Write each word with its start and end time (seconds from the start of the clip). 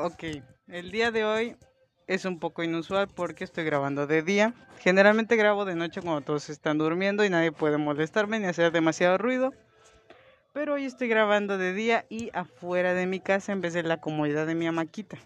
Ok, 0.00 0.22
el 0.68 0.92
día 0.92 1.10
de 1.10 1.24
hoy 1.24 1.56
es 2.06 2.24
un 2.24 2.38
poco 2.38 2.62
inusual 2.62 3.08
porque 3.08 3.42
estoy 3.42 3.64
grabando 3.64 4.06
de 4.06 4.22
día. 4.22 4.54
Generalmente 4.78 5.34
grabo 5.34 5.64
de 5.64 5.74
noche 5.74 6.00
cuando 6.00 6.20
todos 6.20 6.50
están 6.50 6.78
durmiendo 6.78 7.24
y 7.24 7.30
nadie 7.30 7.50
puede 7.50 7.78
molestarme 7.78 8.38
ni 8.38 8.46
hacer 8.46 8.70
demasiado 8.70 9.18
ruido. 9.18 9.52
Pero 10.52 10.74
hoy 10.74 10.84
estoy 10.84 11.08
grabando 11.08 11.58
de 11.58 11.72
día 11.72 12.06
y 12.08 12.30
afuera 12.32 12.94
de 12.94 13.06
mi 13.06 13.18
casa 13.18 13.50
en 13.50 13.60
vez 13.60 13.74
de 13.74 13.82
la 13.82 14.00
comodidad 14.00 14.46
de 14.46 14.54
mi 14.54 14.68
amaquita. 14.68 15.18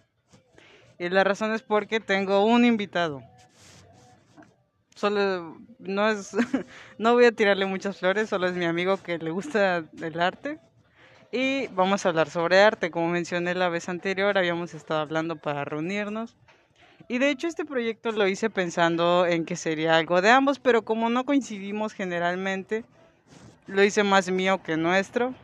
Y 0.98 1.10
la 1.10 1.22
razón 1.22 1.52
es 1.52 1.60
porque 1.60 2.00
tengo 2.00 2.42
un 2.42 2.64
invitado. 2.64 3.22
Solo 4.94 5.58
no 5.80 6.08
es 6.08 6.34
no 6.96 7.12
voy 7.12 7.26
a 7.26 7.32
tirarle 7.32 7.66
muchas 7.66 7.98
flores, 7.98 8.30
solo 8.30 8.46
es 8.46 8.54
mi 8.54 8.64
amigo 8.64 8.96
que 8.96 9.18
le 9.18 9.32
gusta 9.32 9.84
el 10.00 10.18
arte. 10.18 10.60
Y 11.34 11.68
vamos 11.68 12.04
a 12.04 12.10
hablar 12.10 12.28
sobre 12.28 12.60
arte, 12.60 12.90
como 12.90 13.08
mencioné 13.08 13.54
la 13.54 13.70
vez 13.70 13.88
anterior, 13.88 14.36
habíamos 14.36 14.74
estado 14.74 15.00
hablando 15.00 15.36
para 15.36 15.64
reunirnos. 15.64 16.36
Y 17.08 17.16
de 17.16 17.30
hecho 17.30 17.48
este 17.48 17.64
proyecto 17.64 18.12
lo 18.12 18.28
hice 18.28 18.50
pensando 18.50 19.24
en 19.24 19.46
que 19.46 19.56
sería 19.56 19.96
algo 19.96 20.20
de 20.20 20.28
ambos, 20.28 20.58
pero 20.58 20.82
como 20.82 21.08
no 21.08 21.24
coincidimos 21.24 21.94
generalmente, 21.94 22.84
lo 23.66 23.82
hice 23.82 24.02
más 24.02 24.30
mío 24.30 24.62
que 24.62 24.76
nuestro. 24.76 25.34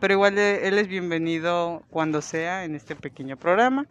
Pero 0.00 0.14
igual 0.14 0.38
él 0.38 0.78
es 0.78 0.88
bienvenido 0.88 1.82
cuando 1.90 2.22
sea 2.22 2.64
en 2.64 2.74
este 2.74 2.96
pequeño 2.96 3.36
programa. 3.36 3.86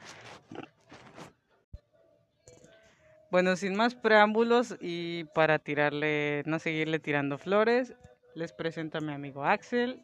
Bueno, 3.30 3.56
sin 3.56 3.76
más 3.76 3.94
preámbulos 3.94 4.76
y 4.82 5.26
para 5.36 5.60
tirarle, 5.60 6.42
no 6.48 6.58
seguirle 6.58 6.98
tirando 6.98 7.38
flores, 7.38 7.94
les 8.34 8.52
presento 8.52 8.98
a 8.98 9.02
mi 9.02 9.14
amigo 9.14 9.46
Axel. 9.46 10.02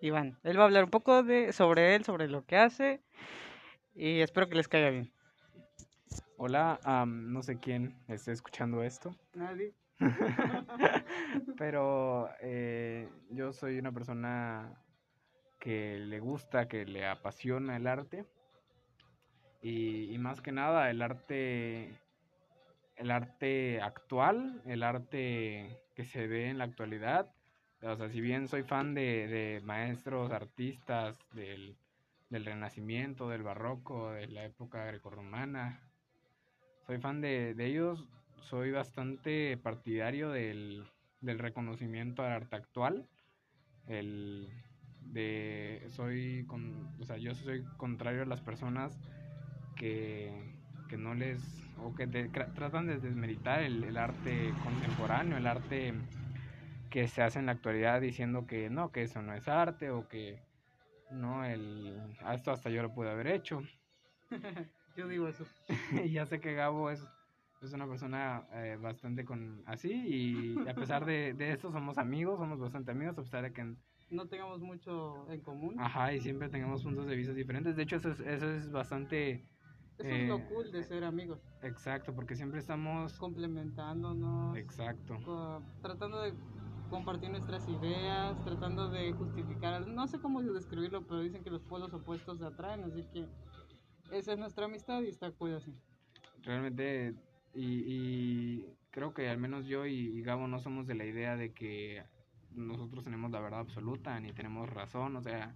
Iván, 0.00 0.38
él 0.44 0.58
va 0.58 0.62
a 0.62 0.66
hablar 0.66 0.84
un 0.84 0.90
poco 0.90 1.22
de, 1.22 1.52
sobre 1.52 1.94
él, 1.94 2.04
sobre 2.04 2.28
lo 2.28 2.44
que 2.44 2.56
hace 2.56 3.00
y 3.94 4.20
espero 4.20 4.48
que 4.48 4.54
les 4.54 4.68
caiga 4.68 4.90
bien. 4.90 5.12
Hola, 6.36 6.78
no 7.06 7.42
sé 7.42 7.58
quién 7.58 7.96
esté 8.06 8.32
escuchando 8.32 8.82
esto. 8.82 9.10
Nadie. 9.34 9.74
Pero 11.58 12.30
eh, 12.40 13.08
yo 13.30 13.52
soy 13.52 13.78
una 13.78 13.90
persona 13.90 14.72
que 15.58 15.98
le 15.98 16.20
gusta, 16.20 16.68
que 16.68 16.84
le 16.84 17.06
apasiona 17.06 17.76
el 17.76 17.88
arte. 17.88 18.24
y, 19.60 20.16
más 20.18 20.40
que 20.40 20.52
nada 20.52 20.90
el 20.90 21.02
arte 21.02 21.98
el 22.98 23.10
arte 23.10 23.80
actual, 23.80 24.60
el 24.66 24.82
arte 24.82 25.80
que 25.94 26.04
se 26.04 26.26
ve 26.26 26.50
en 26.50 26.58
la 26.58 26.64
actualidad. 26.64 27.32
O 27.82 27.96
sea, 27.96 28.08
si 28.08 28.20
bien 28.20 28.48
soy 28.48 28.64
fan 28.64 28.94
de, 28.94 29.60
maestros, 29.64 30.32
artistas 30.32 31.18
del, 31.32 31.76
Renacimiento, 32.30 33.28
del 33.28 33.42
Barroco, 33.42 34.10
de 34.10 34.26
la 34.28 34.44
época 34.44 34.84
grecorromana, 34.84 35.80
soy 36.86 36.98
fan 36.98 37.20
de, 37.20 37.54
ellos, 37.58 38.04
soy 38.40 38.72
bastante 38.72 39.56
partidario 39.56 40.30
del, 40.30 40.86
reconocimiento 41.22 42.22
al 42.22 42.32
arte 42.32 42.56
actual. 42.56 43.08
El 43.86 44.48
de 45.00 45.86
soy 45.88 46.46
o 47.00 47.04
sea, 47.04 47.16
yo 47.16 47.34
soy 47.34 47.64
contrario 47.78 48.22
a 48.22 48.26
las 48.26 48.42
personas 48.42 49.00
que, 49.74 50.30
que 50.88 50.98
no 50.98 51.14
les 51.14 51.40
o 51.82 51.94
que 51.94 52.06
tratan 52.06 52.86
de 52.86 52.98
desmeritar 52.98 53.62
el, 53.62 53.96
arte 53.96 54.52
contemporáneo, 54.64 55.36
el 55.36 55.46
arte 55.46 55.94
que 56.90 57.08
se 57.08 57.22
hace 57.22 57.38
en 57.38 57.46
la 57.46 57.52
actualidad 57.52 58.00
diciendo 58.00 58.46
que 58.46 58.70
no, 58.70 58.90
que 58.90 59.02
eso 59.02 59.22
no 59.22 59.34
es 59.34 59.48
arte 59.48 59.90
o 59.90 60.08
que 60.08 60.42
no, 61.10 61.44
el, 61.44 62.00
esto 62.32 62.50
hasta 62.50 62.70
yo 62.70 62.82
lo 62.82 62.92
pude 62.92 63.10
haber 63.10 63.28
hecho. 63.28 63.62
yo 64.96 65.08
digo 65.08 65.28
eso. 65.28 65.44
y 66.04 66.10
ya 66.10 66.26
sé 66.26 66.40
que 66.40 66.54
Gabo 66.54 66.90
es, 66.90 67.06
es 67.62 67.72
una 67.72 67.86
persona 67.86 68.46
eh, 68.52 68.78
bastante 68.80 69.24
con 69.24 69.62
así 69.66 69.92
y 69.92 70.68
a 70.68 70.74
pesar 70.74 71.04
de, 71.04 71.34
de 71.34 71.52
esto 71.52 71.70
somos 71.72 71.98
amigos, 71.98 72.38
somos 72.38 72.58
bastante 72.58 72.90
amigos, 72.90 73.18
a 73.18 73.22
pesar 73.22 73.42
de 73.42 73.52
que 73.52 73.74
no 74.10 74.26
tengamos 74.26 74.60
mucho 74.60 75.30
en 75.30 75.40
común. 75.40 75.78
Ajá, 75.78 76.14
y 76.14 76.20
siempre 76.20 76.48
tengamos 76.48 76.82
puntos 76.82 77.06
de 77.06 77.14
vista 77.14 77.34
diferentes. 77.34 77.76
De 77.76 77.82
hecho, 77.82 77.96
eso 77.96 78.10
es, 78.10 78.20
eso 78.20 78.50
es 78.50 78.70
bastante 78.70 79.44
eso 79.98 80.08
es 80.08 80.28
lo 80.28 80.36
eh, 80.36 80.46
cool 80.48 80.70
de 80.70 80.82
ser 80.84 81.02
amigos. 81.02 81.40
Exacto, 81.62 82.14
porque 82.14 82.36
siempre 82.36 82.60
estamos 82.60 83.18
complementándonos. 83.18 84.56
Exacto. 84.56 85.18
tratando 85.82 86.22
de 86.22 86.32
compartir 86.88 87.30
nuestras 87.30 87.68
ideas, 87.68 88.42
tratando 88.44 88.88
de 88.88 89.12
justificar, 89.12 89.86
no 89.86 90.06
sé 90.06 90.18
cómo 90.18 90.42
describirlo, 90.42 91.06
pero 91.06 91.20
dicen 91.20 91.42
que 91.42 91.50
los 91.50 91.62
polos 91.62 91.92
opuestos 91.92 92.38
se 92.38 92.44
atraen, 92.44 92.84
así 92.84 93.04
que 93.12 93.26
esa 94.10 94.32
es 94.32 94.38
nuestra 94.38 94.66
amistad 94.66 95.02
y 95.02 95.08
está 95.08 95.30
cool 95.32 95.54
así. 95.54 95.72
Realmente, 96.42 97.14
y, 97.54 98.64
creo 98.90 99.12
que 99.12 99.28
al 99.28 99.38
menos 99.38 99.66
yo 99.66 99.86
y, 99.86 100.22
Gabo 100.22 100.48
no 100.48 100.58
somos 100.60 100.86
de 100.86 100.94
la 100.94 101.04
idea 101.04 101.36
de 101.36 101.52
que 101.52 102.04
nosotros 102.52 103.04
tenemos 103.04 103.30
la 103.30 103.40
verdad 103.40 103.60
absoluta 103.60 104.18
ni 104.20 104.32
tenemos 104.32 104.68
razón, 104.68 105.16
o 105.16 105.22
sea, 105.22 105.54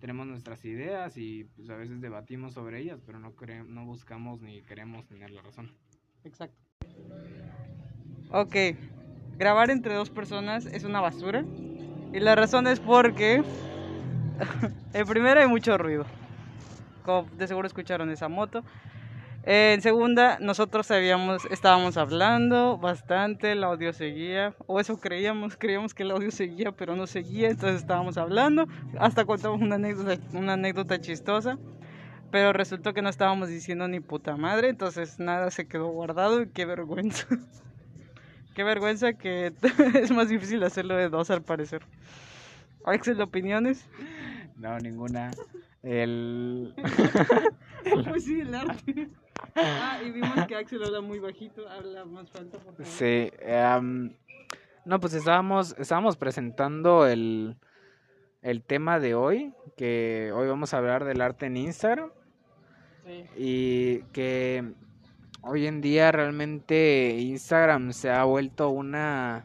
tenemos 0.00 0.26
nuestras 0.26 0.64
ideas 0.64 1.16
y 1.16 1.44
pues 1.44 1.70
a 1.70 1.76
veces 1.76 2.00
debatimos 2.00 2.54
sobre 2.54 2.80
ellas, 2.80 3.00
pero 3.06 3.18
no, 3.20 3.32
no 3.66 3.86
buscamos 3.86 4.40
ni 4.40 4.62
queremos 4.62 5.06
tener 5.06 5.30
la 5.30 5.42
razón. 5.42 5.72
Exacto. 6.24 6.58
Ok, 8.30 8.56
grabar 9.38 9.70
entre 9.70 9.94
dos 9.94 10.10
personas 10.10 10.66
es 10.66 10.84
una 10.84 11.00
basura. 11.00 11.44
Y 12.12 12.20
la 12.20 12.34
razón 12.34 12.66
es 12.66 12.80
porque, 12.80 13.42
en 14.92 15.06
primera 15.06 15.42
hay 15.42 15.48
mucho 15.48 15.76
ruido. 15.76 16.06
Como 17.04 17.28
de 17.36 17.46
seguro 17.46 17.66
escucharon 17.66 18.10
esa 18.10 18.28
moto 18.28 18.62
en 19.46 19.82
segunda, 19.82 20.38
nosotros 20.40 20.86
sabíamos, 20.86 21.44
estábamos 21.50 21.98
hablando 21.98 22.78
bastante, 22.78 23.52
el 23.52 23.62
audio 23.62 23.92
seguía, 23.92 24.54
o 24.66 24.80
eso 24.80 24.98
creíamos, 24.98 25.58
creíamos 25.58 25.92
que 25.92 26.02
el 26.02 26.12
audio 26.12 26.30
seguía, 26.30 26.72
pero 26.72 26.96
no 26.96 27.06
seguía, 27.06 27.50
entonces 27.50 27.82
estábamos 27.82 28.16
hablando, 28.16 28.66
hasta 28.98 29.26
contamos 29.26 29.60
una 29.60 29.74
anécdota, 29.74 30.16
una 30.32 30.54
anécdota 30.54 30.98
chistosa, 30.98 31.58
pero 32.30 32.54
resultó 32.54 32.94
que 32.94 33.02
no 33.02 33.10
estábamos 33.10 33.50
diciendo 33.50 33.86
ni 33.86 34.00
puta 34.00 34.34
madre, 34.38 34.70
entonces 34.70 35.18
nada 35.18 35.50
se 35.50 35.68
quedó 35.68 35.88
guardado 35.88 36.40
y 36.40 36.48
qué 36.48 36.64
vergüenza. 36.64 37.26
qué 38.54 38.64
vergüenza 38.64 39.12
que 39.12 39.52
es 39.94 40.10
más 40.10 40.28
difícil 40.28 40.62
hacerlo 40.62 40.96
de 40.96 41.08
dos 41.08 41.30
al 41.30 41.42
parecer. 41.42 41.82
Axel, 42.84 43.20
¿opiniones? 43.20 43.86
No, 44.56 44.78
ninguna. 44.78 45.30
El... 45.82 46.74
pues 48.08 48.24
sí, 48.24 48.40
el 48.40 48.54
arte. 48.54 49.10
Ah, 49.54 50.00
y 50.02 50.12
vimos 50.12 50.46
que 50.46 50.56
Axel 50.56 50.82
habla 50.82 51.02
muy 51.02 51.18
bajito, 51.18 51.68
habla 51.68 52.06
más 52.06 52.30
falta, 52.30 52.56
por 52.56 52.72
favor. 52.72 52.86
Sí, 52.86 53.30
no, 54.86 54.98
pues 54.98 55.12
estábamos, 55.12 55.74
estábamos 55.78 56.16
presentando 56.16 57.06
el, 57.06 57.56
el 58.40 58.62
tema 58.62 58.98
de 58.98 59.14
hoy, 59.14 59.52
que 59.76 60.32
hoy 60.34 60.48
vamos 60.48 60.72
a 60.72 60.78
hablar 60.78 61.04
del 61.04 61.20
arte 61.20 61.46
en 61.46 61.58
Instagram. 61.58 62.10
Sí. 63.04 63.24
Y 63.36 63.98
que 64.12 64.72
hoy 65.46 65.66
en 65.66 65.80
día 65.80 66.10
realmente 66.12 67.16
Instagram 67.18 67.92
se 67.92 68.10
ha 68.10 68.24
vuelto 68.24 68.70
una 68.70 69.44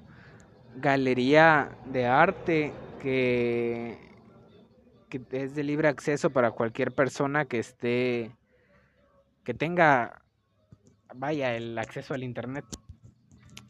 galería 0.77 1.71
de 1.85 2.05
arte 2.05 2.73
que, 3.01 3.97
es 5.31 5.55
de 5.55 5.63
libre 5.63 5.87
acceso 5.87 6.29
para 6.29 6.51
cualquier 6.51 6.91
persona 6.91 7.45
que 7.45 7.59
esté 7.59 8.31
que 9.43 9.53
tenga, 9.53 10.21
vaya, 11.15 11.55
el 11.55 11.77
acceso 11.79 12.13
al 12.13 12.23
Internet. 12.23 12.65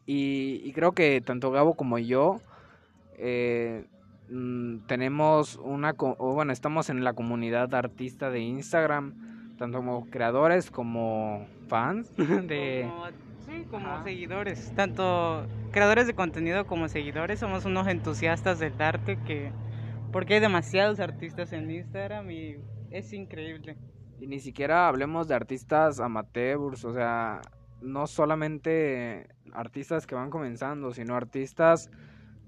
Y, 0.06 0.74
creo 0.74 0.92
que 0.92 1.22
tanto 1.22 1.52
Gabo 1.52 1.76
como 1.76 2.00
yo 2.00 2.42
eh, 3.18 3.86
mm, 4.30 4.80
tenemos 4.88 5.56
una, 5.56 5.94
bueno, 5.94 6.52
estamos 6.52 6.90
en 6.90 7.04
la 7.04 7.14
comunidad 7.14 7.74
artista 7.76 8.30
de 8.30 8.40
Instagram, 8.42 9.39
tanto 9.60 9.80
como 9.80 10.10
creadores 10.10 10.72
como 10.72 11.46
fans 11.68 12.16
de... 12.18 12.90
sí, 13.46 13.66
como 13.70 14.04
seguidores, 14.04 14.74
tanto 14.74 15.46
creadores 15.72 16.08
de 16.08 16.16
contenido 16.16 16.66
como 16.66 16.88
seguidores, 16.88 17.40
somos 17.40 17.66
unos 17.66 17.88
entusiastas 17.88 18.58
del 18.58 18.82
arte 18.82 19.20
que... 19.28 19.52
Porque 20.12 20.36
hay 20.36 20.40
demasiados 20.40 21.00
artistas 21.00 21.54
en 21.54 21.70
Instagram 21.70 22.32
y 22.32 22.56
es 22.90 23.14
increíble. 23.14 23.78
Y 24.20 24.26
ni 24.26 24.40
siquiera 24.40 24.88
hablemos 24.88 25.28
de 25.28 25.36
artistas 25.36 26.00
amateurs, 26.00 26.84
o 26.84 26.94
sea, 26.94 27.42
no 27.82 28.08
solamente 28.08 29.28
artistas 29.54 30.08
que 30.08 30.16
van 30.16 30.32
comenzando, 30.32 30.92
sino 30.94 31.16
artistas 31.16 31.92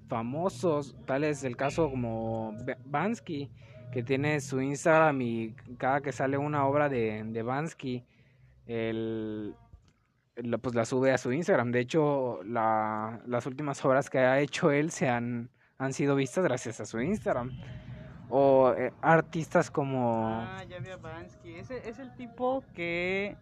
famosos, 0.07 0.97
tal 1.05 1.23
es 1.23 1.43
el 1.43 1.55
caso 1.55 1.89
como 1.89 2.55
Bansky, 2.85 3.51
que 3.91 4.03
tiene 4.03 4.39
su 4.41 4.61
Instagram 4.61 5.21
y 5.21 5.55
cada 5.77 6.01
que 6.01 6.11
sale 6.11 6.37
una 6.37 6.65
obra 6.65 6.89
de, 6.89 7.23
de 7.25 7.43
Bansky, 7.43 8.05
el, 8.65 9.55
pues 10.61 10.75
la 10.75 10.85
sube 10.85 11.11
a 11.11 11.17
su 11.17 11.31
Instagram. 11.31 11.71
De 11.71 11.79
hecho, 11.81 12.41
la, 12.43 13.21
las 13.25 13.45
últimas 13.45 13.83
obras 13.83 14.09
que 14.09 14.19
ha 14.19 14.39
hecho 14.39 14.71
él 14.71 14.91
se 14.91 15.09
han, 15.09 15.49
han 15.77 15.93
sido 15.93 16.15
vistas 16.15 16.43
gracias 16.43 16.79
a 16.79 16.85
su 16.85 16.99
Instagram. 17.01 17.51
O 18.29 18.73
eh, 18.77 18.93
artistas 19.01 19.69
como... 19.69 20.25
Ah, 20.25 20.63
ya 20.63 20.79
vi 20.79 20.89
a 20.89 20.95
Bansky. 20.97 21.55
Ese 21.55 21.87
es 21.89 21.99
el 21.99 22.15
tipo 22.15 22.63
que... 22.73 23.35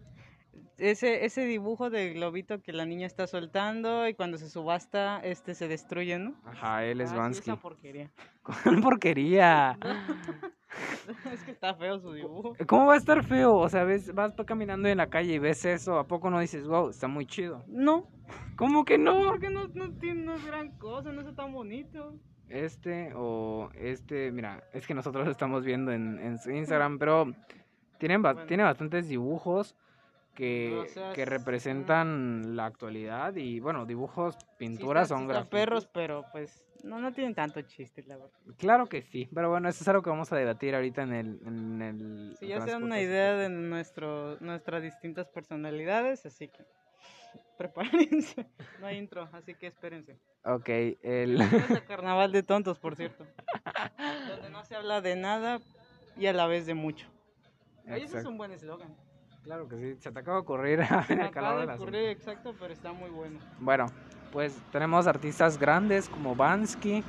Ese, 0.80 1.24
ese 1.26 1.44
dibujo 1.44 1.90
del 1.90 2.14
globito 2.14 2.62
que 2.62 2.72
la 2.72 2.86
niña 2.86 3.06
está 3.06 3.26
soltando 3.26 4.08
y 4.08 4.14
cuando 4.14 4.38
se 4.38 4.48
subasta, 4.48 5.20
este 5.22 5.54
se 5.54 5.68
destruye, 5.68 6.18
¿no? 6.18 6.34
Ajá, 6.44 6.84
él 6.86 7.00
es 7.02 7.10
Ah, 7.10 7.12
sí, 7.12 7.18
Bansky. 7.18 7.50
esa 7.50 7.60
porquería. 7.60 8.10
¿Cuál 8.42 8.80
porquería? 8.80 9.78
es 11.32 11.42
que 11.44 11.50
está 11.50 11.74
feo 11.74 11.98
su 12.00 12.12
dibujo. 12.12 12.56
¿Cómo 12.66 12.86
va 12.86 12.94
a 12.94 12.96
estar 12.96 13.22
feo? 13.24 13.54
O 13.56 13.68
sea, 13.68 13.84
ves, 13.84 14.14
vas 14.14 14.32
caminando 14.46 14.88
en 14.88 14.98
la 14.98 15.08
calle 15.08 15.34
y 15.34 15.38
ves 15.38 15.64
eso, 15.64 15.98
¿a 15.98 16.06
poco 16.06 16.30
no 16.30 16.40
dices, 16.40 16.66
wow, 16.66 16.88
está 16.90 17.08
muy 17.08 17.26
chido? 17.26 17.62
No, 17.66 18.08
¿Cómo 18.56 18.84
que 18.84 18.96
no? 18.98 19.28
porque 19.28 19.50
no, 19.50 19.68
no, 19.74 19.92
tiene, 19.98 20.22
no 20.22 20.34
es 20.34 20.46
gran 20.46 20.70
cosa, 20.78 21.12
no 21.12 21.20
está 21.20 21.34
tan 21.34 21.52
bonito. 21.52 22.14
Este 22.48 23.12
o 23.14 23.70
este, 23.74 24.32
mira, 24.32 24.64
es 24.72 24.86
que 24.86 24.94
nosotros 24.94 25.24
lo 25.24 25.30
estamos 25.30 25.64
viendo 25.64 25.92
en, 25.92 26.18
en 26.18 26.38
su 26.38 26.50
Instagram, 26.50 26.98
pero 26.98 27.32
tienen 27.98 28.22
ba- 28.22 28.32
Bueno. 28.32 28.48
tiene 28.48 28.62
bastantes 28.64 29.08
dibujos 29.08 29.76
que, 30.40 30.78
O 30.78 30.86
sea, 30.86 31.12
que 31.12 31.22
es- 31.22 31.28
representan 31.28 32.56
la 32.56 32.64
actualidad 32.64 33.34
y 33.36 33.60
bueno, 33.60 33.84
dibujos, 33.84 34.38
pinturas 34.58 35.06
Sí 35.08 35.10
son 35.10 35.22
sí 35.22 35.26
grafitis. 35.28 35.50
perros, 35.50 35.86
pero 35.92 36.24
pues 36.32 36.64
no, 36.82 36.98
no 36.98 37.12
tienen 37.12 37.34
tanto 37.34 37.60
chiste, 37.60 38.02
la 38.06 38.16
verdad. 38.16 38.32
Claro 38.56 38.86
que 38.86 39.02
sí, 39.02 39.28
pero 39.34 39.50
bueno, 39.50 39.68
eso 39.68 39.84
es 39.84 39.88
algo 39.88 40.02
que 40.02 40.08
vamos 40.08 40.32
a 40.32 40.36
debatir 40.36 40.74
ahorita 40.74 41.02
en 41.02 41.12
el... 41.12 41.40
En 41.46 41.82
el 41.82 42.36
Sí, 42.38 42.46
ya 42.46 42.60
se 42.62 42.70
dan 42.70 42.84
una 42.84 43.00
idea 43.00 43.34
de 43.36 43.50
nuestro, 43.50 44.38
nuestras 44.40 44.82
distintas 44.82 45.28
personalidades, 45.28 46.24
así 46.24 46.48
que 46.48 46.64
prepárense. 47.58 48.46
No 48.80 48.86
hay 48.86 48.96
intro, 48.96 49.28
así 49.32 49.54
que 49.54 49.66
espérense. 49.66 50.18
Ok, 50.44 50.68
el... 51.02 51.38
Es 51.38 51.70
el 51.70 51.84
carnaval 51.86 52.32
de 52.32 52.42
tontos, 52.42 52.78
por 52.78 52.96
cierto. 52.96 53.26
Donde 54.28 54.48
no 54.48 54.64
se 54.64 54.74
habla 54.74 55.02
de 55.02 55.16
nada 55.16 55.60
y 56.16 56.26
a 56.26 56.32
la 56.32 56.46
vez 56.46 56.64
de 56.64 56.72
mucho. 56.72 57.06
Oye, 57.84 57.96
ese 57.96 58.04
es 58.04 58.10
Exacto. 58.12 58.30
un 58.30 58.38
buen 58.38 58.52
eslogan. 58.52 58.96
Claro 59.50 59.66
que 59.66 59.76
sí, 59.78 60.00
se 60.00 60.12
te 60.12 60.18
acaba 60.20 60.36
de 60.36 60.42
ocurrir 60.42 60.78
Me 61.08 61.14
el 61.16 61.20
acaba 61.22 61.66
de 61.66 61.74
ocurrir 61.74 62.04
exacto, 62.10 62.54
pero 62.60 62.72
está 62.72 62.92
muy 62.92 63.10
bueno. 63.10 63.40
Bueno, 63.58 63.86
pues 64.30 64.56
tenemos 64.70 65.08
artistas 65.08 65.58
grandes 65.58 66.08
como 66.08 66.36
Bansky 66.36 67.02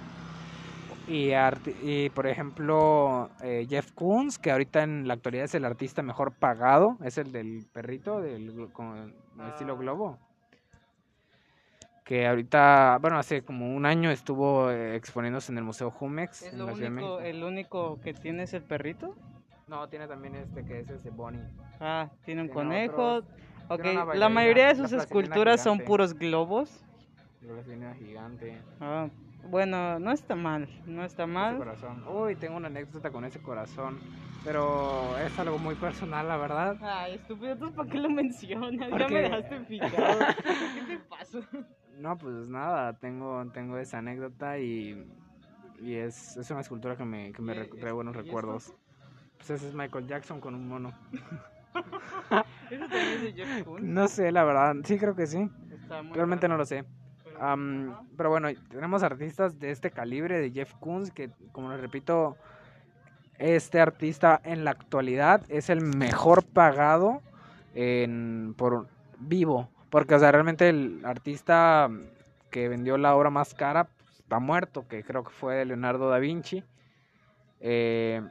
y, 1.07 2.09
por 2.09 2.25
ejemplo 2.25 3.29
eh, 3.43 3.67
Jeff 3.69 3.91
Koons, 3.91 4.39
que 4.39 4.49
ahorita 4.49 4.81
en 4.81 5.07
la 5.07 5.13
actualidad 5.13 5.45
es 5.45 5.53
el 5.53 5.65
artista 5.65 6.01
mejor 6.01 6.31
pagado, 6.31 6.97
es 7.03 7.19
el 7.19 7.31
del 7.31 7.67
perrito 7.71 8.21
del 8.21 8.71
con 8.73 9.13
estilo 9.47 9.73
Ah. 9.73 9.77
globo. 9.79 10.17
Que 12.03 12.25
ahorita, 12.25 12.97
bueno, 13.01 13.19
hace 13.19 13.43
como 13.43 13.71
un 13.71 13.85
año 13.85 14.09
estuvo 14.09 14.71
eh, 14.71 14.95
exponiéndose 14.95 15.51
en 15.51 15.59
el 15.59 15.63
Museo 15.63 15.91
Jumex 15.91 16.41
¿Es 16.41 16.53
en 16.53 16.57
lo 16.57 16.73
único, 16.73 17.19
el 17.19 17.43
único 17.43 18.01
que 18.01 18.15
tiene 18.15 18.43
es 18.43 18.55
el 18.55 18.63
perrito? 18.63 19.15
No, 19.71 19.87
tiene 19.87 20.05
también 20.05 20.35
este 20.35 20.65
que 20.65 20.79
es 20.79 20.89
ese 20.89 21.11
Bonnie. 21.11 21.39
Ah, 21.79 22.09
tiene 22.25 22.41
un 22.41 22.47
Tiene 22.49 22.61
conejo. 22.61 23.13
otros, 23.13 23.33
Ok, 23.69 23.81
tiene 23.81 24.05
la 24.15 24.27
mayoría 24.27 24.67
de 24.67 24.75
sus 24.75 24.91
esculturas 24.91 25.63
son 25.63 25.79
puros 25.79 26.13
globos. 26.13 26.83
La 27.41 27.93
gigante. 27.95 28.61
Ah, 28.81 29.07
bueno, 29.49 29.97
no 29.97 30.11
está 30.11 30.35
mal, 30.35 30.67
no 30.85 31.05
está 31.05 31.23
Ese 31.23 31.31
mal. 31.31 31.57
corazón. 31.57 32.03
Uy, 32.05 32.35
tengo 32.35 32.57
una 32.57 32.67
anécdota 32.67 33.11
con 33.11 33.23
ese 33.23 33.41
corazón. 33.41 33.97
Pero 34.43 35.17
es 35.19 35.39
algo 35.39 35.57
muy 35.57 35.75
personal, 35.75 36.27
la 36.27 36.35
verdad. 36.35 36.75
Ay, 36.81 37.13
estúpido, 37.13 37.55
¿tú 37.55 37.71
para 37.73 37.89
qué 37.89 37.97
lo 37.97 38.09
mencionas? 38.09 38.89
Ya 38.89 39.07
me 39.07 39.21
dejaste 39.21 39.59
picado. 39.61 40.19
¿Qué 40.75 40.81
te 40.85 40.99
pasa? 41.07 41.39
No, 41.97 42.17
pues 42.17 42.35
nada, 42.49 42.91
tengo, 42.99 43.45
tengo 43.53 43.77
esa 43.77 43.99
anécdota 43.99 44.59
y, 44.59 45.07
y 45.79 45.93
es, 45.93 46.35
es 46.35 46.51
una 46.51 46.59
escultura 46.59 46.97
que 46.97 47.05
me, 47.05 47.31
que 47.31 47.41
me 47.41 47.53
¿Y 47.53 47.55
re- 47.55 47.63
es- 47.73 47.79
trae 47.79 47.93
buenos 47.93 48.15
recuerdos. 48.17 48.73
Pues 49.41 49.49
ese 49.49 49.69
es 49.69 49.73
Michael 49.73 50.05
Jackson 50.05 50.39
con 50.39 50.53
un 50.53 50.67
mono. 50.67 50.93
¿Eso 52.69 52.85
también 52.85 53.07
es 53.15 53.21
de 53.23 53.33
Jeff 53.33 53.63
Koons? 53.63 53.83
No 53.83 54.07
sé, 54.07 54.31
la 54.31 54.43
verdad. 54.43 54.75
Sí, 54.83 54.99
creo 54.99 55.15
que 55.15 55.25
sí. 55.25 55.49
Realmente 56.13 56.47
no 56.47 56.57
lo 56.57 56.65
sé. 56.65 56.85
ajá. 57.39 57.57
pero 58.15 58.29
bueno, 58.29 58.49
tenemos 58.69 59.01
artistas 59.01 59.59
de 59.59 59.71
este 59.71 59.89
calibre 59.89 60.39
de 60.39 60.51
Jeff 60.51 60.73
Koons 60.79 61.09
que, 61.11 61.31
como 61.51 61.71
les 61.71 61.81
repito, 61.81 62.37
este 63.39 63.81
artista 63.81 64.39
en 64.43 64.63
la 64.63 64.71
actualidad 64.71 65.41
es 65.49 65.71
el 65.71 65.81
mejor 65.81 66.45
pagado 66.45 67.23
en, 67.73 68.53
por 68.55 68.87
vivo. 69.17 69.69
Porque, 69.89 70.13
o 70.13 70.19
sea, 70.19 70.31
realmente 70.31 70.69
el 70.69 71.01
artista 71.03 71.89
que 72.51 72.69
vendió 72.69 72.99
la 72.99 73.15
obra 73.15 73.31
más 73.31 73.55
cara 73.55 73.85
pues, 73.85 74.19
está 74.19 74.37
muerto, 74.37 74.87
que 74.87 75.03
creo 75.03 75.23
que 75.23 75.31
fue 75.31 75.65
Leonardo 75.65 76.09
da 76.09 76.19
Vinci. 76.19 76.63
Eh, 77.59 78.21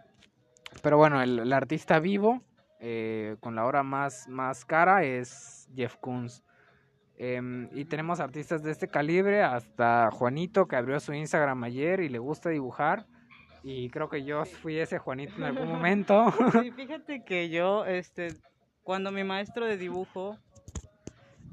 pero 0.83 0.97
bueno, 0.97 1.23
el, 1.23 1.39
el 1.39 1.53
artista 1.53 1.99
vivo 1.99 2.43
eh, 2.83 3.37
con 3.41 3.55
la 3.55 3.67
obra 3.67 3.83
más, 3.83 4.27
más 4.27 4.65
cara 4.65 5.05
es 5.05 5.69
Jeff 5.75 5.97
Koons. 5.97 6.43
Em, 7.17 7.69
y 7.75 7.85
tenemos 7.85 8.19
artistas 8.21 8.63
de 8.63 8.71
este 8.71 8.89
calibre, 8.89 9.43
hasta 9.43 10.11
Juanito 10.11 10.67
que 10.67 10.77
abrió 10.77 10.99
su 10.99 11.13
Instagram 11.13 11.63
ayer 11.65 12.01
y 12.01 12.09
le 12.09 12.19
gusta 12.19 12.49
dibujar. 12.49 13.05
Y 13.63 13.91
creo 13.91 14.09
que 14.09 14.25
yo 14.25 14.47
fui 14.47 14.79
ese 14.79 14.99
Juanito 14.99 15.35
en 15.37 15.43
algún 15.43 15.69
momento. 15.69 16.33
Sí, 16.63 16.71
fíjate 16.77 17.23
que 17.23 17.51
yo, 17.51 17.85
este, 17.85 18.29
cuando 18.83 19.13
mi 19.13 19.25
maestro 19.25 19.67
de 19.67 19.77
dibujo, 19.77 20.39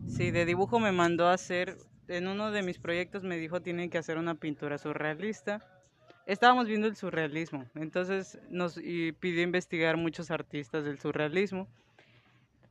sí, 0.08 0.32
de 0.32 0.46
dibujo 0.46 0.80
me 0.80 0.94
mandó 0.94 1.28
a 1.28 1.34
hacer, 1.34 1.76
en 2.08 2.30
uno 2.30 2.52
de 2.52 2.64
mis 2.64 2.80
proyectos 2.80 3.24
me 3.24 3.36
dijo 3.36 3.62
tienen 3.62 3.90
que 3.90 3.98
hacer 3.98 4.18
una 4.18 4.36
pintura 4.36 4.78
surrealista. 4.78 5.60
Estábamos 6.28 6.68
viendo 6.68 6.88
el 6.88 6.96
surrealismo, 6.98 7.66
entonces 7.74 8.38
nos 8.50 8.76
pidió 8.76 9.42
investigar 9.42 9.96
muchos 9.96 10.30
artistas 10.30 10.84
del 10.84 11.00
surrealismo, 11.00 11.70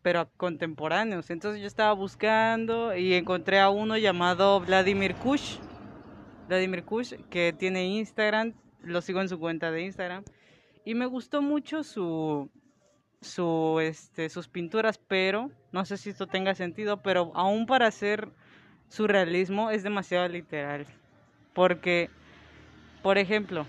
pero 0.02 0.28
contemporáneos. 0.36 1.30
Entonces 1.30 1.62
yo 1.62 1.66
estaba 1.66 1.94
buscando 1.94 2.94
y 2.94 3.14
encontré 3.14 3.58
a 3.58 3.70
uno 3.70 3.96
llamado 3.96 4.60
Vladimir 4.60 5.14
Kush. 5.14 5.56
Vladimir 6.48 6.84
Kush, 6.84 7.14
que 7.30 7.54
tiene 7.58 7.86
Instagram, 7.86 8.52
lo 8.82 9.00
sigo 9.00 9.22
en 9.22 9.30
su 9.30 9.38
cuenta 9.38 9.70
de 9.70 9.84
Instagram. 9.84 10.22
Y 10.84 10.94
me 10.94 11.06
gustó 11.06 11.40
mucho 11.40 11.82
su, 11.82 12.50
su, 13.22 13.80
este, 13.80 14.28
sus 14.28 14.48
pinturas, 14.48 14.98
pero 14.98 15.50
no 15.72 15.86
sé 15.86 15.96
si 15.96 16.10
esto 16.10 16.26
tenga 16.26 16.54
sentido, 16.54 17.02
pero 17.02 17.32
aún 17.34 17.64
para 17.64 17.86
hacer 17.86 18.28
surrealismo 18.90 19.70
es 19.70 19.82
demasiado 19.82 20.28
literal. 20.28 20.86
Porque, 21.54 22.10
por 23.06 23.18
ejemplo, 23.18 23.66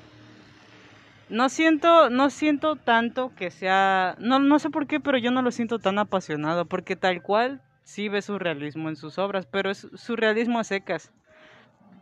no 1.30 1.48
siento, 1.50 2.10
no 2.10 2.32
siento 2.32 2.76
tanto 2.76 3.32
que 3.36 3.52
sea, 3.52 4.16
no, 4.18 4.40
no 4.40 4.58
sé 4.58 4.72
por 4.72 4.88
qué, 4.88 5.00
pero 5.00 5.20
yo 5.20 5.30
no 5.30 5.44
lo 5.44 5.52
siento 5.52 5.78
tan 5.78 6.00
apasionado, 6.00 6.66
porque 6.66 6.96
tal 6.96 7.22
cual 7.22 7.62
sí 7.84 8.10
ve 8.10 8.24
surrealismo 8.24 8.90
en 8.90 8.96
sus 8.96 9.20
obras, 9.20 9.46
pero 9.46 9.70
es 9.70 9.90
surrealismo 9.94 10.58
a 10.58 10.64
secas. 10.64 11.12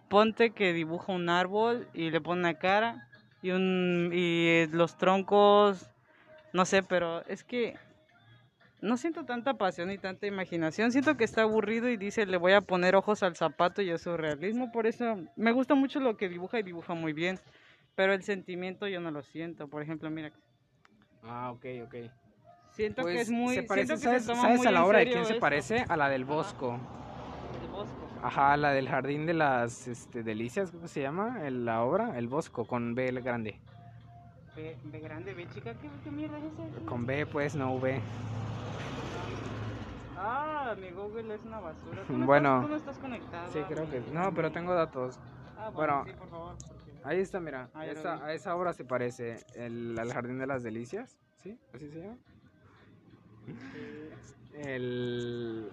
Ponte 0.07 0.51
que 0.51 0.71
dibuja 0.71 1.11
un 1.11 1.27
árbol 1.27 1.89
y 1.93 2.09
le 2.09 2.21
pone 2.21 2.39
una 2.39 2.53
cara 2.53 3.05
y, 3.41 3.51
un, 3.51 4.11
y 4.13 4.67
los 4.67 4.97
troncos, 4.97 5.89
no 6.53 6.63
sé, 6.63 6.83
pero 6.83 7.21
es 7.27 7.43
que 7.43 7.75
no 8.85 8.97
siento 8.97 9.25
tanta 9.25 9.55
pasión 9.55 9.91
y 9.91 9.97
tanta 9.97 10.27
imaginación. 10.27 10.91
Siento 10.91 11.17
que 11.17 11.23
está 11.23 11.41
aburrido 11.41 11.89
y 11.89 11.97
dice, 11.97 12.25
le 12.25 12.37
voy 12.37 12.53
a 12.53 12.61
poner 12.61 12.95
ojos 12.95 13.23
al 13.23 13.35
zapato 13.35 13.81
y 13.81 13.89
es 13.89 14.01
surrealismo. 14.01 14.71
Por 14.71 14.85
eso 14.87 15.17
me 15.35 15.51
gusta 15.51 15.75
mucho 15.75 15.99
lo 15.99 16.15
que 16.17 16.29
dibuja 16.29 16.59
y 16.59 16.63
dibuja 16.63 16.93
muy 16.93 17.11
bien. 17.13 17.39
Pero 17.95 18.13
el 18.13 18.23
sentimiento 18.23 18.87
yo 18.87 18.99
no 18.99 19.09
lo 19.09 19.21
siento. 19.23 19.67
Por 19.67 19.81
ejemplo, 19.81 20.09
mira, 20.09 20.31
Ah, 21.23 21.51
ok, 21.51 21.65
ok. 21.85 21.95
siento 22.71 23.03
que 23.03 23.13
Pues 23.13 23.21
es 23.21 23.31
muy... 23.31 23.55
se 23.55 23.63
parece, 23.63 23.93
que 23.93 23.99
¿sabes, 23.99 24.25
se 24.25 24.35
sabes 24.35 24.57
muy 24.57 24.67
a 24.67 24.71
la 24.71 24.85
obra 24.85 24.99
de 24.99 25.05
quién 25.05 25.25
se 25.25 25.31
esto. 25.33 25.41
parece? 25.41 25.85
A 25.89 25.97
la 25.97 26.07
del 26.09 26.23
Bosco. 26.25 26.79
El 27.61 27.67
Bosco. 27.69 28.07
Ajá, 28.21 28.55
la 28.57 28.71
del 28.73 28.87
Jardín 28.87 29.25
de 29.25 29.33
las 29.33 29.87
este, 29.87 30.21
Delicias, 30.23 30.71
¿cómo 30.71 30.87
se 30.87 31.01
llama? 31.01 31.39
El- 31.47 31.65
la 31.65 31.81
obra, 31.83 32.17
El 32.17 32.27
Bosco, 32.27 32.65
con 32.65 32.93
B 32.93 33.11
grande. 33.21 33.59
B, 34.55 34.77
B 34.83 34.99
grande, 34.99 35.33
B 35.33 35.47
chica, 35.53 35.73
¿qué, 35.73 35.89
qué 36.03 36.11
mierda 36.11 36.37
es 36.37 36.43
esa? 36.45 36.85
Con 36.85 37.05
B, 37.05 37.25
pues, 37.25 37.55
no 37.55 37.73
V. 37.75 37.99
Ah, 40.17 40.75
mi 40.79 40.89
Google 40.91 41.33
es 41.35 41.43
una 41.43 41.59
basura. 41.59 42.03
¿Tú 42.07 42.17
no 42.17 42.25
Bueno. 42.25 42.55
estás, 42.55 42.63
tú 42.65 42.69
no 42.69 42.75
estás 42.77 42.97
conectado. 42.99 43.51
Sí, 43.51 43.59
creo 43.67 43.89
que... 43.89 43.99
No, 44.11 44.33
pero 44.33 44.51
tengo 44.51 44.73
datos. 44.73 45.19
Ah, 45.57 45.69
bueno, 45.73 45.97
bueno. 45.99 46.03
sí, 46.05 46.13
por 46.19 46.29
favor. 46.29 46.55
porque- 46.67 46.75
Ahí 47.03 47.19
está, 47.19 47.39
mira. 47.39 47.69
Ah, 47.73 47.85
lo 47.85 47.91
Esa- 47.91 48.25
a 48.25 48.33
esa 48.33 48.55
obra 48.55 48.73
se 48.73 48.83
parece. 48.85 49.45
El, 49.55 49.97
al 49.99 50.11
Jardín 50.13 50.39
de 50.39 50.47
las 50.47 50.63
Delicias. 50.63 51.17
¿Sí? 51.43 51.59
¿Así 51.73 51.89
se 51.89 51.99
llama? 52.01 52.15
El... 54.53 55.69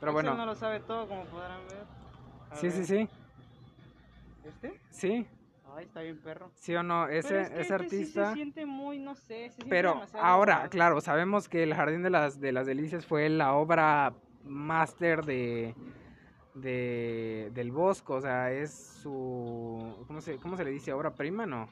Pero 0.00 0.12
Axel 0.12 0.12
bueno. 0.12 0.34
no 0.36 0.46
lo 0.46 0.54
sabe 0.54 0.80
todo, 0.80 1.08
como 1.08 1.24
podrán 1.24 1.60
ver. 1.68 1.84
A 2.50 2.56
Sí, 2.56 2.70
sí, 2.70 2.78
ver, 2.78 2.86
sí. 2.86 3.08
¿Este? 4.44 4.80
Sí. 4.90 5.26
Ay, 5.76 5.84
está 5.84 6.00
bien 6.00 6.18
perro. 6.18 6.50
¿Sí 6.54 6.74
o 6.74 6.82
no? 6.82 7.06
Ese, 7.06 7.42
es 7.42 7.48
que 7.50 7.54
ese 7.60 7.64
sí 7.64 7.72
artista... 7.74 8.28
se 8.28 8.34
siente 8.34 8.64
muy, 8.64 8.98
no 8.98 9.14
sé, 9.14 9.50
se 9.50 9.56
siente 9.56 9.66
Pero 9.68 10.00
ahora, 10.14 10.68
claro, 10.70 11.02
sabemos 11.02 11.50
que 11.50 11.62
el 11.62 11.74
Jardín 11.74 12.02
de 12.02 12.08
las, 12.08 12.40
de 12.40 12.52
las 12.52 12.66
Delicias 12.66 13.04
fue 13.04 13.28
la 13.28 13.52
obra 13.52 14.14
máster 14.44 15.24
de, 15.26 15.74
de 16.54 17.50
del 17.52 17.72
Bosco, 17.72 18.14
o 18.14 18.20
sea, 18.22 18.52
es 18.52 18.72
su 19.02 20.04
¿cómo 20.06 20.22
se, 20.22 20.36
cómo 20.38 20.56
se 20.56 20.64
le 20.64 20.70
dice? 20.70 20.94
obra 20.94 21.14
prima, 21.14 21.44
¿no? 21.44 21.68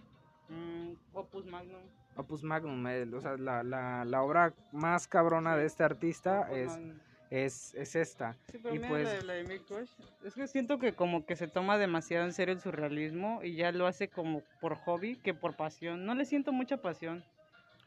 Mm, 0.51 0.93
Opus 1.15 1.47
Magnum. 1.47 1.83
Opus 2.17 2.43
Magnum, 2.43 2.87
eh, 2.89 3.11
o 3.15 3.21
sea, 3.23 3.39
la, 3.39 3.63
la, 3.63 4.05
la 4.05 4.23
obra 4.23 4.53
más 4.73 5.09
cabrona 5.09 5.57
de 5.57 5.65
este 5.65 5.83
artista 5.83 6.43
Opus 6.43 6.57
es, 6.57 6.69
Magnum. 6.73 6.99
Es, 7.35 7.75
es 7.75 7.97
esta. 7.97 8.37
Sí, 8.53 8.59
pero 8.63 8.75
y 8.75 8.79
mira 8.79 8.89
pues- 8.91 9.05
la 9.05 9.13
de 9.13 9.21
Vladimir 9.21 9.63
Koch, 9.67 9.89
Es 10.25 10.35
que 10.35 10.47
siento 10.47 10.79
que 10.79 10.93
como 10.95 11.27
que 11.27 11.35
se 11.37 11.49
toma 11.49 11.79
demasiado 11.79 12.25
en 12.25 12.33
serio 12.33 12.55
el 12.55 12.61
surrealismo 12.61 13.43
y 13.43 13.57
ya 13.57 13.73
lo 13.73 13.87
hace 13.87 14.09
como 14.09 14.43
por 14.61 14.77
hobby 14.77 15.17
que 15.17 15.35
por 15.35 15.57
pasión. 15.57 16.07
No 16.07 16.15
le 16.15 16.25
siento 16.27 16.53
mucha 16.53 16.77
pasión. 16.79 17.25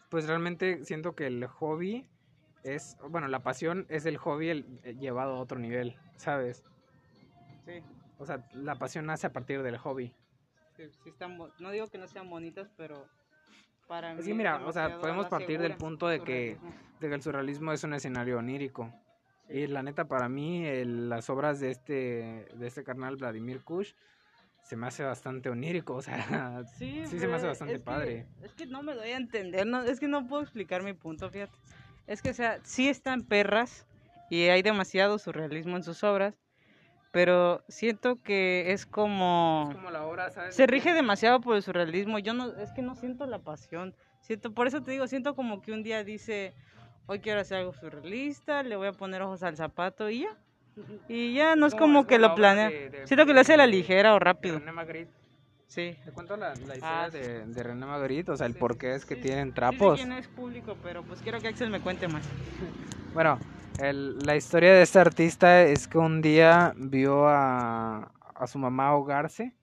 Pues 0.09 0.27
realmente 0.27 0.83
siento 0.83 1.15
que 1.15 1.27
el 1.27 1.45
hobby 1.47 2.05
es, 2.63 2.97
bueno, 3.09 3.27
la 3.29 3.39
pasión 3.39 3.85
es 3.89 4.05
el 4.05 4.17
hobby 4.17 4.49
el- 4.49 4.79
eh, 4.83 4.95
llevado 4.95 5.35
a 5.35 5.39
otro 5.39 5.59
nivel, 5.59 5.95
¿sabes? 6.17 6.63
Sí, 7.65 7.81
O 8.17 8.25
sea, 8.25 8.45
la 8.53 8.75
pasión 8.75 9.05
nace 9.05 9.27
a 9.27 9.33
partir 9.33 9.61
del 9.63 9.77
hobby. 9.77 10.13
sí, 10.75 10.83
sí 11.03 11.09
están 11.09 11.37
no 11.59 11.71
digo 11.71 11.87
que 11.87 11.97
no 11.97 12.07
sean 12.07 12.29
bonitas, 12.29 12.69
pero 12.75 13.07
para 13.87 14.13
mí 14.13 14.21
que 14.21 14.33
mira, 14.33 14.65
o 14.65 14.71
sea, 14.73 14.99
podemos 14.99 15.27
partir 15.27 15.59
del 15.59 15.75
punto 15.77 16.07
de 16.07 16.21
que, 16.21 16.57
de 16.99 17.07
que 17.09 17.15
el 17.15 17.21
surrealismo 17.21 17.71
es 17.71 17.83
un 17.83 17.93
escenario 17.93 18.37
onírico. 18.39 18.91
Y 19.49 19.67
la 19.67 19.81
neta, 19.83 20.05
para 20.05 20.27
mí, 20.29 20.65
el- 20.65 21.09
las 21.09 21.29
obras 21.29 21.59
de 21.59 21.71
este, 21.71 22.47
de 22.53 22.67
este 22.67 22.83
carnal 22.83 23.15
Vladimir 23.15 23.63
Kush 23.63 23.93
se 24.61 24.75
me 24.75 24.87
hace 24.87 25.03
bastante 25.03 25.49
onírico, 25.49 25.95
o 25.95 26.01
sea, 26.01 26.63
Sí, 26.77 27.03
sí 27.07 27.19
se 27.19 27.27
me 27.27 27.35
hace 27.35 27.47
bastante 27.47 27.75
es 27.75 27.79
que- 27.79 27.85
padre. 27.85 28.27
es 28.43 28.53
que 28.53 28.65
no 28.65 28.83
me 28.83 28.93
doy 28.93 29.11
a 29.11 29.17
entender, 29.17 29.65
no, 29.65 29.81
es 29.83 29.99
que 29.99 30.07
no 30.09 30.27
puedo 30.27 30.41
explicar 30.43 30.83
mi 30.83 30.93
punto, 30.93 31.29
fíjate. 31.29 31.53
Es 32.07 32.21
que, 32.21 32.29
o 32.31 32.33
sea, 32.33 32.59
sí 32.63 32.89
están 32.89 33.21
perras 33.23 33.85
y 34.29 34.43
hay 34.43 34.61
demasiado 34.61 35.17
surrealismo 35.19 35.77
en 35.77 35.83
sus 35.83 36.03
obras, 36.03 36.35
pero 37.11 37.63
siento 37.69 38.21
que 38.21 38.71
es 38.73 38.85
como... 38.85 39.67
es 39.69 39.75
como 39.75 39.91
la 39.91 40.05
obra, 40.05 40.29
¿sabes? 40.29 40.55
Se 40.55 40.67
rige 40.67 40.93
demasiado 40.93 41.39
por 41.39 41.55
el 41.55 41.63
surrealismo, 41.63 42.19
yo 42.19 42.33
no, 42.33 42.47
es 42.57 42.71
que 42.71 42.81
no 42.81 42.95
siento 42.95 43.25
la 43.25 43.39
pasión, 43.39 43.95
siento, 44.19 44.53
por 44.53 44.67
eso 44.67 44.83
te 44.83 44.91
digo, 44.91 45.07
siento 45.07 45.35
como 45.35 45.61
que 45.61 45.71
un 45.71 45.83
día 45.83 46.03
dice, 46.03 46.53
hoy 47.07 47.19
quiero 47.19 47.39
hacer 47.41 47.57
algo 47.59 47.73
surrealista, 47.73 48.61
le 48.63 48.75
voy 48.75 48.87
a 48.87 48.91
poner 48.93 49.21
ojos 49.23 49.41
al 49.43 49.57
zapato 49.57 50.09
y 50.09 50.21
ya. 50.21 50.29
Y 51.09 51.33
ya 51.33 51.55
no 51.55 51.65
es 51.65 51.73
como, 51.75 52.05
que 52.05 52.19
lo 52.19 52.35
planea. 52.35 52.69
de- 52.69 52.89
de- 52.91 53.07
Siento 53.07 53.25
que 53.25 53.33
lo 53.33 53.39
hace 53.39 53.53
a 53.55 53.57
la 53.57 53.65
ligera 53.67 54.13
o 54.13 54.19
rápido. 54.19 54.59
René 54.59 54.71
Magritte. 54.71 55.11
Sí. 55.67 55.97
Te 56.05 56.11
cuento 56.11 56.37
la, 56.37 56.49
la 56.49 56.75
historia 56.75 57.03
Ah, 57.05 57.09
de, 57.09 57.45
de 57.45 57.63
René 57.63 57.85
Magritte, 57.85 58.31
o 58.31 58.37
sea, 58.37 58.45
el 58.47 58.53
Sí, 58.53 58.59
por 58.59 58.77
qué 58.77 58.93
es 58.95 59.05
que 59.05 59.15
sí, 59.15 59.21
tienen 59.21 59.49
Sí 59.49 59.53
trapos. 59.55 59.99
quién 59.99 60.11
es 60.13 60.27
público, 60.29 60.77
pero 60.83 61.03
pues 61.03 61.21
quiero 61.21 61.39
que 61.41 61.47
Axel 61.49 61.69
me 61.69 61.81
cuente 61.81 62.07
más. 62.07 62.23
Bueno, 63.13 63.39
el- 63.79 64.19
la 64.19 64.35
historia 64.35 64.73
de 64.73 64.83
este 64.83 64.99
artista 64.99 65.63
es 65.63 65.87
que 65.87 65.97
un 65.97 66.21
día 66.21 66.73
vio 66.77 67.27
a, 67.27 68.11
a 68.35 68.47
su 68.47 68.59
mamá 68.59 68.89
ahogarse. 68.89 69.53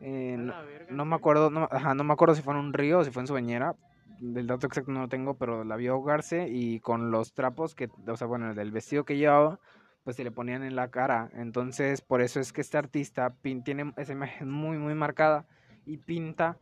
eh, 0.00 0.36
no, 0.38 0.54
no 0.90 1.04
me 1.04 1.14
acuerdo, 1.16 1.50
no, 1.50 1.68
ajá, 1.70 1.94
no 1.94 2.04
me 2.04 2.12
acuerdo 2.12 2.34
si 2.34 2.42
fue 2.42 2.52
en 2.54 2.60
un 2.60 2.72
río 2.72 2.98
o 2.98 3.04
si 3.04 3.10
fue 3.10 3.22
en 3.22 3.26
su 3.28 3.34
bañera. 3.34 3.74
Del 4.20 4.46
dato 4.46 4.66
exacto 4.66 4.90
no 4.90 5.00
lo 5.02 5.08
tengo, 5.08 5.34
pero 5.38 5.64
la 5.64 5.76
vio 5.76 5.92
ahogarse 5.92 6.48
y 6.48 6.80
con 6.80 7.10
los 7.10 7.32
trapos 7.34 7.74
que, 7.74 7.88
o 8.06 8.16
sea, 8.16 8.26
bueno, 8.26 8.52
del 8.54 8.72
vestido 8.72 9.04
que 9.04 9.16
llevaba, 9.16 9.60
pues 10.04 10.16
se 10.16 10.24
le 10.24 10.30
ponían 10.32 10.62
en 10.64 10.74
la 10.74 10.88
cara. 10.88 11.30
Entonces, 11.34 12.00
por 12.00 12.20
eso 12.20 12.40
es 12.40 12.52
que 12.52 12.60
este 12.60 12.78
artista 12.78 13.34
pin- 13.42 13.62
tiene 13.62 13.92
esa 13.96 14.12
imagen 14.12 14.50
muy, 14.50 14.76
muy 14.78 14.94
marcada 14.94 15.46
y 15.86 15.98
pinta 15.98 16.56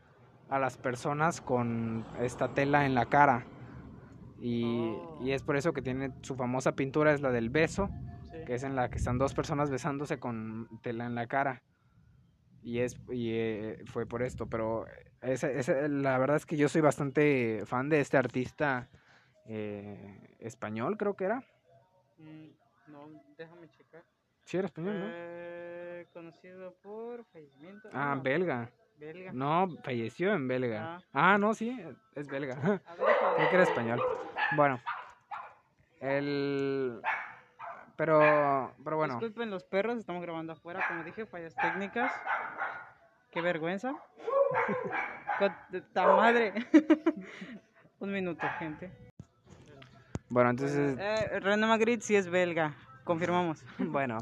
a 0.50 0.58
las 0.58 0.76
personas 0.76 1.40
con 1.40 2.04
esta 2.20 2.48
tela 2.52 2.84
en 2.86 2.94
la 2.94 3.06
cara. 3.06 3.46
Y, 4.38 4.64
y 5.20 5.30
Oh. 5.30 5.34
es 5.34 5.42
por 5.42 5.56
eso 5.56 5.72
que 5.72 5.80
tiene 5.82 6.12
su 6.22 6.36
famosa 6.36 6.72
pintura, 6.72 7.12
es 7.12 7.22
la 7.22 7.30
del 7.30 7.48
beso, 7.50 7.88
Sí. 8.30 8.38
que 8.46 8.54
es 8.54 8.64
en 8.64 8.76
la 8.76 8.90
que 8.90 8.98
están 8.98 9.16
dos 9.18 9.32
personas 9.32 9.70
besándose 9.70 10.18
con 10.18 10.68
tela 10.82 11.06
en 11.06 11.14
la 11.14 11.26
cara. 11.26 11.62
Y, 12.66 12.80
es, 12.80 12.96
y 13.12 13.30
eh, 13.32 13.85
fue 13.87 14.06
por 14.06 14.25
esto, 14.25 14.49
pero 14.49 14.87
ese- 15.23 15.56
ese- 15.56 15.88
la 15.88 16.18
verdad 16.18 16.35
es 16.37 16.44
que 16.46 16.56
yo 16.56 16.68
soy 16.68 16.80
bastante 16.80 17.62
fan 17.64 17.88
de 17.88 18.00
este 18.00 18.16
artista 18.16 18.88
eh, 19.44 20.35
español, 20.40 20.96
creo 20.99 21.14
que 21.14 21.26
era. 21.26 21.44
Mm, 22.18 22.49
No, 22.88 23.08
déjame 23.38 23.68
checar. 23.70 24.02
Sí, 24.44 24.56
era 24.56 24.66
español, 24.66 24.99
¿no? 24.99 25.06
Eh, 25.12 26.06
conocido 26.12 26.75
por 26.82 27.25
fallecimiento. 27.26 27.88
Ah, 27.92 28.16
no, 28.16 28.23
belga. 28.23 28.68
belga. 28.99 29.32
No, 29.32 29.68
falleció 29.85 30.35
en 30.35 30.49
belga. 30.49 31.00
Ah, 31.12 31.38
no, 31.38 31.54
sí, 31.54 31.80
es 32.16 32.26
belga. 32.26 32.56
Ver, 32.56 32.80
Creo 33.37 33.49
que 33.49 33.54
era 33.54 33.62
español. 33.62 34.02
Bueno. 34.56 34.80
El... 36.00 37.00
Pero, 37.96 38.72
pero 38.84 38.96
bueno. 38.96 39.14
Disculpen 39.14 39.50
los 39.50 39.64
perros, 39.64 39.98
estamos 39.98 40.22
grabando 40.22 40.52
afuera, 40.52 40.84
como 40.88 41.02
dije, 41.04 41.24
fallas 41.26 41.54
técnicas. 41.54 42.12
Qué 43.30 43.40
vergüenza. 43.40 43.94
¡Ta 45.92 46.06
madre! 46.14 46.52
Un 48.00 48.12
minuto, 48.12 48.46
gente. 48.58 48.90
Bueno, 50.28 50.50
entonces, 50.50 50.96
Eh, 50.98 51.40
René 51.40 51.66
Magritte 51.66 52.02
sí 52.04 52.16
es 52.16 52.28
belga, 52.28 52.74
confirmamos. 53.04 53.64
bueno. 53.78 54.18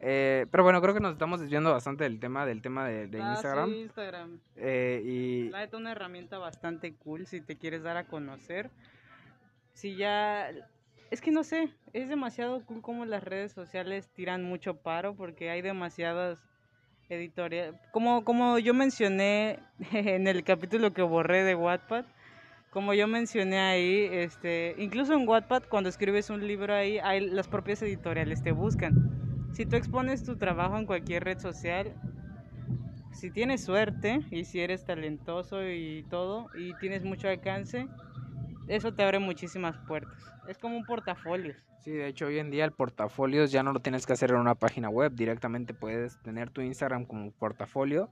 eh, 0.00 0.46
pero 0.50 0.62
bueno, 0.64 0.80
creo 0.82 0.92
que 0.92 1.00
nos 1.00 1.12
estamos 1.12 1.40
desviando 1.40 1.72
bastante 1.72 2.04
del 2.04 2.20
tema, 2.20 2.44
del 2.44 2.60
tema 2.60 2.86
de, 2.86 3.06
de 3.06 3.22
Ah, 3.22 3.30
Instagram. 3.32 3.70
sí, 3.70 3.80
Instagram. 3.80 4.38
Eh, 4.56 5.00
y 5.04 5.48
La 5.50 5.60
neta, 5.60 5.76
una 5.78 5.92
herramienta 5.92 6.38
bastante 6.38 6.94
cool 6.96 7.26
si 7.26 7.40
te 7.40 7.56
quieres 7.56 7.82
dar 7.82 7.96
a 7.96 8.04
conocer. 8.06 8.70
Si 9.72 9.96
ya. 9.96 10.50
Es 11.10 11.20
que 11.20 11.30
no 11.30 11.44
sé, 11.44 11.68
es 11.92 12.08
demasiado 12.08 12.64
cool 12.66 12.82
como 12.82 13.04
las 13.04 13.22
redes 13.22 13.52
sociales 13.52 14.08
tiran 14.14 14.42
mucho 14.42 14.74
paro 14.76 15.14
porque 15.14 15.50
hay 15.50 15.62
demasiadas 15.62 16.38
editoriales. 17.08 17.80
Como, 17.92 18.24
como 18.24 18.58
yo 18.58 18.74
mencioné 18.74 19.60
en 19.92 20.26
el 20.26 20.42
capítulo 20.44 20.92
que 20.92 21.02
borré 21.02 21.44
de 21.44 21.54
Wattpad, 21.54 22.04
como 22.70 22.92
yo 22.94 23.06
mencioné 23.06 23.58
ahí, 23.60 24.08
este, 24.10 24.74
incluso 24.78 25.14
en 25.14 25.28
Wattpad 25.28 25.64
cuando 25.68 25.88
escribes 25.88 26.30
un 26.30 26.46
libro 26.46 26.74
ahí, 26.74 26.98
las 27.30 27.46
propias 27.46 27.82
editoriales 27.82 28.42
te 28.42 28.50
buscan. 28.52 28.96
Si 29.52 29.64
tú 29.66 29.76
expones 29.76 30.24
tu 30.24 30.36
trabajo 30.36 30.76
en 30.76 30.86
cualquier 30.86 31.22
red 31.22 31.38
social, 31.38 31.94
si 33.12 33.30
tienes 33.30 33.62
suerte 33.62 34.26
y 34.30 34.44
si 34.44 34.60
eres 34.60 34.84
talentoso 34.84 35.64
y 35.64 36.04
todo 36.10 36.50
y 36.52 36.74
tienes 36.74 37.04
mucho 37.04 37.28
alcance, 37.28 37.86
eso 38.68 38.92
te 38.92 39.02
abre 39.02 39.18
muchísimas 39.18 39.76
puertas. 39.86 40.18
Es 40.48 40.58
como 40.58 40.76
un 40.76 40.84
portafolio. 40.84 41.54
sí, 41.80 41.92
de 41.92 42.08
hecho 42.08 42.26
hoy 42.26 42.38
en 42.38 42.50
día 42.50 42.64
el 42.64 42.72
portafolio 42.72 43.44
ya 43.46 43.62
no 43.62 43.72
lo 43.72 43.80
tienes 43.80 44.06
que 44.06 44.12
hacer 44.12 44.30
en 44.30 44.36
una 44.36 44.54
página 44.54 44.88
web, 44.88 45.12
directamente 45.14 45.74
puedes 45.74 46.18
tener 46.22 46.50
tu 46.50 46.60
Instagram 46.60 47.04
como 47.04 47.30
portafolio 47.32 48.10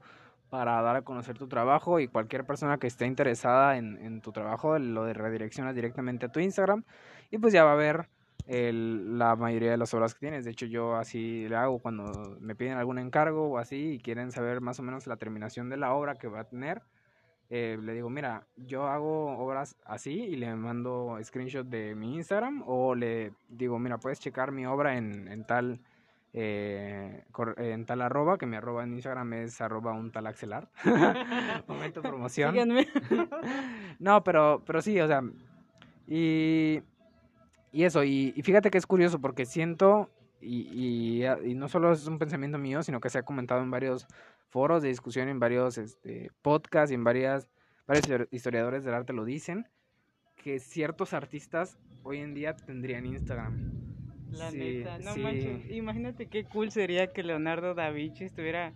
para 0.53 0.79
dar 0.83 0.95
a 0.95 1.01
conocer 1.01 1.35
tu 1.35 1.47
trabajo 1.47 1.99
y 1.99 2.07
cualquier 2.07 2.45
persona 2.45 2.77
que 2.77 2.85
esté 2.85 3.07
interesada 3.07 3.75
en, 3.75 4.21
tu 4.21 4.31
trabajo 4.31 4.77
lo 4.77 5.11
redireccionas 5.11 5.73
directamente 5.73 6.27
a 6.27 6.31
tu 6.31 6.39
Instagram 6.39 6.83
y 7.31 7.39
pues 7.39 7.53
ya 7.53 7.63
va 7.63 7.71
a 7.71 7.75
ver 7.75 8.07
la 8.45 9.35
mayoría 9.35 9.71
de 9.71 9.77
las 9.77 9.95
obras 9.95 10.13
que 10.13 10.19
tienes. 10.19 10.45
De 10.45 10.51
hecho 10.51 10.67
yo 10.67 10.95
así 10.95 11.47
le 11.49 11.55
hago 11.55 11.79
cuando 11.79 12.37
me 12.39 12.53
piden 12.53 12.77
algún 12.77 12.99
encargo 12.99 13.49
o 13.49 13.57
así 13.57 13.93
y 13.93 13.99
quieren 13.99 14.31
saber 14.31 14.61
más 14.61 14.79
o 14.79 14.83
menos 14.83 15.07
la 15.07 15.17
terminación 15.17 15.69
de 15.69 15.77
la 15.77 15.93
obra 15.93 16.13
que 16.13 16.27
va 16.27 16.41
a 16.41 16.47
tener. 16.47 16.83
Eh, 17.49 17.77
le 17.81 17.93
digo, 17.93 18.09
mira, 18.09 18.47
yo 18.55 18.87
hago 18.87 19.37
obras 19.37 19.75
así 19.85 20.11
y 20.11 20.35
le 20.35 20.55
mando 20.55 21.17
screenshot 21.23 21.67
de 21.67 21.95
mi 21.95 22.15
Instagram 22.15 22.63
o 22.65 22.95
le 22.95 23.33
digo, 23.47 23.77
mira, 23.79 23.97
puedes 23.97 24.19
checar 24.19 24.51
mi 24.51 24.65
obra 24.65 24.97
en, 24.97 25.27
en 25.27 25.45
tal 25.45 25.79
eh, 26.35 27.23
en 27.57 27.85
tal 27.85 28.01
arroba, 28.01 28.39
que 28.39 28.47
mi 28.47 28.55
arroba 28.55 28.83
en 28.83 28.93
Instagram 28.93 29.33
es 29.33 29.61
arroba 29.61 29.93
un 29.93 30.11
tal 30.11 30.25
axelar. 30.25 30.67
Momento 31.67 32.01
promoción. 32.01 32.55
No, 33.99 34.23
pero, 34.23 34.61
pero 34.65 34.81
sí, 34.81 34.99
o 34.99 35.07
sea, 35.07 35.21
y, 36.07 36.81
y 37.71 37.83
eso, 37.83 38.03
y, 38.03 38.33
y 38.35 38.41
fíjate 38.41 38.71
que 38.71 38.79
es 38.79 38.87
curioso 38.87 39.21
porque 39.21 39.45
siento, 39.45 40.09
y, 40.41 41.21
y, 41.21 41.25
y 41.45 41.53
no 41.53 41.69
solo 41.69 41.93
es 41.93 42.05
un 42.07 42.17
pensamiento 42.17 42.57
mío, 42.57 42.81
sino 42.81 42.99
que 42.99 43.09
se 43.09 43.19
ha 43.19 43.23
comentado 43.23 43.61
en 43.61 43.71
varios 43.71 44.07
foros 44.49 44.81
de 44.83 44.89
discusión, 44.89 45.29
en 45.29 45.39
varios 45.39 45.77
este, 45.77 46.31
podcasts 46.41 46.91
y 46.91 46.95
en 46.95 47.03
varias, 47.03 47.49
varios 47.87 48.07
histori- 48.09 48.27
historiadores 48.31 48.83
del 48.83 48.93
arte 48.93 49.13
lo 49.13 49.25
dicen, 49.25 49.67
que 50.35 50.59
ciertos 50.59 51.13
artistas 51.13 51.77
hoy 52.03 52.19
en 52.19 52.33
día 52.33 52.55
tendrían 52.55 53.05
Instagram. 53.05 53.73
La 54.31 54.49
Sí, 54.51 54.57
neta, 54.57 54.97
no 54.99 55.13
sí. 55.13 55.19
manches. 55.21 55.71
Imagínate 55.71 56.27
qué 56.27 56.43
cool 56.45 56.71
sería 56.71 57.07
que 57.13 57.23
Leonardo 57.23 57.73
da 57.75 57.89
Vinci 57.91 58.25
estuviera 58.25 58.73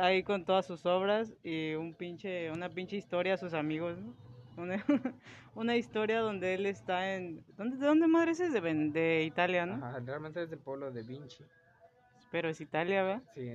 ahí 0.00 0.22
con 0.22 0.44
todas 0.44 0.66
sus 0.66 0.86
obras 0.86 1.32
y 1.42 1.74
un 1.74 1.94
pinche, 1.94 2.50
una 2.50 2.68
pinche 2.68 2.96
historia 2.96 3.34
a 3.34 3.36
sus 3.36 3.54
amigos, 3.54 3.98
¿no? 3.98 4.14
Una, 4.62 4.84
una 5.56 5.76
historia 5.76 6.20
donde 6.20 6.54
él 6.54 6.66
está 6.66 7.16
en... 7.16 7.42
¿dónde, 7.56 7.76
¿De 7.78 7.86
dónde 7.86 8.06
madre 8.06 8.32
es? 8.32 8.38
De, 8.52 8.60
de 8.60 9.24
Italia, 9.24 9.66
¿no? 9.66 9.84
Ajá, 9.84 9.98
realmente 10.00 10.42
es 10.42 10.50
del 10.50 10.60
pueblo 10.60 10.92
de 10.92 11.02
Vinci. 11.02 11.44
Pero 12.30 12.48
es 12.48 12.60
Italia, 12.60 13.02
¿verdad? 13.02 13.22
Sí, 13.34 13.50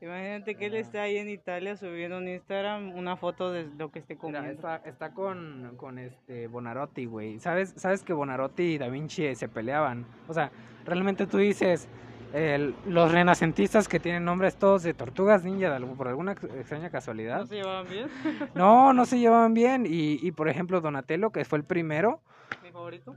Imagínate 0.00 0.54
que 0.56 0.66
él 0.66 0.72
Ajá. 0.74 0.80
esté 0.80 0.98
ahí 1.00 1.16
en 1.16 1.28
Italia 1.30 1.76
subiendo 1.76 2.18
en 2.18 2.28
Instagram 2.28 2.94
una 2.96 3.16
foto 3.16 3.50
de 3.52 3.68
lo 3.78 3.90
que 3.90 4.00
esté 4.00 4.14
Mira, 4.14 4.20
comiendo. 4.40 4.50
está, 4.52 4.76
está 4.88 5.10
con, 5.12 5.74
con 5.76 5.98
este 5.98 6.46
Bonarotti, 6.48 7.06
güey. 7.06 7.38
¿Sabes, 7.40 7.72
¿Sabes 7.76 8.02
que 8.02 8.12
Bonarotti 8.12 8.62
y 8.74 8.78
Da 8.78 8.88
Vinci 8.88 9.34
se 9.34 9.48
peleaban? 9.48 10.04
O 10.28 10.34
sea, 10.34 10.50
realmente 10.84 11.26
tú 11.26 11.38
dices, 11.38 11.88
el- 12.34 12.74
los 12.86 13.12
renacentistas 13.12 13.86
que 13.88 14.00
tienen 14.00 14.24
nombres 14.24 14.56
todos 14.56 14.82
de 14.82 14.92
tortugas 14.92 15.44
ninja 15.44 15.70
de 15.70 15.76
algo- 15.76 15.94
por 15.96 16.08
alguna 16.08 16.32
ex- 16.32 16.44
extraña 16.44 16.90
casualidad. 16.90 17.38
¿No 17.40 17.46
se 17.46 17.54
llevaban 17.56 17.86
bien? 17.88 18.08
No, 18.54 18.92
no 18.92 19.06
se 19.06 19.18
llevaban 19.18 19.54
bien. 19.54 19.86
Y, 19.86 20.18
y 20.20 20.32
por 20.32 20.48
ejemplo, 20.48 20.80
Donatello, 20.80 21.30
que 21.30 21.44
fue 21.44 21.58
el 21.58 21.64
primero, 21.64 22.20
Mi 22.62 22.70
favorito. 22.72 23.14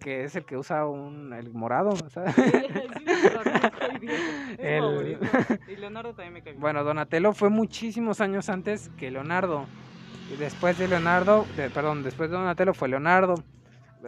que 0.00 0.24
es 0.24 0.34
el 0.36 0.44
que 0.46 0.56
usa 0.56 0.86
un 0.86 1.32
el 1.34 1.52
morado, 1.52 1.90
¿sabes? 2.08 2.34
Sí. 2.34 2.42
Es 2.44 4.00
mi 4.00 4.08
El- 4.58 4.82
favorito. 4.82 5.26
Y 5.68 5.76
Leonardo 5.76 6.10
también 6.14 6.32
me 6.32 6.40
bien. 6.40 6.60
Bueno, 6.60 6.82
Donatello 6.84 7.32
fue 7.32 7.50
muchísimos 7.50 8.20
años 8.20 8.48
antes 8.48 8.90
que 8.96 9.10
Leonardo. 9.10 9.66
Y 10.32 10.36
después 10.36 10.78
de 10.78 10.88
Leonardo, 10.88 11.46
de- 11.56 11.70
perdón, 11.70 12.02
después 12.02 12.30
de 12.30 12.36
Donatello 12.36 12.74
fue 12.74 12.88
Leonardo. 12.88 13.34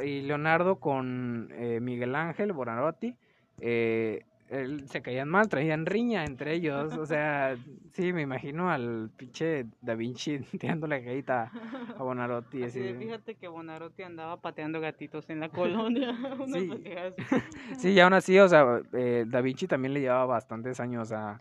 Y 0.04 0.22
Leonardo 0.22 0.76
con 0.76 1.48
eh, 1.52 1.80
Miguel 1.80 2.14
Ángel 2.14 2.52
Bonarotti, 2.52 3.14
eh, 3.60 4.24
él- 4.50 4.88
se 4.88 5.02
caían 5.02 5.28
mal, 5.28 5.48
traían 5.48 5.86
riña 5.86 6.24
entre 6.24 6.54
ellos. 6.54 6.96
O 6.96 7.06
sea, 7.06 7.56
sí, 7.92 8.12
me 8.12 8.22
imagino 8.22 8.70
al 8.70 9.10
pinche 9.16 9.66
Da 9.80 9.94
Vinci 9.94 10.38
tirándole 10.60 11.04
caída 11.04 11.50
a 11.96 12.02
Bonarotti. 12.02 12.62
Así 12.64 12.80
Así, 12.80 12.92
de, 12.92 12.98
fíjate 12.98 13.34
que 13.34 13.48
Bonarotti 13.48 14.02
andaba 14.02 14.40
pateando 14.40 14.80
gatitos 14.80 15.28
en 15.30 15.40
la 15.40 15.48
colonia. 15.48 16.16
Sí. 16.46 16.70
Sí, 17.78 17.90
y 17.90 18.00
aún 18.00 18.12
así, 18.14 18.38
o 18.38 18.48
sea, 18.48 18.80
eh, 18.92 19.24
Da 19.26 19.40
Vinci 19.40 19.66
también 19.66 19.94
le 19.94 20.00
llevaba 20.00 20.26
bastantes 20.26 20.80
años 20.80 21.12
a, 21.12 21.40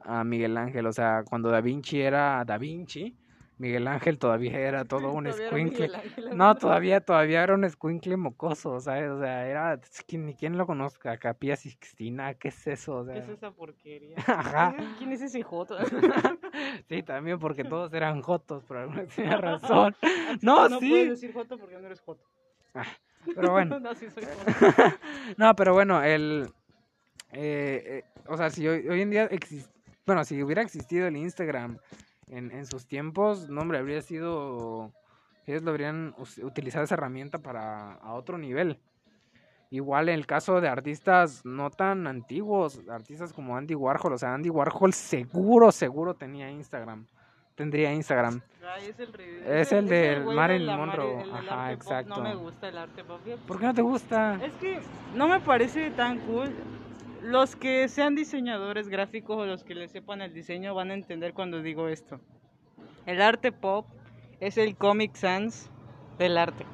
a 0.00 0.24
Miguel 0.24 0.56
Ángel. 0.56 0.86
O 0.86 0.92
sea, 0.92 1.22
cuando 1.28 1.50
Da 1.50 1.60
Vinci 1.60 2.00
era 2.00 2.44
Da 2.44 2.56
Vinci, 2.58 3.16
Miguel 3.60 3.88
Ángel 3.88 4.18
todavía 4.18 4.58
era 4.58 4.86
todo 4.86 5.12
un 5.12 5.26
escuincle. 5.26 5.90
No, 6.34 6.54
todavía, 6.54 7.02
todavía 7.02 7.42
era 7.42 7.52
un 7.52 7.64
escuincle 7.64 8.16
mocoso, 8.16 8.80
¿sabes? 8.80 9.10
O 9.10 9.20
sea, 9.20 9.46
era, 9.46 9.78
ni 10.12 10.34
quien 10.34 10.56
lo 10.56 10.66
conozca, 10.66 11.18
Capilla 11.18 11.56
Sixtina, 11.56 12.32
¿qué 12.32 12.48
es 12.48 12.66
eso? 12.66 12.96
O 12.96 13.04
sea, 13.04 13.12
¿Qué 13.12 13.20
es 13.20 13.28
esa 13.28 13.50
porquería? 13.50 14.16
Ajá. 14.26 14.74
¿Quién 14.96 15.12
es 15.12 15.20
ese 15.20 15.42
joto? 15.42 15.76
sí, 16.88 17.02
también 17.02 17.38
porque 17.38 17.62
todos 17.62 17.92
eran 17.92 18.22
jotos, 18.22 18.64
por 18.64 18.78
alguna 18.78 19.04
razón. 19.36 19.94
No, 20.40 20.66
no 20.66 20.80
sí. 20.80 20.88
puedes 20.88 21.10
decir 21.10 21.34
joto 21.34 21.58
porque 21.58 21.76
no 21.76 21.84
eres 21.84 22.00
joto. 22.00 22.24
Pero 23.26 23.52
bueno. 23.52 23.78
no, 23.78 23.94
sí 23.94 24.08
soy 24.08 24.24
joto. 24.24 24.96
No, 25.36 25.54
pero 25.54 25.74
bueno, 25.74 26.02
el... 26.02 26.48
eh, 27.32 27.82
eh, 27.84 28.20
o 28.26 28.38
sea, 28.38 28.48
si 28.48 28.66
hoy, 28.66 28.88
hoy 28.88 29.02
en 29.02 29.10
día... 29.10 29.28
bueno, 30.06 30.24
si 30.24 30.42
hubiera 30.42 30.62
existido 30.62 31.06
el 31.06 31.18
Instagram 31.18 31.76
en, 32.30 32.50
en 32.50 32.66
sus 32.66 32.86
tiempos, 32.86 33.48
no, 33.48 33.60
hombre, 33.60 33.78
habría 33.78 34.00
sido... 34.02 34.92
Ellos 35.46 35.62
lo 35.62 35.70
habrían 35.70 36.14
utilizado 36.42 36.84
esa 36.84 36.94
herramienta 36.94 37.38
para 37.38 37.94
a 37.94 38.14
otro 38.14 38.38
nivel. 38.38 38.78
Igual 39.70 40.08
en 40.08 40.16
el 40.16 40.26
caso 40.26 40.60
de 40.60 40.68
artistas 40.68 41.44
no 41.44 41.70
tan 41.70 42.06
antiguos, 42.06 42.80
artistas 42.88 43.32
como 43.32 43.56
Andy 43.56 43.74
Warhol, 43.74 44.12
o 44.14 44.18
sea, 44.18 44.34
Andy 44.34 44.50
Warhol 44.50 44.92
seguro, 44.92 45.70
seguro 45.70 46.14
tenía 46.14 46.50
Instagram. 46.50 47.06
Tendría 47.54 47.92
Instagram. 47.92 48.40
Ay, 48.62 48.88
es 48.88 48.98
el. 48.98 49.20
Es 49.46 49.72
el 49.72 50.24
Marilyn 50.24 50.76
Monroe. 50.76 51.22
El 51.22 51.30
Ajá, 51.30 51.66
pop. 51.66 51.74
exacto. 51.74 52.16
No 52.16 52.22
me 52.22 52.34
gusta 52.34 52.68
el 52.68 52.78
arte 52.78 53.04
pop. 53.04 53.20
¿Por 53.46 53.58
qué 53.58 53.66
no 53.66 53.74
te 53.74 53.82
gusta? 53.82 54.42
Es 54.42 54.52
que 54.54 54.80
no 55.14 55.28
me 55.28 55.40
parece 55.40 55.90
tan 55.90 56.18
cool. 56.20 56.54
Los 57.22 57.54
que 57.54 57.88
sean 57.88 58.14
diseñadores 58.14 58.88
gráficos 58.88 59.36
o 59.36 59.46
los 59.46 59.62
que 59.62 59.74
le 59.74 59.88
sepan 59.88 60.22
el 60.22 60.32
diseño 60.32 60.74
van 60.74 60.90
a 60.90 60.94
entender 60.94 61.34
cuando 61.34 61.60
digo 61.62 61.88
esto. 61.88 62.20
El 63.06 63.20
arte 63.20 63.52
pop 63.52 63.86
es 64.40 64.56
el 64.56 64.76
Comic 64.76 65.14
Sans 65.14 65.70
del 66.18 66.38
arte. 66.38 66.64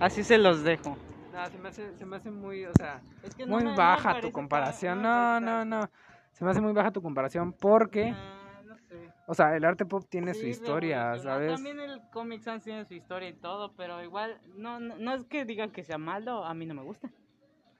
Así 0.00 0.24
se 0.24 0.38
los 0.38 0.64
dejo. 0.64 0.96
No, 1.32 1.46
se 1.50 1.58
me 1.58 1.68
hace, 1.68 1.96
se 1.96 2.04
me 2.06 2.16
hace 2.16 2.30
muy, 2.30 2.64
o 2.64 2.72
sea, 2.74 3.00
Es 3.22 3.34
que 3.34 3.46
no 3.46 3.52
muy 3.54 3.64
me- 3.64 3.70
no 3.70 3.70
me 3.72 3.76
baja 3.76 4.20
tu 4.20 4.32
comparación. 4.32 4.98
me 4.98 5.04
No, 5.04 5.40
no, 5.40 5.46
tan- 5.46 5.68
no. 5.68 5.90
Se 6.32 6.44
me 6.44 6.50
hace 6.50 6.60
muy 6.60 6.72
baja 6.72 6.90
tu 6.90 7.00
comparación 7.00 7.52
porque, 7.52 8.12
Ah, 8.14 8.60
no 8.64 8.76
sé. 8.76 9.08
o 9.26 9.34
sea, 9.34 9.56
el 9.56 9.64
arte 9.64 9.86
pop 9.86 10.04
tiene 10.08 10.34
su 10.34 10.40
Sí, 10.40 10.48
historia, 10.48 11.12
revolucionó. 11.12 11.30
¿sabes? 11.34 11.52
También 11.54 11.80
el 11.80 12.00
Comic 12.12 12.40
Sans 12.42 12.62
tiene 12.64 12.84
su 12.84 12.94
historia 12.94 13.28
y 13.28 13.34
todo, 13.34 13.72
pero 13.76 14.02
igual 14.02 14.40
no, 14.56 14.80
no, 14.80 14.96
no 14.96 15.14
es 15.14 15.24
que 15.24 15.44
digan 15.44 15.70
que 15.70 15.84
sea 15.84 15.98
malo, 15.98 16.44
a 16.44 16.54
mí 16.54 16.66
no 16.66 16.74
me 16.74 16.82
gusta. 16.82 17.08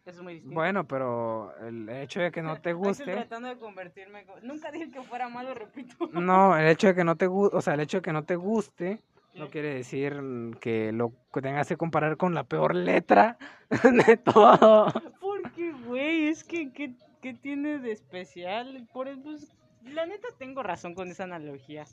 Eso 0.05 0.19
es 0.19 0.23
muy 0.23 0.35
distinto. 0.35 0.55
Bueno, 0.55 0.87
pero 0.87 1.57
el 1.67 1.89
hecho 1.89 2.21
de 2.21 2.31
que 2.31 2.43
no 2.43 2.61
te 2.61 2.71
Ahí 2.71 2.75
estoy 2.77 2.89
guste, 2.89 3.13
tratando 3.13 3.49
de 3.49 3.57
convertirme. 3.59 4.25
co- 4.27 4.39
Nunca 4.43 4.71
dije 4.71 4.91
que 4.91 5.03
fuera 5.03 5.29
malo, 5.29 5.55
repito. 5.55 5.95
no, 6.13 6.57
el 6.57 6.67
hecho 6.67 6.89
de 6.89 6.95
que 6.95 7.05
no 7.05 7.17
te 7.17 7.27
guste, 7.27 7.57
o 7.57 7.61
sea, 7.63 7.75
el 7.75 7.81
hecho 7.81 7.99
de 7.99 8.03
que 8.03 8.13
no 8.13 8.25
te 8.25 8.37
guste 8.37 9.01
no 9.35 9.47
¿Qué? 9.47 9.51
quiere 9.51 9.75
decir 9.75 10.13
que 10.61 10.93
lo 10.93 11.13
tengas 11.43 11.67
que 11.69 11.77
comparar 11.77 12.17
con 12.17 12.35
la 12.35 12.45
peor 12.45 12.75
letra 12.75 13.37
de 14.07 14.17
todo. 14.19 14.87
Porque, 15.21 15.73
güey, 15.73 16.29
es 16.29 16.45
que, 16.45 16.71
¿qué, 16.73 16.95
qué 17.21 17.35
tiene 17.35 17.79
de 17.79 17.91
especial? 17.93 18.87
Por 18.93 19.09
el- 19.09 19.21
pues, 19.21 19.53
la 19.83 20.07
neta 20.07 20.29
tengo 20.39 20.63
razón 20.63 20.95
con 20.95 21.09
esa 21.11 21.25
analogía. 21.25 21.85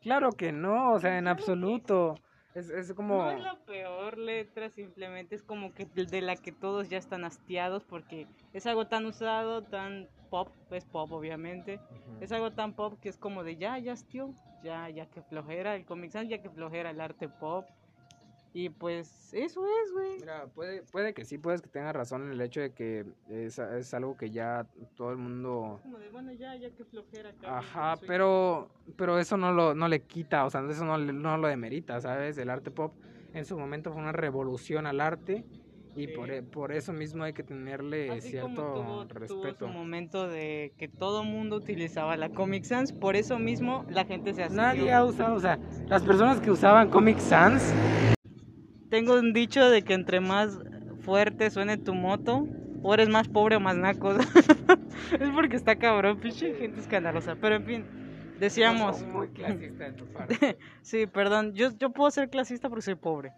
Claro 0.00 0.32
que 0.32 0.52
no, 0.52 0.92
o 0.92 1.00
sea, 1.00 1.18
en 1.18 1.28
absoluto. 1.28 2.14
Es, 2.54 2.68
es 2.68 2.92
como... 2.94 3.16
No 3.16 3.30
es 3.30 3.42
la 3.42 3.56
peor 3.64 4.18
letra, 4.18 4.70
simplemente 4.70 5.36
es 5.36 5.42
como 5.42 5.72
que 5.72 5.86
de 5.86 6.20
la 6.20 6.36
que 6.36 6.50
todos 6.50 6.88
ya 6.88 6.98
están 6.98 7.24
hastiados 7.24 7.84
porque 7.84 8.26
es 8.52 8.66
algo 8.66 8.88
tan 8.88 9.06
usado, 9.06 9.62
tan 9.62 10.08
pop, 10.30 10.48
es 10.70 10.84
pop 10.84 11.12
obviamente. 11.12 11.80
Es 12.20 12.32
algo 12.32 12.50
tan 12.52 12.74
pop 12.74 12.98
que 13.00 13.08
es 13.08 13.18
como 13.18 13.44
de 13.44 13.56
ya, 13.56 13.78
ya 13.78 13.92
hastió, 13.92 14.34
ya, 14.64 14.88
ya 14.88 15.06
que 15.06 15.22
flojera 15.22 15.76
el 15.76 15.84
Comic 15.84 16.10
Sans, 16.10 16.28
ya 16.28 16.42
que 16.42 16.50
flojera 16.50 16.90
el 16.90 17.00
arte 17.00 17.28
pop. 17.28 17.66
Y 18.52 18.68
pues 18.70 19.32
eso 19.32 19.62
es, 19.64 19.92
güey. 19.92 20.18
Mira, 20.20 20.46
puede, 20.48 20.82
puede 20.82 21.14
que 21.14 21.24
sí, 21.24 21.38
puedes 21.38 21.62
que 21.62 21.68
tengas 21.68 21.94
razón 21.94 22.22
en 22.26 22.32
el 22.32 22.40
hecho 22.40 22.60
de 22.60 22.72
que 22.72 23.04
es, 23.28 23.58
es 23.60 23.94
algo 23.94 24.16
que 24.16 24.30
ya 24.30 24.66
todo 24.96 25.12
el 25.12 25.18
mundo... 25.18 25.78
Como 25.82 25.98
de 25.98 26.08
bueno, 26.10 26.32
ya, 26.32 26.56
ya 26.56 26.68
que 26.70 26.84
flojera. 26.84 27.30
cabrón, 27.34 27.54
Ajá, 27.58 27.94
pero, 28.08 28.68
pero 28.96 29.18
eso 29.20 29.36
no 29.36 29.52
lo, 29.52 29.74
no 29.74 29.86
le 29.86 30.02
quita, 30.02 30.44
o 30.44 30.50
sea, 30.50 30.62
eso 30.68 30.84
no, 30.84 30.98
le- 30.98 31.12
no 31.12 31.36
lo 31.36 31.46
demerita, 31.46 32.00
¿sabes? 32.00 32.38
El 32.38 32.50
arte 32.50 32.72
pop 32.72 32.92
en 33.34 33.44
su 33.44 33.56
momento 33.56 33.92
fue 33.92 34.02
una 34.02 34.10
revolución 34.12 34.86
al 34.86 35.00
arte 35.00 35.44
y 35.94 36.06
Sí. 36.06 36.12
por, 36.14 36.30
e- 36.32 36.42
por 36.42 36.72
eso 36.72 36.92
mismo 36.92 37.22
hay 37.22 37.32
que 37.32 37.44
tenerle 37.44 38.10
Así 38.10 38.30
cierto 38.30 38.50
tuvo, 38.74 39.06
tuvo 39.06 39.14
respeto. 39.14 39.66
su 39.66 39.68
momento 39.68 40.26
de 40.28 40.72
que 40.76 40.88
todo 40.88 41.22
mundo 41.22 41.54
utilizaba 41.56 42.16
la 42.16 42.30
Comic 42.30 42.64
Sans, 42.64 42.92
por 42.92 43.14
eso 43.14 43.38
mismo 43.38 43.84
la 43.90 44.04
gente 44.04 44.34
se 44.34 44.42
hace. 44.42 44.56
Nadie 44.56 44.92
ha 44.92 45.04
usado, 45.04 45.36
o 45.36 45.40
sea, 45.40 45.56
las 45.86 46.02
personas 46.02 46.40
que 46.40 46.50
usaban 46.50 46.90
Comic 46.90 47.18
Sans, 47.18 47.72
Tengo 48.90 49.14
un 49.18 49.32
dicho 49.32 49.70
de 49.70 49.82
que 49.82 49.94
entre 49.94 50.20
más 50.20 50.58
fuerte 51.00 51.50
suene 51.50 51.78
tu 51.78 51.94
moto, 51.94 52.46
o 52.82 52.94
eres 52.94 53.08
más 53.08 53.28
pobre 53.28 53.56
o 53.56 53.60
más 53.60 53.76
naco. 53.76 54.12
es 55.20 55.30
porque 55.34 55.56
está 55.56 55.76
cabrón, 55.76 56.18
pinche 56.18 56.54
gente 56.54 56.80
escandalosa. 56.80 57.36
Pero 57.36 57.56
en 57.56 57.64
fin, 57.64 57.84
decíamos. 58.38 59.02
muy 59.02 59.28
clasista 59.28 59.84
de 59.84 59.92
tu 59.92 60.06
parte. 60.06 60.58
Sí, 60.82 61.06
perdón, 61.06 61.54
yo, 61.54 61.70
yo 61.78 61.90
puedo 61.90 62.10
ser 62.10 62.30
clasista 62.30 62.68
porque 62.68 62.82
soy 62.82 62.96
pobre. 62.96 63.32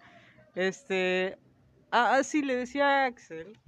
Este. 0.55 1.39
Ah, 1.91 2.15
ah, 2.15 2.23
sí, 2.23 2.43
le 2.43 2.57
decía 2.57 3.05
a 3.05 3.07
Axel. 3.07 3.59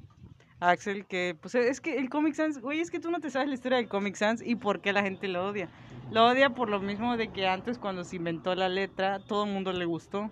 a 0.60 0.70
Axel 0.70 1.04
que, 1.04 1.36
pues 1.38 1.54
es 1.54 1.82
que 1.82 1.98
el 1.98 2.08
Comic 2.08 2.34
Sans, 2.34 2.58
güey, 2.58 2.80
es 2.80 2.90
que 2.90 3.00
tú 3.00 3.10
no 3.10 3.20
te 3.20 3.30
sabes 3.30 3.48
la 3.48 3.54
historia 3.54 3.76
del 3.76 3.88
Comic 3.88 4.14
Sans 4.14 4.40
y 4.40 4.56
por 4.56 4.80
qué 4.80 4.94
la 4.94 5.02
gente 5.02 5.28
lo 5.28 5.46
odia. 5.46 5.68
Lo 6.10 6.26
odia 6.26 6.50
por 6.50 6.70
lo 6.70 6.80
mismo 6.80 7.18
de 7.18 7.28
que 7.28 7.46
antes, 7.46 7.78
cuando 7.78 8.04
se 8.04 8.16
inventó 8.16 8.54
la 8.54 8.70
letra, 8.70 9.18
todo 9.18 9.44
el 9.44 9.52
mundo 9.52 9.72
le 9.72 9.84
gustó. 9.84 10.30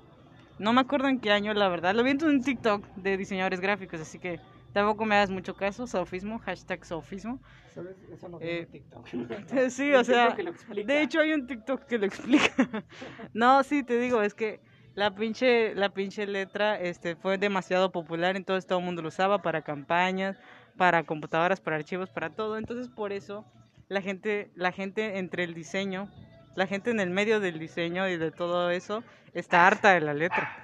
No 0.62 0.72
me 0.72 0.80
acuerdo 0.80 1.08
en 1.08 1.18
qué 1.18 1.32
año, 1.32 1.52
la 1.54 1.68
verdad. 1.68 1.92
Lo 1.92 2.04
vi 2.04 2.12
en 2.12 2.24
un 2.24 2.40
TikTok 2.40 2.86
de 2.94 3.16
diseñadores 3.16 3.58
gráficos, 3.58 4.00
así 4.00 4.20
que 4.20 4.38
tampoco 4.72 5.04
me 5.04 5.16
hagas 5.16 5.28
mucho 5.28 5.56
caso. 5.56 5.88
Sofismo, 5.88 6.38
hashtag 6.38 6.84
sofismo. 6.84 7.40
¿Sabes? 7.74 7.96
Eso 8.12 8.28
no 8.28 8.38
Eh, 8.40 8.68
TikTok. 8.70 9.04
Sí, 9.70 9.92
o 9.92 10.04
sea, 10.04 10.36
de 10.36 11.02
hecho 11.02 11.18
hay 11.18 11.32
un 11.32 11.48
TikTok 11.48 11.84
que 11.86 11.98
lo 11.98 12.06
explica. 12.06 12.44
no, 13.34 13.64
sí, 13.64 13.82
te 13.82 13.98
digo, 13.98 14.22
es 14.22 14.34
que 14.34 14.60
la 14.94 15.12
pinche, 15.12 15.74
la 15.74 15.88
pinche 15.88 16.28
letra 16.28 16.78
este, 16.78 17.16
fue 17.16 17.38
demasiado 17.38 17.90
popular, 17.90 18.36
entonces 18.36 18.64
todo 18.64 18.78
el 18.78 18.84
mundo 18.84 19.02
lo 19.02 19.08
usaba 19.08 19.42
para 19.42 19.62
campañas, 19.62 20.38
para 20.76 21.02
computadoras, 21.02 21.60
para 21.60 21.74
archivos, 21.74 22.08
para 22.08 22.30
todo. 22.30 22.56
Entonces 22.56 22.88
por 22.88 23.12
eso 23.12 23.44
la 23.88 24.00
gente, 24.00 24.52
la 24.54 24.70
gente 24.70 25.18
entre 25.18 25.42
el 25.42 25.54
diseño, 25.54 26.08
la 26.54 26.66
gente 26.66 26.90
en 26.90 27.00
el 27.00 27.10
medio 27.10 27.40
del 27.40 27.58
diseño 27.58 28.08
y 28.08 28.16
de 28.16 28.30
todo 28.30 28.70
eso, 28.70 29.02
está 29.34 29.66
harta 29.66 29.92
de 29.92 30.00
la 30.00 30.14
letra. 30.14 30.56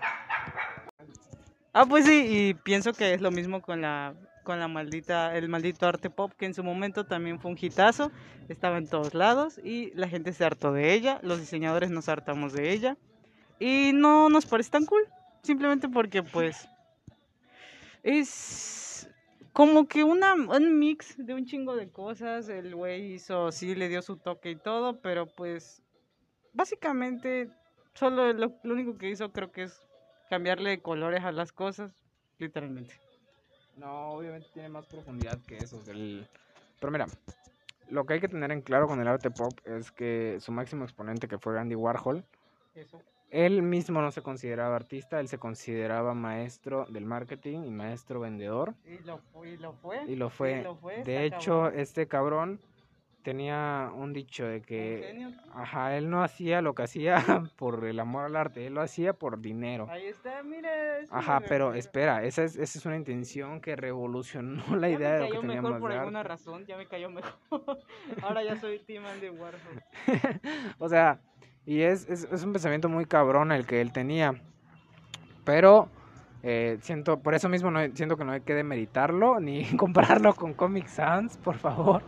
Ah, 1.72 1.86
pues 1.86 2.06
sí, 2.06 2.26
y 2.28 2.54
pienso 2.54 2.92
que 2.92 3.14
es 3.14 3.20
lo 3.20 3.30
mismo 3.30 3.62
con 3.62 3.80
la 3.80 4.14
con 4.48 4.58
la 4.58 4.66
maldita 4.66 5.36
el 5.36 5.50
maldito 5.50 5.86
arte 5.86 6.08
pop 6.08 6.32
que 6.32 6.46
en 6.46 6.54
su 6.54 6.64
momento 6.64 7.04
también 7.04 7.38
fue 7.38 7.50
un 7.50 7.58
hitazo, 7.60 8.10
estaba 8.48 8.78
en 8.78 8.88
todos 8.88 9.12
lados 9.12 9.60
y 9.62 9.92
la 9.94 10.08
gente 10.08 10.32
se 10.32 10.42
hartó 10.42 10.72
de 10.72 10.94
ella, 10.94 11.20
los 11.22 11.38
diseñadores 11.38 11.90
nos 11.90 12.08
hartamos 12.08 12.54
de 12.54 12.72
ella 12.72 12.96
y 13.60 13.90
no 13.92 14.30
nos 14.30 14.46
parece 14.46 14.70
tan 14.70 14.86
cool, 14.86 15.06
simplemente 15.42 15.86
porque 15.90 16.22
pues 16.22 16.66
es 18.02 18.97
como 19.58 19.88
que 19.88 20.04
una, 20.04 20.34
un 20.34 20.78
mix 20.78 21.16
de 21.18 21.34
un 21.34 21.44
chingo 21.44 21.74
de 21.74 21.90
cosas, 21.90 22.48
el 22.48 22.76
güey 22.76 23.14
hizo, 23.14 23.50
sí 23.50 23.74
le 23.74 23.88
dio 23.88 24.02
su 24.02 24.16
toque 24.16 24.52
y 24.52 24.54
todo, 24.54 25.00
pero 25.00 25.26
pues 25.26 25.82
básicamente 26.52 27.50
solo 27.94 28.32
lo, 28.34 28.52
lo 28.62 28.72
único 28.72 28.96
que 28.96 29.10
hizo 29.10 29.32
creo 29.32 29.50
que 29.50 29.64
es 29.64 29.82
cambiarle 30.30 30.80
colores 30.80 31.24
a 31.24 31.32
las 31.32 31.50
cosas, 31.50 31.90
literalmente. 32.38 32.94
No, 33.76 34.12
obviamente 34.12 34.48
tiene 34.54 34.68
más 34.68 34.86
profundidad 34.86 35.40
que 35.48 35.56
eso. 35.58 35.82
del- 35.82 36.28
Pero 36.78 36.92
mira, 36.92 37.06
lo 37.90 38.06
que 38.06 38.14
hay 38.14 38.20
que 38.20 38.28
tener 38.28 38.52
en 38.52 38.62
claro 38.62 38.86
con 38.86 39.00
el 39.00 39.08
arte 39.08 39.32
pop 39.32 39.58
es 39.64 39.90
que 39.90 40.36
su 40.38 40.52
máximo 40.52 40.84
exponente, 40.84 41.26
que 41.26 41.38
fue 41.38 41.58
Andy 41.58 41.74
Warhol, 41.74 42.24
Eso. 42.76 43.02
Él 43.30 43.62
mismo 43.62 44.00
no 44.00 44.10
se 44.10 44.22
consideraba 44.22 44.76
artista, 44.76 45.20
él 45.20 45.28
se 45.28 45.38
consideraba 45.38 46.14
maestro 46.14 46.86
del 46.86 47.04
marketing 47.04 47.64
y 47.64 47.70
maestro 47.70 48.20
vendedor. 48.20 48.74
Y 48.84 48.98
lo, 49.04 49.18
fu- 49.18 49.44
y 49.44 49.56
lo 49.56 49.72
fue. 49.74 50.02
Y 50.06 50.16
lo 50.16 50.30
fue. 50.30 50.62
lo 50.62 50.76
fue, 50.76 51.02
De 51.04 51.24
hecho, 51.24 51.62
cabrón. 51.64 51.78
este 51.80 52.06
cabrón 52.08 52.60
tenía 53.22 53.90
un 53.94 54.14
dicho 54.14 54.46
de 54.46 54.62
que, 54.62 55.26
ajá, 55.52 55.98
él 55.98 56.08
no 56.08 56.22
hacía 56.22 56.62
lo 56.62 56.74
que 56.74 56.84
hacía 56.84 57.16
por 57.56 57.84
el 57.84 58.00
amor 58.00 58.24
al 58.24 58.36
arte, 58.36 58.66
él 58.66 58.74
lo 58.74 58.80
hacía 58.80 59.12
por 59.12 59.40
dinero. 59.40 59.86
Ahí 59.90 60.06
está, 60.06 60.42
mira. 60.42 61.00
es 61.00 61.12
Ajá, 61.12 61.40
pero 61.46 61.74
espera, 61.74 62.24
esa 62.24 62.44
es, 62.44 62.56
esa 62.56 62.78
es 62.78 62.86
una 62.86 62.96
intención 62.96 63.60
que 63.60 63.76
revolucionó 63.76 64.62
la 64.76 64.88
Ya 64.88 64.96
idea 64.96 65.12
de 65.14 65.18
lo 65.20 65.24
que 65.26 65.30
cayó 65.32 65.40
teníamos 65.42 65.70
mejor 65.72 65.80
por 65.80 65.90
de 65.92 65.98
alguna 65.98 66.22
razón, 66.22 66.64
ya 66.64 66.76
me 66.78 66.86
cayó 66.86 67.10
mejor. 67.10 67.38
Ahora 68.22 68.42
ya 68.42 68.56
soy 68.56 68.78
Team 68.78 69.04
Andy 69.04 69.28
Warhol. 69.28 69.82
O 70.78 70.88
sea, 70.88 71.20
y 71.68 71.82
es, 71.82 72.08
es, 72.08 72.24
es 72.32 72.42
un 72.44 72.52
pensamiento 72.52 72.88
muy 72.88 73.04
cabrón 73.04 73.52
el 73.52 73.66
que 73.66 73.82
él 73.82 73.92
tenía. 73.92 74.32
Pero 75.44 75.90
eh, 76.42 76.78
siento, 76.80 77.18
por 77.20 77.34
eso 77.34 77.50
mismo 77.50 77.70
no, 77.70 77.80
siento 77.94 78.16
que 78.16 78.24
no 78.24 78.32
hay 78.32 78.40
que 78.40 78.54
demeritarlo 78.54 79.38
ni 79.40 79.64
compararlo 79.76 80.32
con 80.34 80.54
Comic 80.54 80.86
Sans, 80.86 81.36
por 81.36 81.56
favor. 81.58 82.02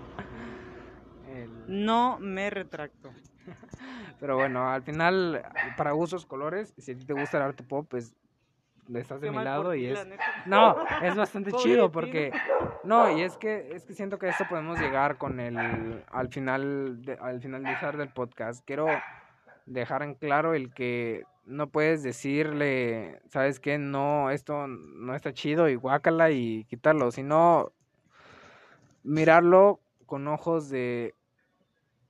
El- 1.29 1.85
No 1.85 2.19
me 2.19 2.49
retracto. 2.49 3.11
pero 4.21 4.37
bueno, 4.37 4.67
al 4.71 4.83
final, 4.83 5.43
para 5.77 5.93
gustos, 5.93 6.25
colores, 6.25 6.73
si 6.79 6.93
a 6.93 6.97
ti 6.97 7.05
te 7.05 7.13
gusta 7.13 7.37
el 7.37 7.43
arte 7.45 7.63
pop, 7.63 7.87
pues 7.89 8.15
estás 8.95 9.21
de 9.21 9.31
Qué 9.31 9.37
mi 9.37 9.45
lado 9.45 9.75
y 9.75 9.87
es... 9.87 10.09
No, 10.47 10.75
es 11.03 11.15
bastante 11.15 11.53
chido 11.53 11.91
porque 11.93 12.33
no, 12.83 13.11
y 13.17 13.23
es 13.23 13.37
que 13.37 13.73
es 13.75 13.85
que 13.85 13.93
siento 13.93 14.19
que 14.19 14.29
esto 14.29 14.45
podemos 14.49 14.81
llegar 14.81 15.17
con 15.19 15.39
el 15.39 16.03
al 16.11 16.29
final 16.29 17.03
de- 17.03 17.19
al 17.21 17.41
finalizar 17.41 17.97
del 17.99 18.09
podcast. 18.09 18.65
Quiero 18.67 18.87
dejar 19.71 20.03
en 20.03 20.15
claro 20.15 20.55
el 20.55 20.73
que 20.75 21.25
no 21.47 21.69
puedes 21.69 22.03
decirle, 22.03 23.21
¿sabes 23.29 23.61
qué? 23.61 23.79
No, 23.79 24.31
esto 24.31 24.67
no 24.67 25.15
está 25.15 25.33
chido 25.33 25.69
y 25.69 25.77
guácala 25.77 26.31
y 26.31 26.65
quitarlo, 26.65 27.11
sino 27.11 27.73
mirarlo 29.03 29.81
con 30.07 30.27
ojos 30.29 30.69
de 30.69 31.15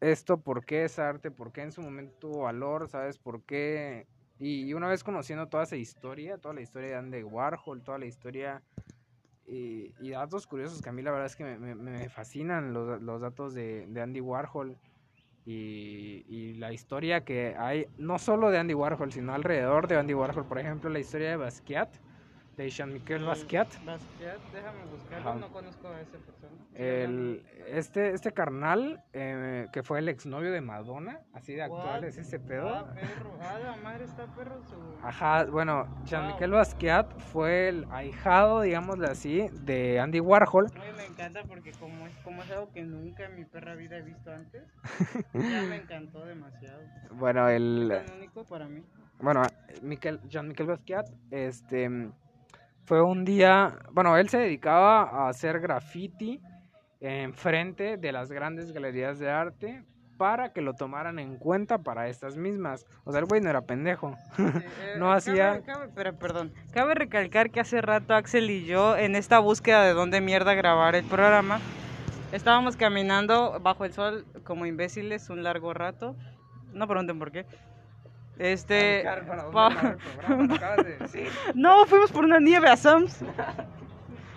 esto, 0.01 0.39
por 0.41 0.65
qué 0.65 0.85
es 0.85 0.99
arte, 0.99 1.31
por 1.31 1.53
qué 1.53 1.63
en 1.63 1.73
su 1.73 1.83
momento 1.83 2.15
tuvo 2.21 2.43
valor, 2.43 2.89
¿sabes? 2.89 3.19
¿Por 3.19 3.43
qué? 3.43 4.07
Y, 4.39 4.73
una 4.73 4.89
vez 4.89 5.05
conociendo 5.05 5.49
toda 5.49 5.65
esa 5.65 5.77
historia, 5.77 6.39
toda 6.39 6.55
la 6.55 6.63
historia 6.63 6.89
de 6.91 6.97
Andy 6.97 7.23
Warhol, 7.23 7.83
toda 7.83 7.99
la 7.99 8.07
historia 8.07 8.63
y, 9.47 9.93
y 10.01 10.11
datos 10.11 10.47
curiosos 10.47 10.81
que 10.81 10.89
a 10.89 10.93
mí 10.93 11.03
la 11.03 11.11
verdad 11.11 11.27
es 11.27 11.37
que 11.37 11.45
me, 11.45 11.59
me- 11.59 11.75
me 11.75 12.09
fascinan 12.09 12.73
los, 12.73 13.03
los 13.03 13.21
datos 13.21 13.53
de, 13.53 13.87
de 13.87 14.01
Andy 14.01 14.21
Warhol 14.23 14.79
y, 15.47 16.25
y 16.29 16.55
la 16.55 16.73
historia 16.73 17.25
que 17.25 17.55
hay, 17.59 17.87
no 17.99 18.19
solo 18.19 18.51
de 18.51 18.59
Andy 18.59 18.75
Warhol, 18.75 19.13
sino 19.13 19.35
alrededor 19.35 19.89
de 19.89 19.97
Andy 19.97 20.15
Warhol, 20.15 20.45
por 20.47 20.59
ejemplo, 20.59 20.91
la 20.91 20.99
historia 20.99 21.31
de 21.31 21.37
Basquiat, 21.37 21.89
de 22.57 22.69
Jean-Michel 22.69 23.25
Basquiat. 23.25 23.69
Basquiat, 23.85 24.39
déjame 24.53 24.85
buscarlo, 24.91 25.35
no 25.37 25.49
conozco 25.53 25.89
a 25.89 26.01
esa 26.01 26.19
persona. 26.19 26.51
El, 26.75 27.43
este, 27.69 28.11
este 28.11 28.33
carnal, 28.33 29.03
eh, 29.13 29.67
que 29.73 29.83
fue 29.83 29.99
el 29.99 30.09
exnovio 30.09 30.53
de 30.53 30.61
Madonna, 30.61 31.21
así 31.33 31.55
de 31.55 31.63
actual 31.63 32.05
es 32.05 32.17
ese 32.17 32.39
pedo. 32.39 32.69
Ah, 32.69 32.95
perro. 32.95 33.39
Ah, 33.41 33.59
la 33.59 33.77
madre 33.77 34.05
está 34.05 34.27
perro 34.35 34.61
su... 34.63 35.07
Ajá, 35.07 35.45
bueno, 35.45 35.87
Jean-Michel 36.05 36.51
Basquiat 36.53 37.19
fue 37.19 37.69
el 37.69 37.87
ahijado, 37.91 38.61
digámosle 38.63 39.07
así, 39.09 39.49
de 39.63 39.99
Andy 40.01 40.21
Warhol. 40.21 40.67
Oye, 40.67 40.93
me 40.97 41.07
encanta 41.07 41.43
porque 41.45 41.73
como 41.73 42.07
es, 42.07 42.17
como 42.19 42.43
es 42.43 42.51
algo 42.51 42.71
que 42.73 42.83
nunca 42.83 43.25
en 43.25 43.37
mi 43.37 43.45
perra 43.45 43.75
vida 43.75 43.99
he 43.99 44.03
visto 44.03 44.33
antes, 44.33 44.63
ya 45.35 45.63
me 45.63 45.77
encantó 45.77 46.25
demasiado. 46.25 46.83
Bueno, 47.13 47.49
el, 47.49 47.91
Es 47.91 48.11
único 48.13 48.45
para 48.45 48.67
mí. 48.69 48.83
bueno, 49.21 49.43
Miquel, 49.83 50.21
Jean-Michel 50.29 50.67
Basquiat, 50.67 51.11
este, 51.31 52.11
fue 52.85 53.03
un 53.03 53.25
día, 53.25 53.79
bueno, 53.93 54.17
él 54.17 54.29
se 54.29 54.39
dedicaba 54.39 55.03
a 55.03 55.29
hacer 55.29 55.61
graffiti 55.61 56.41
enfrente 57.01 57.97
de 57.97 58.13
las 58.13 58.31
grandes 58.31 58.73
galerías 58.73 59.19
de 59.19 59.31
arte 59.31 59.83
para 60.19 60.53
que 60.53 60.61
lo 60.61 60.75
tomaran 60.75 61.19
en 61.19 61.37
cuenta 61.39 61.79
para 61.79 62.09
estas 62.09 62.37
mismas. 62.37 62.85
O 63.05 63.11
sea, 63.13 63.21
el 63.21 63.27
güey 63.27 63.41
no 63.41 63.49
era 63.49 63.63
pendejo. 63.63 64.17
Sí, 64.37 64.43
eh, 64.83 64.95
No 64.99 65.07
cabe- 65.07 65.17
hacía- 65.17 65.63
cabe- 65.63 65.89
pero, 65.95 66.13
perdón, 66.19 66.53
cabe 66.73 66.95
recalcar 66.95 67.51
que 67.51 67.61
hace 67.61 67.81
rato 67.81 68.15
Axel 68.15 68.51
y 68.51 68.67
yo, 68.67 68.97
en 68.99 69.17
esta 69.17 69.39
búsqueda 69.39 69.83
de 69.85 69.95
dónde 69.95 70.21
mierda 70.21 70.53
grabar 70.53 70.95
el 70.95 71.05
programa, 71.05 71.59
estábamos 72.33 72.77
caminando 72.77 73.59
bajo 73.61 73.87
el 73.87 73.95
sol 73.95 74.27
como 74.45 74.67
imbéciles 74.67 75.31
un 75.31 75.43
largo 75.43 75.73
rato. 75.73 76.15
No 76.75 76.87
pregunten 76.87 77.19
por 77.19 77.33
qué. 77.33 77.47
Este. 78.41 79.05
pa- 79.53 79.97
No, 81.55 81.85
fuimos 81.87 82.11
por 82.11 82.25
una 82.25 82.41
nieve 82.41 82.69
a 82.71 82.77
Sam's. 82.77 83.19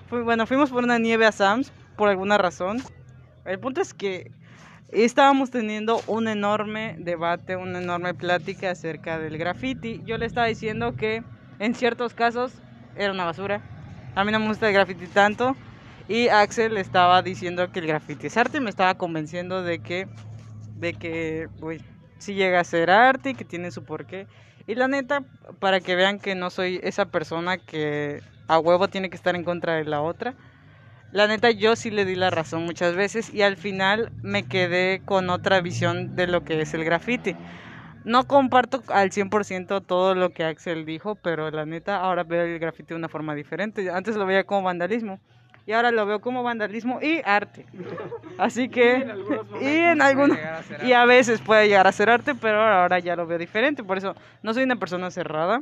Bueno, 0.10 0.46
fuimos 0.46 0.70
por 0.70 0.84
una 0.84 1.00
nieve 1.00 1.26
a 1.26 1.32
Sam's 1.32 1.72
por 1.96 2.10
alguna 2.10 2.38
razón. 2.38 2.82
El 3.46 3.60
punto 3.60 3.80
es 3.82 3.94
que 3.94 4.30
estábamos 4.92 5.52
teniendo 5.52 6.02
un 6.08 6.28
enorme 6.28 6.96
debate, 7.00 7.56
una 7.56 7.80
enorme 7.82 8.14
plática 8.14 8.72
acerca 8.72 9.18
del 9.20 9.38
graffiti. 9.38 10.02
Yo 10.06 10.18
le 10.18 10.26
estaba 10.26 10.48
diciendo 10.48 10.96
que 10.96 11.24
en 11.60 11.74
ciertos 11.74 12.14
casos 12.14 12.52
era 12.98 13.14
una 13.14 13.24
basura. 13.26 13.62
A 14.16 14.26
mí 14.26 14.32
no 14.34 14.40
me 14.40 14.48
gusta 14.48 14.68
el 14.68 14.74
graffiti 14.74 15.08
tanto. 15.08 15.56
Y 16.10 16.28
Axel 16.28 16.76
estaba 16.78 17.22
diciendo 17.22 17.72
que 17.72 17.80
el 17.80 17.88
graffiti 17.88 18.28
es 18.28 18.36
arte. 18.36 18.60
Me 18.60 18.70
estaba 18.70 18.96
convenciendo 18.96 19.64
de 19.64 19.80
que, 19.80 20.10
de 20.76 20.94
que, 20.94 21.48
uy, 21.62 21.82
sí 22.24 22.34
llega 22.34 22.60
a 22.60 22.64
ser 22.64 22.90
arte 22.90 23.32
y 23.32 23.34
que 23.36 23.46
tiene 23.46 23.72
su 23.72 23.84
porqué. 23.84 24.28
Y 24.66 24.76
la 24.76 24.88
neta, 24.88 25.24
para 25.60 25.82
que 25.82 25.96
vean 25.96 26.20
que 26.20 26.36
no 26.36 26.50
soy 26.50 26.80
esa 26.84 27.06
persona 27.06 27.58
que 27.58 28.22
a 28.48 28.60
huevo 28.60 28.88
tiene 28.88 29.10
que 29.10 29.16
estar 29.16 29.36
en 29.36 29.44
contra 29.44 29.76
de 29.76 29.84
la 29.84 30.02
otra. 30.02 30.34
La 31.12 31.28
neta, 31.28 31.52
yo 31.52 31.76
sí 31.76 31.92
le 31.92 32.06
di 32.06 32.16
la 32.16 32.30
razón 32.30 32.64
muchas 32.64 32.96
veces 32.96 33.32
y 33.34 33.44
al 33.44 33.58
final 33.58 34.12
me 34.24 34.44
quedé 34.44 35.02
con 35.06 35.30
otra 35.30 35.62
visión 35.62 36.16
de 36.16 36.28
lo 36.28 36.44
que 36.44 36.62
es 36.62 36.74
el 36.74 36.84
graffiti. 36.86 37.36
No 38.04 38.26
comparto 38.26 38.82
al 38.88 39.12
100% 39.12 39.86
todo 39.86 40.16
lo 40.16 40.32
que 40.32 40.44
Axel 40.44 40.86
dijo, 40.86 41.16
pero 41.16 41.52
la 41.52 41.66
neta, 41.66 41.98
ahora 41.98 42.24
veo 42.24 42.44
el 42.44 42.60
graffiti 42.60 42.90
de 42.90 42.96
una 42.96 43.10
forma 43.10 43.36
diferente. 43.36 43.90
Antes 43.92 44.16
lo 44.16 44.26
veía 44.26 44.44
como 44.46 44.64
vandalismo 44.64 45.20
y 45.66 45.72
ahora 45.72 45.92
lo 45.92 46.06
veo 46.06 46.20
como 46.20 46.44
vandalismo 46.44 47.00
y 47.02 47.22
arte. 47.24 47.66
Así 48.38 48.68
que, 48.70 49.06
y 49.62 49.66
en 49.66 50.02
algunos, 50.02 50.38
y 50.84 50.92
a 50.92 51.06
veces 51.06 51.42
puede 51.42 51.68
llegar 51.68 51.88
a 51.88 51.92
ser 51.92 52.10
arte, 52.10 52.36
pero 52.36 52.62
ahora 52.62 53.00
ya 53.00 53.16
lo 53.16 53.26
veo 53.26 53.38
diferente. 53.38 53.84
Por 53.84 53.98
eso 53.98 54.16
no 54.42 54.54
soy 54.54 54.64
una 54.64 54.76
persona 54.76 55.10
cerrada. 55.10 55.62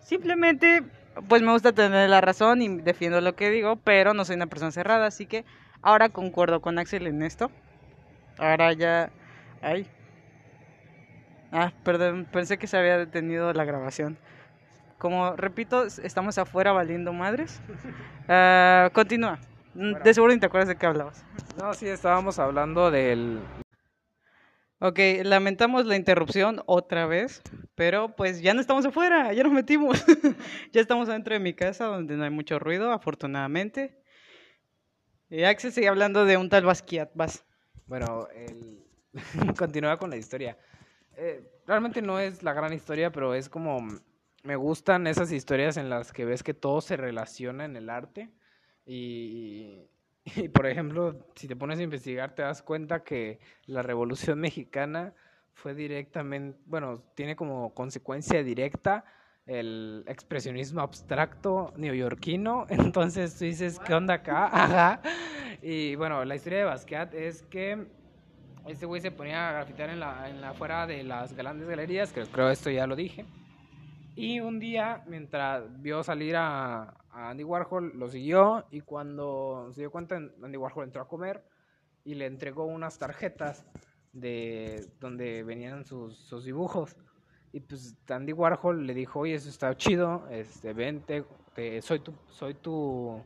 Simplemente, 0.00 0.84
pues 1.28 1.42
me 1.42 1.52
gusta 1.52 1.72
tener 1.72 2.08
la 2.08 2.20
razón 2.20 2.62
y 2.62 2.68
defiendo 2.68 3.20
lo 3.20 3.34
que 3.34 3.50
digo, 3.50 3.76
pero 3.76 4.14
no 4.14 4.24
soy 4.24 4.36
una 4.36 4.46
persona 4.46 4.70
cerrada. 4.70 5.06
Así 5.06 5.26
que 5.26 5.44
ahora 5.82 6.08
concuerdo 6.08 6.60
con 6.60 6.78
Axel 6.78 7.06
en 7.06 7.22
esto. 7.22 7.50
Ahora 8.38 8.72
ya... 8.72 9.10
Ay. 9.60 9.86
Ah, 11.50 11.72
perdón, 11.82 12.28
pensé 12.30 12.58
que 12.58 12.66
se 12.66 12.76
había 12.76 12.98
detenido 12.98 13.52
la 13.52 13.64
grabación. 13.64 14.18
Como 14.98 15.36
repito, 15.36 15.84
estamos 15.84 16.38
afuera 16.38 16.72
valiendo 16.72 17.12
madres. 17.12 17.60
Ah, 18.28 18.90
continúa. 18.94 19.38
De 19.74 20.12
seguro 20.12 20.32
ni 20.32 20.40
te 20.40 20.46
acuerdas 20.46 20.68
de 20.68 20.76
qué 20.76 20.86
hablabas. 20.86 21.24
No, 21.56 21.72
sí, 21.72 21.86
estábamos 21.86 22.40
hablando 22.40 22.90
del... 22.90 23.40
Ok, 24.80 24.98
lamentamos 25.22 25.86
la 25.86 25.96
interrupción 25.96 26.62
otra 26.66 27.06
vez, 27.06 27.42
pero 27.76 28.14
pues 28.16 28.40
ya 28.42 28.54
no 28.54 28.60
estamos 28.60 28.86
afuera, 28.86 29.32
ya 29.32 29.44
nos 29.44 29.52
metimos. 29.52 30.04
ya 30.72 30.80
estamos 30.80 31.08
adentro 31.08 31.34
de 31.34 31.40
mi 31.40 31.54
casa 31.54 31.84
donde 31.84 32.16
no 32.16 32.24
hay 32.24 32.30
mucho 32.30 32.58
ruido, 32.58 32.92
afortunadamente. 32.92 34.02
Y 35.30 35.44
Axel 35.44 35.72
sigue 35.72 35.88
hablando 35.88 36.24
de 36.24 36.36
un 36.36 36.48
tal 36.48 36.64
Basquiat, 36.64 37.10
vas. 37.14 37.44
Bueno, 37.86 38.28
el... 38.34 38.84
continúa 39.58 39.96
con 39.96 40.10
la 40.10 40.16
historia. 40.16 40.56
Eh, 41.16 41.42
realmente 41.66 42.02
no 42.02 42.18
es 42.18 42.42
la 42.42 42.52
gran 42.52 42.72
historia, 42.72 43.12
pero 43.12 43.34
es 43.34 43.48
como... 43.48 43.78
Me 44.44 44.56
gustan 44.56 45.06
esas 45.06 45.32
historias 45.32 45.76
en 45.76 45.90
las 45.90 46.12
que 46.12 46.24
ves 46.24 46.42
que 46.42 46.54
todo 46.54 46.80
se 46.80 46.96
relaciona 46.96 47.64
en 47.64 47.76
el 47.76 47.90
arte. 47.90 48.30
Y, 48.86 49.88
por 50.54 50.66
ejemplo, 50.66 51.26
si 51.34 51.48
te 51.48 51.56
pones 51.56 51.78
a 51.78 51.82
investigar, 51.82 52.34
te 52.34 52.42
das 52.42 52.62
cuenta 52.62 53.02
que 53.02 53.40
la 53.66 53.82
Revolución 53.82 54.40
Mexicana 54.40 55.14
fue 55.52 55.74
directamente, 55.74 56.58
bueno, 56.66 57.02
tiene 57.14 57.34
como 57.34 57.74
consecuencia 57.74 58.42
directa 58.44 59.04
el 59.46 60.04
expresionismo 60.06 60.82
abstracto 60.82 61.72
neoyorquino. 61.76 62.66
Entonces 62.70 63.36
tú 63.36 63.44
dices, 63.44 63.80
¿qué 63.80 63.94
onda 63.94 64.14
acá? 64.14 64.46
Ajá. 64.46 65.02
Y 65.62 65.96
bueno, 65.96 66.24
la 66.24 66.36
historia 66.36 66.58
de 66.58 66.64
Basquiat 66.64 67.12
es 67.14 67.42
que 67.42 67.86
este 68.68 68.86
güey 68.86 69.00
se 69.00 69.10
ponía 69.10 69.48
a 69.48 69.52
grafitear 69.52 69.90
en 69.90 69.98
la, 69.98 70.28
en 70.28 70.40
la 70.40 70.50
afuera 70.50 70.86
de 70.86 71.02
las 71.02 71.32
grandes 71.32 71.66
galerías, 71.66 72.12
que 72.12 72.22
creo 72.26 72.50
esto 72.50 72.70
ya 72.70 72.86
lo 72.86 72.94
dije. 72.94 73.24
Y 74.18 74.40
un 74.40 74.58
día, 74.58 75.02
mientras 75.06 75.80
vio 75.80 76.02
salir 76.02 76.36
a, 76.36 76.94
a 77.10 77.30
Andy 77.30 77.44
Warhol, 77.44 77.92
lo 77.96 78.08
siguió 78.08 78.66
y 78.70 78.80
cuando 78.80 79.68
se 79.72 79.82
dio 79.82 79.90
cuenta, 79.90 80.16
Andy 80.16 80.56
Warhol 80.56 80.84
entró 80.84 81.02
a 81.02 81.08
comer 81.08 81.44
y 82.04 82.14
le 82.14 82.26
entregó 82.26 82.64
unas 82.64 82.98
tarjetas 82.98 83.64
de 84.12 84.88
donde 85.00 85.42
venían 85.44 85.84
sus, 85.84 86.16
sus 86.18 86.44
dibujos. 86.44 86.96
Y 87.52 87.60
pues 87.60 87.96
Andy 88.08 88.32
Warhol 88.32 88.86
le 88.86 88.94
dijo, 88.94 89.20
oye, 89.20 89.34
eso 89.34 89.48
está 89.48 89.74
chido, 89.76 90.26
este, 90.30 90.72
vente, 90.72 91.24
te- 91.54 91.80
soy 91.80 92.00
tu, 92.00 92.12
soy 92.28 92.54
tu 92.54 93.22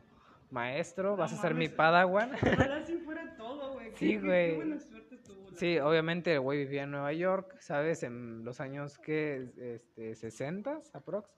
maestro, 0.51 1.15
vas 1.17 1.33
a 1.33 1.37
ser 1.37 1.55
mi 1.55 1.67
padawan. 1.69 2.31
Ojalá 2.35 2.85
si 2.85 2.97
fuera 2.99 3.35
todo, 3.35 3.73
güey. 3.73 3.91
Sí, 3.95 4.17
güey. 4.17 4.51
Qué 4.51 4.55
buena 4.55 4.79
suerte 4.79 5.12
Sí, 5.55 5.77
obviamente 5.79 6.33
el 6.33 6.39
güey 6.41 6.59
vivía 6.59 6.83
en 6.83 6.91
Nueva 6.91 7.13
York, 7.13 7.55
¿sabes? 7.59 8.03
En 8.03 8.43
los 8.43 8.59
años 8.59 8.97
que, 8.99 9.49
este, 9.57 10.15
60, 10.15 10.81
aprox. 10.93 11.29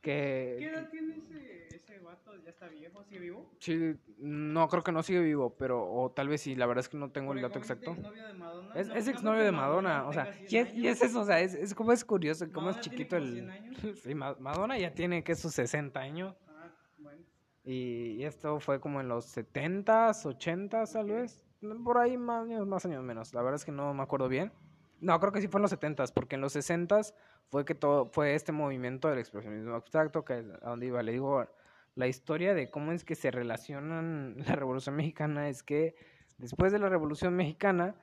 ¿Qué 0.00 0.56
Que, 0.58 0.66
edad 0.68 0.88
tiene 0.90 1.16
ese, 1.16 1.66
ese 1.74 1.98
vato? 1.98 2.36
¿Ya 2.44 2.50
está 2.50 2.68
viejo? 2.68 3.02
¿Sigue 3.04 3.18
vivo? 3.20 3.50
sí, 3.58 3.96
no 4.18 4.68
creo 4.68 4.82
que 4.84 4.92
no 4.92 5.02
sigue 5.02 5.20
vivo, 5.20 5.56
pero, 5.56 5.82
o 5.90 6.12
tal 6.12 6.28
vez 6.28 6.42
sí, 6.42 6.54
la 6.54 6.66
verdad 6.66 6.84
es 6.84 6.88
que 6.88 6.96
no 6.96 7.10
tengo 7.10 7.32
el 7.32 7.40
dato 7.40 7.54
Porque 7.54 7.72
exacto. 7.72 7.90
exnovio 7.92 8.24
de 8.26 8.34
Madonna. 8.34 8.70
Es, 8.74 8.88
No- 8.88 8.94
es 8.94 9.04
no 9.06 9.10
exnovio 9.12 9.40
de 9.40 9.46
que 9.50 9.56
Madonna, 9.56 10.06
o 10.06 10.12
sea, 10.12 10.24
tenga 10.26 10.46
100 10.46 10.52
y 10.52 10.56
es, 10.68 10.74
y 10.76 10.88
es 10.88 11.02
eso, 11.02 11.20
o 11.20 11.24
sea, 11.24 11.40
es, 11.40 11.54
es 11.54 11.74
como 11.74 11.92
es 11.92 12.04
curioso, 12.04 12.46
cómo 12.52 12.70
es 12.70 12.76
Madonna 12.76 12.80
tiene 12.80 12.82
chiquito 12.82 13.16
como 13.16 13.26
el... 13.26 13.32
100 13.34 13.50
años. 13.50 13.76
Sí, 14.04 14.14
Ma- 14.14 14.36
Madonna 14.38 14.78
ya 14.78 14.94
tiene, 14.94 15.24
que 15.24 15.34
sus 15.34 15.54
60 15.54 16.00
años, 16.00 16.36
Ah, 16.46 16.72
bueno. 16.98 17.22
y, 17.64 18.12
y 18.18 18.24
esto 18.24 18.60
fue 18.60 18.78
como 18.80 19.00
en 19.00 19.08
los 19.08 19.24
70s, 19.26 20.24
80s, 20.26 20.92
tal 20.92 21.06
vez, 21.08 21.42
por 21.84 21.98
ahí 21.98 22.16
más 22.16 22.44
años, 22.44 22.66
más 22.66 22.84
años 22.86 23.02
menos, 23.02 23.32
la 23.34 23.42
verdad 23.42 23.56
es 23.56 23.64
que 23.64 23.72
no 23.72 23.92
me 23.94 24.02
acuerdo 24.02 24.28
bien. 24.28 24.52
No, 25.00 25.18
creo 25.20 25.32
que 25.32 25.40
sí 25.40 25.48
fue 25.48 25.58
en 25.58 25.62
los 25.62 25.72
70s, 25.72 26.12
porque 26.12 26.36
en 26.36 26.40
los 26.40 26.56
60s 26.56 27.14
fue 27.50 27.64
que 27.64 27.74
todo, 27.74 28.06
fue 28.06 28.34
este 28.34 28.52
movimiento 28.52 29.08
del 29.08 29.18
expresionismo 29.18 29.74
abstracto, 29.74 30.24
que 30.24 30.38
es 30.38 30.46
a 30.62 30.70
donde 30.70 30.86
iba, 30.86 31.02
le 31.02 31.12
digo, 31.12 31.46
la 31.94 32.06
historia 32.06 32.54
de 32.54 32.70
cómo 32.70 32.92
es 32.92 33.04
que 33.04 33.14
se 33.14 33.30
relacionan 33.30 34.36
la 34.46 34.54
Revolución 34.56 34.96
Mexicana 34.96 35.48
es 35.48 35.62
que 35.62 35.94
después 36.38 36.72
de 36.72 36.78
la 36.78 36.88
Revolución 36.88 37.34
Mexicana, 37.34 37.94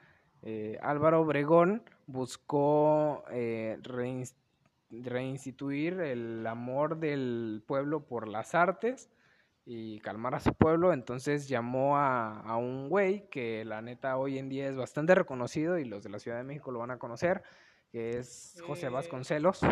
eh, 0.44 0.78
Álvaro 0.82 1.22
Obregón 1.22 1.84
buscó 2.06 3.24
eh, 3.32 3.78
reins- 3.82 4.36
reinstituir 4.92 6.00
el 6.02 6.46
amor 6.48 6.98
del 6.98 7.64
pueblo 7.66 8.06
por 8.06 8.28
las 8.28 8.54
artes 8.56 9.10
y 9.66 10.00
calmar 10.00 10.36
a 10.36 10.40
su 10.40 10.54
pueblo, 10.54 10.92
entonces 10.92 11.48
llamó 11.48 11.98
a, 11.98 12.42
a 12.42 12.58
un 12.58 12.90
güey 12.90 13.30
que 13.30 13.64
la 13.64 13.82
neta 13.82 14.18
hoy 14.18 14.38
en 14.38 14.50
día 14.50 14.68
es 14.68 14.76
bastante 14.76 15.16
reconocido 15.16 15.78
y 15.78 15.86
los 15.86 16.04
de 16.04 16.10
la 16.10 16.20
Ciudad 16.20 16.38
de 16.38 16.44
México 16.44 16.72
lo 16.72 16.80
van 16.80 16.92
a 16.92 17.00
conocer, 17.00 17.44
que 17.92 18.18
es 18.18 18.62
José 18.66 18.88
Eh, 18.88 18.90
Vasconcelos. 18.90 19.62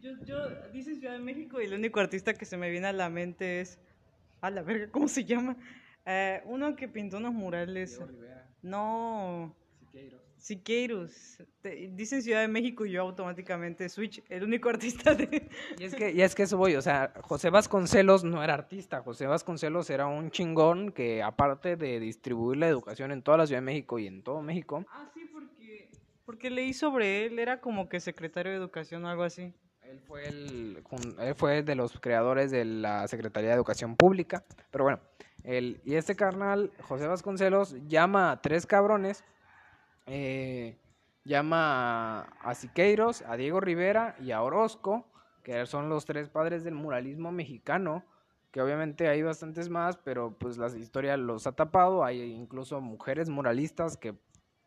Yo, 0.00 0.10
yo, 0.24 0.48
dice 0.72 0.96
Ciudad 0.96 1.12
de 1.12 1.18
México 1.18 1.60
y 1.60 1.66
el 1.66 1.74
único 1.74 2.00
artista 2.00 2.32
que 2.32 2.46
se 2.46 2.56
me 2.56 2.70
viene 2.70 2.86
a 2.86 2.92
la 2.92 3.10
mente 3.10 3.60
es. 3.60 3.78
A 4.40 4.50
la 4.50 4.62
verga, 4.62 4.90
¿cómo 4.90 5.06
se 5.06 5.24
llama? 5.24 5.56
Eh, 6.06 6.42
uno 6.46 6.74
que 6.74 6.88
pintó 6.88 7.18
unos 7.18 7.34
murales. 7.34 8.00
No, 8.62 9.54
Siqueiros. 10.42 11.38
Te- 11.60 11.88
Dicen 11.92 12.20
Ciudad 12.20 12.40
de 12.40 12.48
México 12.48 12.84
y 12.84 12.90
yo 12.92 13.02
automáticamente 13.02 13.88
Switch, 13.88 14.22
el 14.28 14.42
único 14.44 14.68
artista 15.08 15.14
de. 15.14 15.48
Y 15.78 15.84
es 15.84 15.94
que, 15.94 16.10
y 16.10 16.20
es 16.22 16.34
que 16.34 16.42
eso 16.42 16.56
voy, 16.56 16.74
o 16.76 16.82
sea, 16.82 17.12
José 17.22 17.48
Vasconcelos 17.50 18.24
no 18.24 18.42
era 18.42 18.54
artista, 18.54 19.00
José 19.02 19.26
Vasconcelos 19.26 19.88
era 19.90 20.06
un 20.06 20.30
chingón 20.30 20.90
que 20.92 21.22
aparte 21.22 21.76
de 21.76 22.00
distribuir 22.00 22.58
la 22.58 22.68
educación 22.68 23.12
en 23.12 23.22
toda 23.22 23.38
la 23.38 23.46
Ciudad 23.46 23.60
de 23.60 23.66
México 23.66 23.98
y 23.98 24.06
en 24.08 24.22
todo 24.22 24.42
México, 24.42 24.84
Ah, 24.90 25.10
sí, 25.14 25.20
porque. 25.32 25.90
Porque 26.26 26.50
leí 26.50 26.72
sobre 26.72 27.26
él, 27.26 27.38
era 27.38 27.60
como 27.60 27.88
que 27.88 28.00
secretario 28.00 28.52
de 28.52 28.58
educación 28.58 29.04
o 29.04 29.08
algo 29.08 29.22
así. 29.22 29.52
él 29.84 30.00
fue, 30.06 30.26
el, 30.28 30.82
él 31.20 31.34
fue 31.34 31.62
de 31.62 31.74
los 31.76 31.98
creadores 32.00 32.50
de 32.50 32.64
la 32.64 33.06
Secretaría 33.08 33.50
de 33.50 33.54
Educación 33.56 33.96
Pública, 33.96 34.44
pero 34.70 34.84
bueno, 34.84 35.00
el, 35.44 35.80
y 35.84 35.94
este 35.94 36.16
carnal, 36.16 36.72
José 36.82 37.06
Vasconcelos, 37.06 37.76
llama 37.86 38.30
a 38.32 38.40
tres 38.40 38.66
cabrones, 38.66 39.22
eh, 40.06 40.76
llama 41.24 42.22
a, 42.42 42.54
Siqueiros, 42.54 43.22
a 43.22 43.36
Diego 43.36 43.60
Rivera 43.60 44.16
y 44.20 44.32
a 44.32 44.42
Orozco, 44.42 45.06
que 45.42 45.64
son 45.66 45.88
los 45.88 46.04
tres 46.04 46.28
padres 46.28 46.64
del 46.64 46.74
muralismo 46.74 47.32
mexicano, 47.32 48.04
que 48.50 48.60
obviamente 48.60 49.08
hay 49.08 49.22
bastantes 49.22 49.68
más, 49.70 49.96
pero 49.96 50.36
pues 50.38 50.58
la 50.58 50.68
historia 50.68 51.16
los 51.16 51.46
ha 51.46 51.52
tapado, 51.52 52.04
hay 52.04 52.20
incluso 52.22 52.80
mujeres 52.80 53.28
muralistas 53.30 53.96
que 53.96 54.14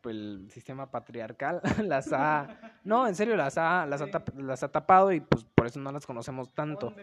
pues, 0.00 0.14
el 0.16 0.48
sistema 0.50 0.90
patriarcal 0.90 1.60
las 1.84 2.12
ha... 2.12 2.48
No, 2.84 3.08
en 3.08 3.14
serio, 3.16 3.36
las 3.36 3.58
ha, 3.58 3.84
las 3.86 4.00
ha, 4.00 4.06
Sí. 4.06 4.10
tap- 4.12 4.34
las 4.36 4.62
ha 4.62 4.70
tapado 4.70 5.10
y 5.12 5.20
pues 5.20 5.44
por 5.44 5.66
eso 5.66 5.80
no 5.80 5.90
las 5.90 6.06
conocemos 6.06 6.52
tanto. 6.54 6.94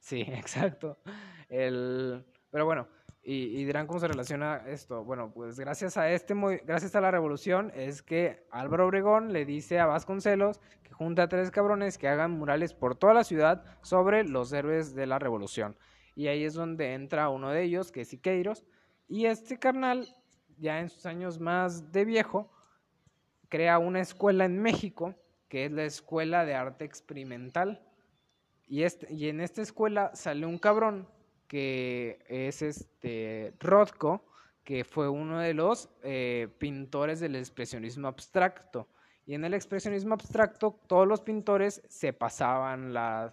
Sí, 0.00 0.20
exacto. 0.26 0.96
El, 1.50 2.24
pero 2.50 2.64
bueno, 2.64 2.88
y, 3.28 3.60
y 3.60 3.64
dirán 3.66 3.86
cómo 3.86 4.00
se 4.00 4.08
relaciona 4.08 4.62
esto. 4.66 5.04
Bueno, 5.04 5.30
pues 5.34 5.60
gracias 5.60 5.98
a 5.98 6.10
este 6.10 6.34
gracias 6.64 6.96
a 6.96 7.02
la 7.02 7.10
revolución 7.10 7.70
es 7.74 8.00
que 8.00 8.46
Álvaro 8.50 8.86
Obregón 8.86 9.34
le 9.34 9.44
dice 9.44 9.78
a 9.78 9.84
Vasconcelos 9.84 10.62
que 10.82 10.94
junta 10.94 11.24
a 11.24 11.28
tres 11.28 11.50
cabrones 11.50 11.98
que 11.98 12.08
hagan 12.08 12.30
murales 12.30 12.72
por 12.72 12.94
toda 12.94 13.12
la 13.12 13.24
ciudad 13.24 13.66
sobre 13.82 14.24
los 14.24 14.50
héroes 14.54 14.94
de 14.94 15.06
la 15.06 15.18
revolución. 15.18 15.76
Y 16.14 16.28
ahí 16.28 16.42
es 16.42 16.54
donde 16.54 16.94
entra 16.94 17.28
uno 17.28 17.50
de 17.50 17.64
ellos, 17.64 17.92
que 17.92 18.00
es 18.00 18.08
Siqueiros, 18.08 18.64
y 19.08 19.26
este 19.26 19.58
carnal, 19.58 20.08
ya 20.56 20.80
en 20.80 20.88
sus 20.88 21.04
años 21.04 21.38
más 21.38 21.92
de 21.92 22.06
viejo, 22.06 22.50
crea 23.50 23.78
una 23.78 24.00
escuela 24.00 24.46
en 24.46 24.58
México, 24.58 25.14
que 25.50 25.66
es 25.66 25.72
la 25.72 25.84
Escuela 25.84 26.46
de 26.46 26.54
Arte 26.54 26.86
Experimental. 26.86 27.86
Y, 28.66 28.84
este, 28.84 29.12
y 29.12 29.28
en 29.28 29.42
esta 29.42 29.60
escuela 29.60 30.12
sale 30.14 30.46
un 30.46 30.58
cabrón 30.58 31.06
que 31.48 32.24
es 32.28 32.62
este 32.62 33.54
Rothko, 33.58 34.24
que 34.62 34.84
fue 34.84 35.08
uno 35.08 35.40
de 35.40 35.54
los 35.54 35.90
eh, 36.02 36.48
pintores 36.58 37.20
del 37.20 37.34
expresionismo 37.34 38.06
abstracto. 38.06 38.86
Y 39.26 39.34
en 39.34 39.44
el 39.44 39.54
expresionismo 39.54 40.14
abstracto 40.14 40.78
todos 40.86 41.08
los 41.08 41.20
pintores 41.20 41.82
se 41.88 42.12
pasaban 42.12 42.92
las, 42.92 43.32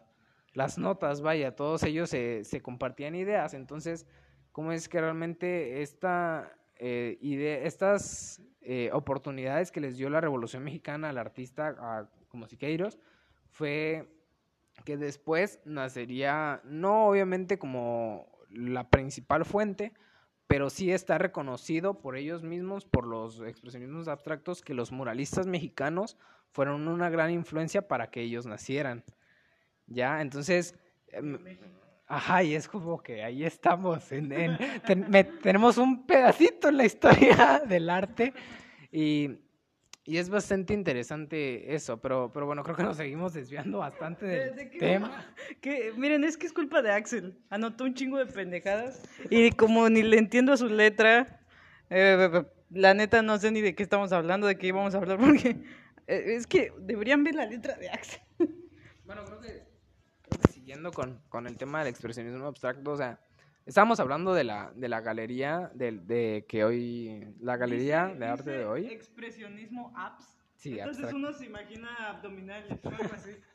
notas, 0.77 1.21
vaya, 1.21 1.55
todos 1.55 1.83
ellos 1.83 2.09
se, 2.09 2.43
se 2.43 2.61
compartían 2.61 3.15
ideas. 3.15 3.53
Entonces, 3.53 4.07
¿cómo 4.51 4.71
es 4.71 4.89
que 4.89 4.99
realmente 4.99 5.81
esta, 5.81 6.51
eh, 6.77 7.17
idea, 7.21 7.59
estas 7.59 8.41
eh, 8.61 8.89
oportunidades 8.91 9.71
que 9.71 9.79
les 9.79 9.95
dio 9.95 10.09
la 10.09 10.19
Revolución 10.19 10.63
Mexicana 10.63 11.09
al 11.09 11.17
artista 11.17 12.09
como 12.27 12.47
Siqueiros 12.47 12.97
fue 13.49 14.09
que 14.83 14.97
después 14.97 15.59
nacería, 15.65 16.61
no 16.63 17.07
obviamente 17.07 17.57
como 17.57 18.27
la 18.49 18.89
principal 18.89 19.45
fuente, 19.45 19.93
pero 20.47 20.69
sí 20.69 20.91
está 20.91 21.17
reconocido 21.17 21.99
por 21.99 22.15
ellos 22.17 22.43
mismos, 22.43 22.85
por 22.85 23.07
los 23.07 23.41
expresionismos 23.41 24.07
abstractos, 24.07 24.61
que 24.61 24.73
los 24.75 24.91
muralistas 24.91 25.47
mexicanos 25.47 26.17
fueron 26.51 26.87
una 26.87 27.09
gran 27.09 27.31
influencia 27.31 27.87
para 27.87 28.11
que 28.11 28.21
ellos 28.21 28.45
nacieran. 28.45 29.03
¿Ya? 29.87 30.21
Entonces, 30.21 30.75
em, 31.09 31.37
ajá, 32.07 32.43
y 32.43 32.53
es 32.55 32.67
como 32.67 33.01
que 33.01 33.23
ahí 33.23 33.43
estamos, 33.43 34.11
en, 34.11 34.31
en- 34.31 34.57
ten- 34.85 35.09
me- 35.09 35.23
tenemos 35.23 35.77
un 35.77 36.05
pedacito 36.05 36.69
en 36.69 36.77
la 36.77 36.85
historia 36.85 37.61
del 37.67 37.89
arte 37.89 38.33
y, 38.91 39.39
y 40.05 40.17
es 40.17 40.29
bastante 40.29 40.73
interesante 40.73 41.73
eso, 41.73 41.99
pero, 41.99 42.31
pero 42.31 42.45
bueno, 42.45 42.63
creo 42.63 42.75
que 42.75 42.83
nos 42.83 42.97
seguimos 42.97 43.33
desviando 43.33 43.79
bastante 43.79 44.25
¿De- 44.25 44.45
del 44.45 44.55
de 44.55 44.69
qué 44.69 44.77
tema. 44.79 45.33
Que, 45.61 45.91
miren, 45.97 46.23
es 46.23 46.37
que 46.37 46.45
es 46.45 46.53
culpa 46.53 46.81
de 46.81 46.91
Axel. 46.91 47.37
Anotó 47.49 47.83
un 47.85 47.95
chingo 47.95 48.17
de 48.17 48.27
pendejadas. 48.27 49.01
Y 49.31 49.51
como 49.51 49.89
ni 49.89 50.03
le 50.03 50.17
entiendo 50.17 50.53
a 50.53 50.57
su 50.57 50.67
letra, 50.69 51.41
eh, 51.89 52.43
la 52.69 52.93
neta 52.93 53.21
no 53.23 53.37
sé 53.39 53.51
ni 53.51 53.61
de 53.61 53.73
qué 53.73 53.83
estamos 53.83 54.11
hablando, 54.11 54.45
de 54.47 54.57
qué 54.57 54.67
íbamos 54.67 54.93
a 54.93 54.97
hablar, 54.99 55.17
porque 55.19 55.57
eh, 56.07 56.35
es 56.35 56.45
que 56.45 56.71
deberían 56.79 57.23
ver 57.23 57.35
la 57.35 57.45
letra 57.47 57.75
de 57.75 57.89
Axel. 57.89 58.21
Bueno, 59.05 59.23
creo 59.25 59.39
que, 59.41 59.63
creo 60.21 60.37
que 60.39 60.47
siguiendo 60.51 60.91
con, 60.93 61.19
con 61.29 61.47
el 61.47 61.57
tema 61.57 61.79
del 61.79 61.87
expresionismo 61.89 62.45
abstracto, 62.45 62.91
o 62.91 62.97
sea, 62.97 63.19
estábamos 63.65 63.99
hablando 63.99 64.33
de 64.33 64.43
la, 64.43 64.71
de 64.75 64.87
la 64.89 65.01
galería, 65.01 65.71
del- 65.73 66.05
de, 66.07 66.45
que 66.47 66.63
hoy, 66.63 67.35
la 67.39 67.57
galería 67.57 68.05
Dice- 68.07 68.19
de 68.19 68.25
arte 68.25 68.49
de 68.51 68.65
hoy. 68.65 68.85
Expresionismo 68.87 69.93
apps. 69.95 70.37
Sí, 70.55 70.79
Entonces 70.79 71.13
uno 71.13 71.31
se 71.33 71.45
imagina 71.45 71.89
abdominales 72.09 72.71
algo 72.83 73.13
así. 73.13 73.31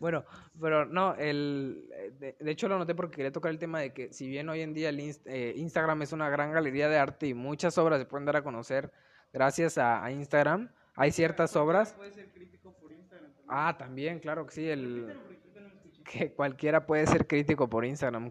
Bueno, 0.00 0.24
pero 0.60 0.84
no, 0.84 1.14
el, 1.14 1.88
eh, 1.94 2.10
de, 2.18 2.36
de 2.38 2.50
hecho 2.50 2.68
lo 2.68 2.76
noté 2.78 2.94
porque 2.94 3.16
quería 3.16 3.32
tocar 3.32 3.50
el 3.50 3.58
tema 3.58 3.80
de 3.80 3.92
que 3.92 4.12
si 4.12 4.28
bien 4.28 4.48
hoy 4.48 4.60
en 4.60 4.74
día 4.74 4.88
el 4.88 4.98
inst- 4.98 5.22
eh, 5.26 5.54
Instagram 5.56 6.02
es 6.02 6.12
una 6.12 6.28
gran 6.28 6.52
galería 6.52 6.88
de 6.88 6.98
arte 6.98 7.28
y 7.28 7.34
muchas 7.34 7.78
obras 7.78 7.98
se 8.00 8.04
pueden 8.06 8.26
dar 8.26 8.36
a 8.36 8.42
conocer 8.42 8.90
gracias 9.32 9.78
a, 9.78 10.04
a 10.04 10.10
Instagram, 10.10 10.70
hay 10.96 11.12
ciertas 11.12 11.54
obras. 11.56 11.94
Puede 11.94 12.12
ser 12.12 12.30
crítico 12.32 12.74
por 12.76 12.92
Instagram. 12.92 13.30
también. 13.32 13.46
Ah, 13.48 13.76
también, 13.78 14.18
claro 14.18 14.44
que 14.46 14.52
sí, 14.52 14.68
el, 14.68 15.14
que 16.04 16.32
cualquiera 16.32 16.84
puede 16.86 17.06
ser 17.06 17.26
crítico 17.26 17.68
por 17.70 17.84
Instagram, 17.84 18.28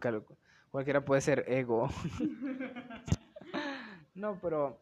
cualquiera 0.72 1.06
puede 1.06 1.22
ser 1.22 1.46
ego. 1.48 1.90
no, 4.16 4.40
pero, 4.42 4.80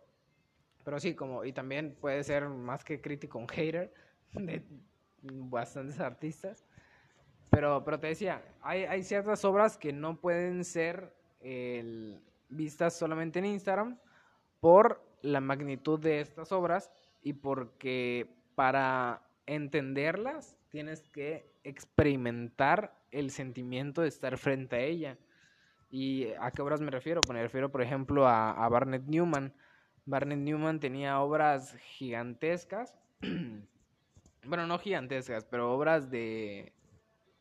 pero 0.85 0.99
sí, 0.99 1.15
como, 1.15 1.43
y 1.43 1.51
también 1.51 1.97
puede 1.99 2.23
ser 2.23 2.47
más 2.47 2.83
que 2.83 3.01
crítico 3.01 3.39
un 3.39 3.47
hater. 3.47 3.93
De- 4.31 4.63
bastantes 5.21 5.99
artistas. 5.99 6.65
Pero, 7.49 7.83
pero 7.83 7.99
te 7.99 8.07
decía, 8.07 8.43
hay, 8.61 9.03
ciertas 9.03 9.43
obras 9.43 9.77
que 9.77 9.91
no 9.91 10.19
pueden 10.19 10.63
ser 10.63 11.13
vistas 12.49 12.97
solamente 12.97 13.39
en 13.39 13.45
Instagram 13.45 13.97
por 14.59 15.03
la 15.21 15.41
magnitud 15.41 15.99
de 15.99 16.21
estas 16.21 16.51
obras 16.51 16.91
y 17.21 17.33
porque 17.33 18.35
para 18.55 19.23
entenderlas 19.45 20.57
tienes 20.69 21.01
que 21.09 21.51
experimentar 21.63 22.95
el 23.11 23.31
sentimiento 23.31 24.01
de 24.01 24.09
estar 24.09 24.37
frente 24.37 24.75
a 24.75 24.81
ella. 24.81 25.17
¿Y 25.89 26.27
a 26.39 26.51
qué 26.51 26.61
obras 26.61 26.81
me 26.81 26.91
refiero? 26.91 27.25
Pues 27.25 27.33
me 27.35 27.41
refiero, 27.43 27.71
por 27.71 27.81
ejemplo, 27.81 28.27
a, 28.27 28.67
Barnett 28.69 29.03
Newman. 29.07 29.53
Barnett 30.05 30.39
Newman 30.39 30.79
tenía 30.79 31.19
obras 31.19 31.75
gigantescas. 31.97 32.95
bueno, 34.45 34.67
no 34.67 34.79
gigantescas, 34.79 35.45
pero 35.45 35.73
obras 35.73 36.09
de... 36.11 36.73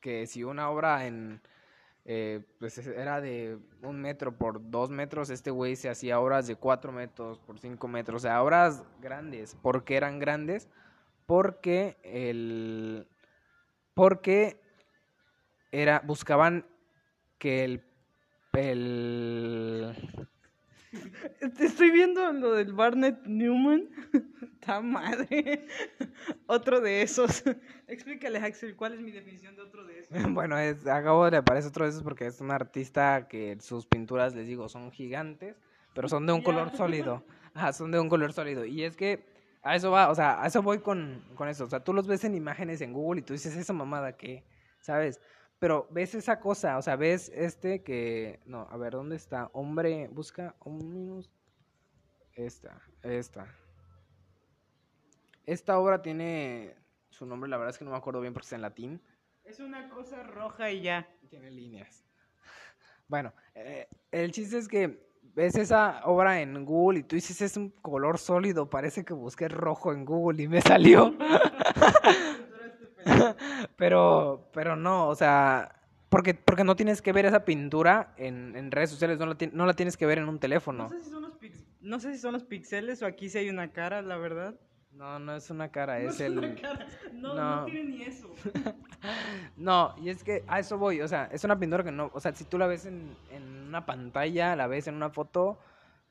que 0.01 0.27
si 0.27 0.45
una 0.45 0.71
obra 0.71 1.07
en... 1.07 1.43
eh, 2.05 2.43
pues 2.59 2.79
es- 2.79 2.87
era 2.89 3.21
de 3.21 3.59
un 3.83 4.01
metro 4.01 4.37
por 4.37 4.71
dos 4.71 4.91
metros, 4.91 5.31
este 5.31 5.51
güey 5.51 5.77
se 5.77 5.91
hacía 5.91 6.21
obras 6.21 6.47
de 6.47 6.57
cuatro 6.57 6.93
metros 6.93 7.39
por 7.41 7.59
cinco 7.59 7.89
metros, 7.89 8.23
o 8.25 8.29
sea, 8.29 8.43
obras 8.43 8.85
grandes. 9.01 9.55
¿Por 9.57 9.85
qué 9.85 9.97
eran 9.97 10.19
grandes? 10.19 10.69
Porque 11.27 11.99
el... 12.03 13.07
porque 13.95 14.61
era, 15.73 16.01
buscaban 16.05 16.67
que 17.39 17.65
el, 17.65 17.85
el 18.53 19.95
Estoy 21.61 21.91
viendo 21.91 22.33
lo 22.33 22.55
del 22.55 22.73
Barnett 22.73 23.27
Newman. 23.27 23.89
¡Ta 24.61 24.81
madre! 24.81 25.67
Otro 26.47 26.81
de 26.81 27.03
esos. 27.03 27.45
Explícale, 27.87 28.39
Axel, 28.39 28.75
¿cuál 28.75 28.95
es 28.95 29.01
mi 29.01 29.11
definición 29.11 29.55
de 29.55 29.63
otro 29.63 29.85
de 29.85 30.01
esos? 30.01 30.09
Bueno, 30.33 30.59
es, 30.59 30.87
acabo 30.87 31.31
de 31.31 31.39
aparecer 31.39 31.71
otro 31.71 31.85
de 31.85 31.91
esos 31.91 32.03
porque 32.03 32.27
es 32.27 32.41
un 32.41 32.51
artista 32.51 33.29
que 33.29 33.59
sus 33.61 33.87
pinturas, 33.87 34.35
les 34.35 34.47
digo, 34.47 34.69
son 34.69 34.91
gigantes, 34.91 35.57
pero 35.95 36.09
son 36.09 36.27
de 36.27 36.33
un 36.33 36.43
color 36.43 36.75
sólido. 36.77 37.25
Ajá, 37.55 37.73
son 37.73 37.91
de 37.91 38.01
un 38.01 38.09
color 38.09 38.33
sólido. 38.33 38.65
Y 38.65 38.85
es 38.85 38.97
que 38.97 39.27
a 39.63 39.77
eso 39.77 39.91
va, 39.91 40.11
o 40.11 40.15
sea, 40.15 40.43
a 40.43 40.47
eso 40.47 40.63
voy 40.63 40.79
con, 40.79 41.23
con 41.35 41.49
eso. 41.49 41.65
O 41.65 41.69
sea, 41.69 41.81
tú 41.81 41.93
los 41.93 42.07
ves 42.07 42.25
en 42.25 42.35
imágenes 42.35 42.81
en 42.81 42.93
Google 42.93 43.21
y 43.21 43.25
tú 43.25 43.35
dices, 43.35 43.57
esa 43.57 43.73
mamada 43.73 44.17
que, 44.17 44.45
¿sabes? 44.81 45.21
Pero 45.59 45.89
ves 45.91 46.15
esa 46.15 46.39
cosa, 46.39 46.79
o 46.79 46.83
sea, 46.83 46.97
ves 46.97 47.31
este 47.35 47.83
que, 47.83 48.41
no, 48.45 48.69
a 48.71 48.77
ver, 48.77 48.93
¿dónde 48.93 49.17
está? 49.17 49.51
Hombre, 49.53 50.09
busca, 50.09 50.55
Omnibus. 50.61 51.31
Esta, 52.35 52.81
esta. 53.03 53.53
Esta 55.45 55.79
obra 55.79 56.01
tiene 56.01 56.77
su 57.11 57.27
nombre, 57.27 57.51
la 57.51 57.57
verdad 57.57 57.71
es 57.71 57.79
que 57.79 57.85
no 57.85 57.91
me 57.91 57.97
acuerdo 57.97 58.21
bien 58.21 58.33
porque 58.33 58.45
está 58.45 58.57
en 58.57 58.63
latín. 58.63 59.03
Es 59.43 59.59
una 59.59 59.89
cosa 59.89 60.23
roja 60.23 60.71
y 60.71 60.83
ya. 60.83 61.09
Tiene 61.29 61.51
líneas. 61.51 62.05
Bueno, 63.09 63.33
eh, 63.55 63.89
el 64.13 64.33
chiste 64.33 64.59
es 64.59 64.69
que 64.69 65.09
ves 65.35 65.57
esa 65.57 66.03
obra 66.05 66.43
en 66.43 66.67
Google 66.67 66.99
y 66.99 67.03
tú 67.05 67.17
dices 67.17 67.41
es 67.41 67.57
un 67.57 67.71
color 67.71 68.19
sólido, 68.19 68.69
parece 68.69 69.03
que 69.03 69.15
busqué 69.15 69.49
rojo 69.49 69.95
en 69.95 70.05
Google 70.05 70.43
y 70.43 70.49
me 70.49 70.61
salió. 70.61 71.17
pero, 73.77 74.49
pero 74.53 74.77
no, 74.77 75.09
o 75.09 75.15
sea, 75.15 75.75
porque, 76.09 76.35
porque 76.35 76.65
no 76.65 76.77
tienes 76.77 77.03
que 77.03 77.13
ver 77.13 77.27
esa 77.27 77.45
pintura 77.45 78.13
en, 78.17 78.57
en 78.57 78.71
redes 78.71 78.91
sociales, 78.91 79.19
no 79.19 79.27
la, 79.27 79.37
no 79.53 79.67
la 79.67 79.75
tienes 79.75 79.97
que 79.97 80.07
ver 80.07 80.19
en 80.19 80.29
un 80.29 80.39
teléfono. 80.39 80.85
No 80.85 80.89
sé, 80.91 81.03
si 81.03 81.11
son 81.11 81.23
los 81.23 81.33
pix- 81.35 81.65
no 81.81 82.01
sé 82.01 82.13
si 82.15 82.19
son 82.19 82.33
los 82.33 82.45
pixeles 82.45 83.03
o 83.03 83.07
aquí 83.07 83.29
sí 83.29 83.39
hay 83.39 83.51
una 83.51 83.73
cara, 83.73 84.03
la 84.03 84.17
verdad. 84.17 84.55
No, 84.93 85.19
no 85.19 85.37
es 85.37 85.51
una 85.51 85.71
cara, 85.71 85.99
No 86.01 86.09
es 86.09 86.19
una 86.21 86.27
el... 86.27 86.61
cara. 86.61 86.87
No, 87.13 87.35
no, 87.35 87.61
no. 87.61 87.65
tiene 87.67 87.85
ni 87.85 88.03
eso. 88.03 88.33
No, 89.57 89.95
y 89.99 90.09
es 90.09 90.23
que 90.25 90.45
a 90.49 90.59
eso 90.59 90.79
voy, 90.79 91.01
o 91.01 91.09
sea, 91.09 91.29
es 91.33 91.45
una 91.45 91.59
pintura 91.59 91.85
que 91.85 91.93
no, 91.93 92.11
o 92.13 92.21
sea, 92.21 92.33
si 92.35 92.45
tú 92.45 92.59
la 92.59 92.67
ves 92.67 92.87
en, 92.87 93.17
en 93.31 93.43
una 93.69 93.87
pantalla, 93.87 94.57
la 94.57 94.67
ves 94.67 94.87
en 94.89 94.95
una 94.95 95.11
foto, 95.11 95.59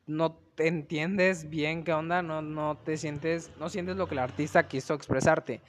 no 0.05 0.33
te 0.55 0.67
entiendes 0.67 1.49
bien 1.49 1.83
qué 1.83 1.93
onda, 1.93 2.21
no, 2.21 2.41
no 2.41 2.77
te 2.77 2.97
sientes, 2.97 3.51
no 3.59 3.69
sientes 3.69 3.97
lo 3.97 4.07
que 4.07 4.15
el 4.15 4.19
artista 4.19 4.67
quiso 4.67 4.93
expresarte. 4.93 5.61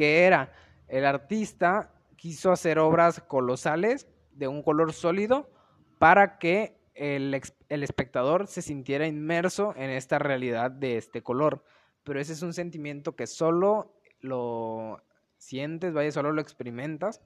Que 0.00 0.24
era, 0.24 0.50
el 0.88 1.04
artista 1.04 1.92
quiso 2.16 2.52
hacer 2.52 2.78
obras 2.78 3.20
colosales 3.20 4.08
de 4.32 4.48
un 4.48 4.62
color 4.62 4.94
sólido 4.94 5.50
para 5.98 6.38
que 6.38 6.80
el, 6.94 7.38
el 7.68 7.82
espectador 7.82 8.46
se 8.46 8.62
sintiera 8.62 9.06
inmerso 9.06 9.74
en 9.76 9.90
esta 9.90 10.18
realidad 10.18 10.70
de 10.70 10.96
este 10.96 11.22
color. 11.22 11.62
Pero 12.02 12.18
ese 12.18 12.32
es 12.32 12.40
un 12.40 12.54
sentimiento 12.54 13.14
que 13.14 13.26
solo 13.26 13.94
lo 14.20 15.04
sientes, 15.36 15.92
vaya, 15.92 16.10
solo 16.12 16.32
lo 16.32 16.40
experimentas 16.40 17.20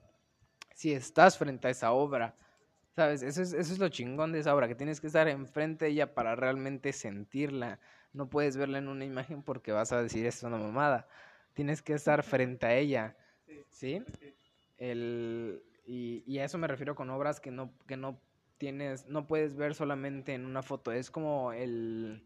si 0.73 0.91
estás 0.91 1.37
frente 1.37 1.69
a 1.69 1.71
esa 1.71 1.93
obra. 1.93 2.35
¿Sabes? 2.93 3.23
Eso 3.23 3.41
es, 3.41 3.53
eso 3.53 3.71
es 3.71 3.79
lo 3.79 3.87
chingón 3.87 4.33
de 4.33 4.39
esa 4.39 4.53
obra, 4.53 4.67
que 4.67 4.75
tienes 4.75 4.99
que 4.99 5.07
estar 5.07 5.29
enfrente 5.29 5.85
de 5.85 5.91
ella 5.91 6.13
para 6.13 6.35
realmente 6.35 6.91
sentirla. 6.91 7.79
No 8.11 8.29
puedes 8.29 8.57
verla 8.57 8.79
en 8.79 8.89
una 8.89 9.05
imagen 9.05 9.43
porque 9.43 9.71
vas 9.71 9.93
a 9.93 10.01
decir 10.01 10.25
es 10.25 10.43
una 10.43 10.57
mamada. 10.57 11.07
Tienes 11.55 11.81
que 11.81 11.93
estar 11.93 12.21
frente 12.21 12.67
a 12.67 12.75
ella. 12.75 13.15
¿Sí? 13.71 14.03
El, 14.77 15.63
y, 15.87 16.23
y 16.27 16.37
a 16.37 16.45
eso 16.45 16.59
me 16.59 16.67
refiero 16.67 16.93
con 16.93 17.09
obras 17.09 17.39
que 17.39 17.49
no, 17.49 17.73
que 17.87 17.97
no 17.97 18.19
tienes, 18.57 19.07
no 19.07 19.25
puedes 19.25 19.55
ver 19.55 19.73
solamente 19.73 20.33
en 20.33 20.45
una 20.45 20.61
foto. 20.61 20.91
Es 20.91 21.09
como 21.09 21.53
el, 21.53 22.21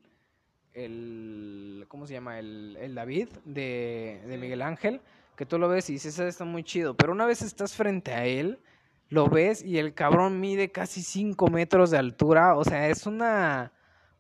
el 0.74 1.86
¿cómo 1.88 2.06
se 2.08 2.14
llama? 2.14 2.40
El, 2.40 2.78
el 2.80 2.96
David 2.96 3.30
de, 3.46 4.22
de. 4.26 4.38
Miguel 4.38 4.62
Ángel, 4.62 5.00
que 5.36 5.46
tú 5.46 5.58
lo 5.58 5.70
ves 5.70 5.90
y 5.90 5.94
dices, 5.94 6.16
"Ese 6.16 6.28
está 6.28 6.46
muy 6.46 6.64
chido, 6.64 6.96
pero 6.96 7.12
una 7.12 7.26
vez 7.26 7.42
estás 7.42 7.76
frente 7.76 8.14
a 8.14 8.26
él, 8.26 8.60
lo 9.10 9.28
ves 9.30 9.64
y 9.64 9.78
el 9.78 9.94
cabrón 9.94 10.40
mide 10.40 10.72
casi 10.72 11.02
5 11.02 11.48
metros 11.50 11.92
de 11.92 11.98
altura, 11.98 12.56
o 12.56 12.64
sea, 12.64 12.90
es 12.90 13.06
una 13.06 13.72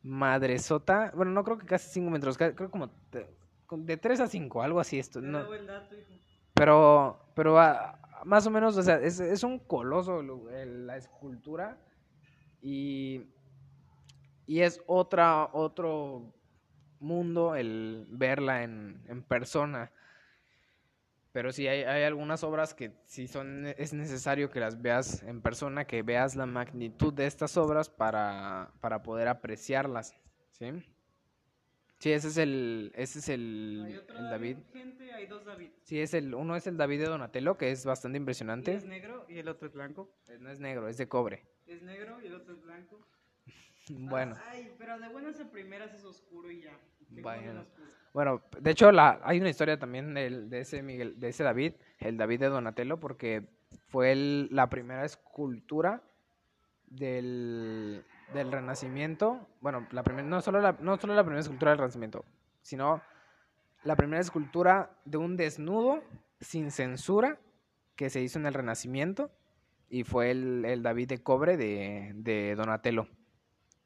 madresota, 0.01 1.11
bueno, 1.15 1.31
no 1.31 1.43
creo 1.43 1.57
que 1.57 1.65
casi 1.65 1.89
5 1.89 2.09
metros, 2.09 2.37
creo 2.37 2.71
como 2.71 2.89
de, 3.77 3.85
de 3.85 3.97
3 3.97 4.21
a 4.21 4.27
5, 4.27 4.61
algo 4.61 4.79
así 4.79 4.99
esto, 4.99 5.21
no, 5.21 5.39
dato, 5.43 5.95
hijo. 5.95 6.11
pero, 6.53 7.31
pero 7.35 7.57
más 8.25 8.45
o 8.45 8.49
menos, 8.51 8.77
o 8.77 8.83
sea, 8.83 8.95
es, 8.95 9.19
es 9.19 9.43
un 9.43 9.59
coloso 9.59 10.21
la 10.21 10.97
escultura 10.97 11.77
y, 12.61 13.23
y 14.45 14.61
es 14.61 14.81
otra, 14.87 15.49
otro 15.53 16.33
mundo 16.99 17.55
el 17.55 18.05
verla 18.09 18.63
en, 18.63 19.01
en 19.07 19.23
persona. 19.23 19.91
Pero 21.31 21.51
sí, 21.51 21.67
hay, 21.67 21.83
hay 21.83 22.03
algunas 22.03 22.43
obras 22.43 22.73
que 22.73 22.91
sí 23.05 23.27
son, 23.27 23.67
es 23.77 23.93
necesario 23.93 24.49
que 24.49 24.59
las 24.59 24.81
veas 24.81 25.21
en 25.23 25.41
persona, 25.41 25.85
que 25.85 26.01
veas 26.01 26.35
la 26.35 26.47
magnitud 26.47 27.13
de 27.13 27.27
estas 27.27 27.55
obras 27.55 27.89
para, 27.89 28.71
para 28.81 29.03
poder 29.03 29.27
apreciarlas, 29.27 30.15
¿sí? 30.51 30.83
Sí, 31.99 32.11
ese 32.13 32.29
es 32.29 32.37
el, 32.37 32.91
ese 32.95 33.19
es 33.19 33.27
Hay 33.29 33.35
el, 33.35 33.99
otro 34.01 34.17
el 34.17 34.29
David. 34.29 34.57
Gente, 34.71 35.11
hay 35.13 35.27
dos 35.27 35.45
David. 35.45 35.69
Sí, 35.83 35.99
es 35.99 36.13
el, 36.13 36.33
uno 36.33 36.55
es 36.55 36.65
el 36.65 36.77
David 36.77 36.99
de 36.99 37.05
Donatello, 37.07 37.57
que 37.57 37.71
es 37.71 37.85
bastante 37.85 38.17
impresionante. 38.17 38.73
es 38.73 38.85
negro 38.85 39.25
y 39.27 39.37
el 39.37 39.47
otro 39.49 39.67
es 39.67 39.73
blanco. 39.73 40.09
Eh, 40.29 40.37
No 40.39 40.49
es 40.49 40.59
negro, 40.61 40.87
es 40.87 40.97
de 40.97 41.07
cobre. 41.09 41.43
Es 41.67 41.81
negro 41.83 42.21
y 42.23 42.27
el 42.27 42.35
otro 42.35 42.53
es 42.53 42.61
blanco. 42.63 42.99
Bueno, 43.91 44.37
Ay, 44.51 44.71
pero 44.77 44.99
de 44.99 45.09
buenas 45.09 45.39
a 45.39 45.49
primeras 45.51 45.93
es 45.95 46.03
oscuro 46.05 46.49
y 46.51 46.61
ya. 46.61 46.77
Bueno. 47.09 47.65
bueno, 48.13 48.43
de 48.61 48.69
hecho 48.71 48.91
la, 48.91 49.19
hay 49.23 49.39
una 49.39 49.49
historia 49.49 49.79
también 49.79 50.13
del- 50.13 50.47
de 50.49 50.59
ese 50.59 50.83
Miguel, 50.83 51.19
de 51.19 51.29
ese 51.29 51.43
David, 51.43 51.73
el 51.97 52.15
David 52.15 52.39
de 52.41 52.47
Donatello, 52.49 52.99
porque 52.99 53.49
fue 53.87 54.11
el- 54.11 54.47
la 54.51 54.69
primera 54.69 55.03
escultura 55.05 56.03
del, 56.85 58.03
del 58.33 58.51
Renacimiento. 58.51 59.47
Bueno, 59.61 59.87
la 59.91 60.03
primera, 60.03 60.27
no 60.27 60.41
solo 60.41 60.61
la, 60.61 60.77
no 60.79 60.97
solo 60.97 61.15
la 61.15 61.23
primera 61.23 61.41
escultura 61.41 61.71
del 61.71 61.79
Renacimiento, 61.79 62.25
sino 62.61 63.01
la 63.83 63.95
primera 63.95 64.21
escultura 64.21 64.91
de 65.05 65.17
un 65.17 65.37
desnudo 65.37 66.03
sin 66.39 66.71
censura 66.71 67.39
que 67.95 68.09
se 68.09 68.21
hizo 68.21 68.39
en 68.39 68.45
el 68.45 68.53
Renacimiento 68.53 69.31
y 69.89 70.03
fue 70.03 70.31
el, 70.31 70.65
el 70.65 70.83
David 70.83 71.09
de 71.09 71.23
cobre 71.23 71.57
de, 71.57 72.11
de 72.15 72.55
Donatello. 72.55 73.07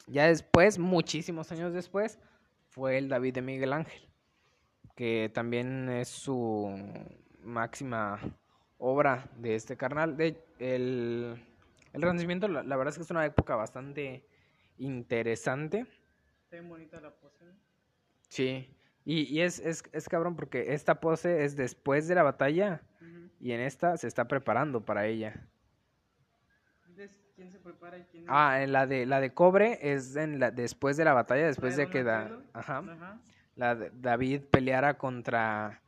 Ya 0.08 0.27
después, 0.27 0.79
muchísimos 0.79 1.51
años 1.51 1.73
después, 1.73 2.19
fue 2.67 2.97
el 2.97 3.08
David 3.08 3.36
de 3.36 3.41
Miguel 3.41 3.72
Ángel, 3.72 4.09
que 4.95 5.32
también 5.34 5.89
es 5.89 6.09
su 6.09 6.76
máxima 7.41 8.20
obra 8.78 9.30
de 9.38 9.55
este 9.55 9.78
carnal. 9.78 10.17
De, 10.17 10.43
el, 10.59 11.41
el 11.93 12.01
Renacimiento, 12.01 12.47
la 12.47 12.76
verdad 12.76 12.89
es 12.89 12.97
que 12.97 13.03
es 13.03 13.11
una 13.11 13.26
época 13.26 13.55
bastante 13.55 14.28
interesante. 14.86 15.86
Está 16.43 16.57
bien 16.57 16.69
bonita 16.69 16.99
la 17.01 17.11
pose. 17.11 17.45
Sí. 18.29 18.69
Y, 19.05 19.23
y 19.23 19.41
es, 19.41 19.59
es, 19.59 19.84
es 19.91 20.07
cabrón 20.07 20.36
porque 20.36 20.73
esta 20.73 20.99
pose 20.99 21.43
es 21.43 21.55
después 21.55 22.07
de 22.07 22.15
la 22.15 22.23
batalla 22.23 22.81
y 23.39 23.51
en 23.51 23.59
esta 23.59 23.97
se 23.97 24.07
está 24.07 24.27
preparando 24.27 24.86
para 24.86 25.05
ella. 25.05 25.47
¿quién 27.36 27.49
se 27.51 27.59
prepara 27.59 27.97
y 27.97 28.03
quién 28.03 28.25
no? 28.25 28.31
Ah, 28.34 28.61
en 28.63 28.71
la 28.71 28.86
de 28.88 29.05
la 29.05 29.19
de 29.19 29.34
cobre 29.34 29.79
es 29.81 30.15
en 30.15 30.39
la, 30.39 30.51
después 30.51 30.97
de 30.97 31.03
la 31.03 31.13
batalla, 31.13 31.47
después 31.47 31.75
de 31.75 31.89
que 31.89 32.03
da, 32.03 32.39
ajá, 32.53 32.77
Ajá. 32.77 33.19
la 33.55 33.75
de- 33.75 33.91
David 33.93 34.41
peleara 34.51 34.97
contra 34.97 35.81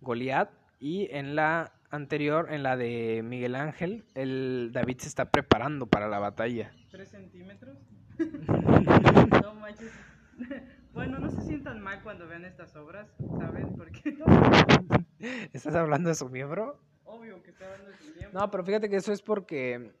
Goliat 0.00 0.50
Y 0.78 1.08
en 1.10 1.34
la 1.36 1.72
anterior, 1.90 2.48
en 2.50 2.62
la 2.62 2.76
de 2.76 3.22
Miguel 3.24 3.54
Ángel, 3.54 4.04
el 4.14 4.70
David 4.72 4.98
se 4.98 5.08
está 5.08 5.30
preparando 5.30 5.86
para 5.86 6.08
la 6.08 6.18
batalla. 6.18 6.72
¿Tres 6.90 7.10
centímetros? 7.10 7.76
no 9.42 9.54
manches. 9.54 9.92
Bueno, 10.92 11.18
no 11.18 11.30
se 11.30 11.40
sientan 11.40 11.80
mal 11.80 12.02
cuando 12.02 12.26
vean 12.28 12.44
estas 12.44 12.76
obras, 12.76 13.08
¿saben? 13.38 13.74
Porque 13.78 14.14
¿Estás 15.54 15.74
hablando 15.74 16.10
de 16.10 16.14
su 16.14 16.28
miembro? 16.28 16.78
obvio 17.04 17.42
que 17.42 17.50
está 17.50 17.64
hablando 17.64 17.90
de 17.92 17.96
su 17.96 18.14
miembro. 18.14 18.38
No, 18.40 18.50
pero 18.50 18.62
fíjate 18.62 18.90
que 18.90 18.96
eso 18.96 19.10
es 19.12 19.22
porque 19.22 19.92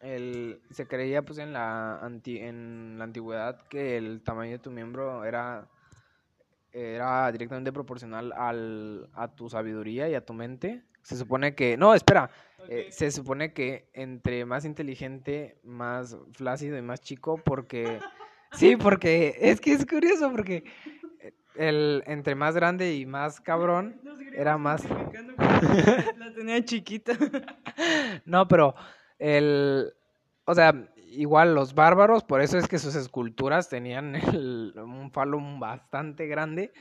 el, 0.00 0.60
se 0.70 0.86
creía 0.86 1.22
pues 1.22 1.38
en 1.38 1.54
la, 1.54 1.98
anti- 2.00 2.38
en 2.40 2.96
la 2.98 3.04
antigüedad 3.04 3.66
que 3.68 3.96
el 3.96 4.22
tamaño 4.22 4.52
de 4.52 4.58
tu 4.58 4.70
miembro 4.70 5.24
era, 5.24 5.66
era 6.72 7.30
directamente 7.32 7.72
proporcional 7.72 8.32
al, 8.32 9.08
a 9.14 9.34
tu 9.34 9.48
sabiduría 9.48 10.08
y 10.10 10.14
a 10.14 10.24
tu 10.26 10.34
mente. 10.34 10.82
Se 11.04 11.16
supone 11.16 11.54
que... 11.54 11.76
No, 11.76 11.94
espera. 11.94 12.30
eh, 12.68 12.88
se 12.90 13.10
supone 13.12 13.52
que 13.52 13.88
entre 13.92 14.44
más 14.44 14.64
inteligente, 14.64 15.58
más 15.62 16.16
flácido 16.32 16.76
y 16.76 16.82
más 16.82 17.00
chico, 17.00 17.38
porque... 17.44 18.00
Sí, 18.52 18.76
porque 18.76 19.36
es 19.40 19.60
que 19.60 19.72
es 19.72 19.84
curioso, 19.84 20.30
porque 20.30 20.62
el, 21.56 22.04
entre 22.06 22.36
más 22.36 22.54
grande 22.54 22.94
y 22.94 23.04
más 23.04 23.40
cabrón, 23.40 24.00
era 24.32 24.56
más- 24.58 24.84
La 25.38 26.32
tenía 26.34 26.64
chiquita. 26.64 27.14
No, 28.24 28.46
pero 28.46 28.76
el, 29.18 29.92
o 30.44 30.54
sea, 30.54 30.72
igual 31.10 31.54
los 31.56 31.74
bárbaros, 31.74 32.22
por 32.22 32.40
eso 32.42 32.56
es 32.56 32.68
que 32.68 32.78
sus 32.78 32.94
esculturas 32.94 33.68
tenían 33.68 34.14
el- 34.14 34.72
un 34.76 35.10
falo 35.10 35.40
bastante 35.58 36.28
grande, 36.28 36.72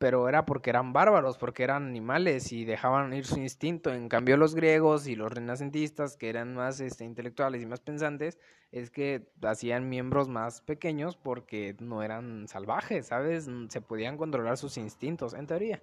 pero 0.00 0.30
era 0.30 0.46
porque 0.46 0.70
eran 0.70 0.94
bárbaros, 0.94 1.36
porque 1.36 1.62
eran 1.62 1.86
animales 1.86 2.52
y 2.52 2.64
dejaban 2.64 3.12
ir 3.12 3.26
su 3.26 3.38
instinto. 3.38 3.92
En 3.92 4.08
cambio, 4.08 4.38
los 4.38 4.54
griegos 4.54 5.06
y 5.06 5.14
los 5.14 5.30
renacentistas, 5.30 6.16
que 6.16 6.30
eran 6.30 6.54
más 6.54 6.80
este, 6.80 7.04
intelectuales 7.04 7.62
y 7.62 7.66
más 7.66 7.80
pensantes, 7.80 8.38
es 8.72 8.90
que 8.90 9.28
hacían 9.42 9.90
miembros 9.90 10.26
más 10.26 10.62
pequeños 10.62 11.18
porque 11.18 11.76
no 11.80 12.02
eran 12.02 12.48
salvajes, 12.48 13.08
¿sabes? 13.08 13.46
Se 13.68 13.82
podían 13.82 14.16
controlar 14.16 14.56
sus 14.56 14.78
instintos, 14.78 15.34
en 15.34 15.46
teoría. 15.46 15.82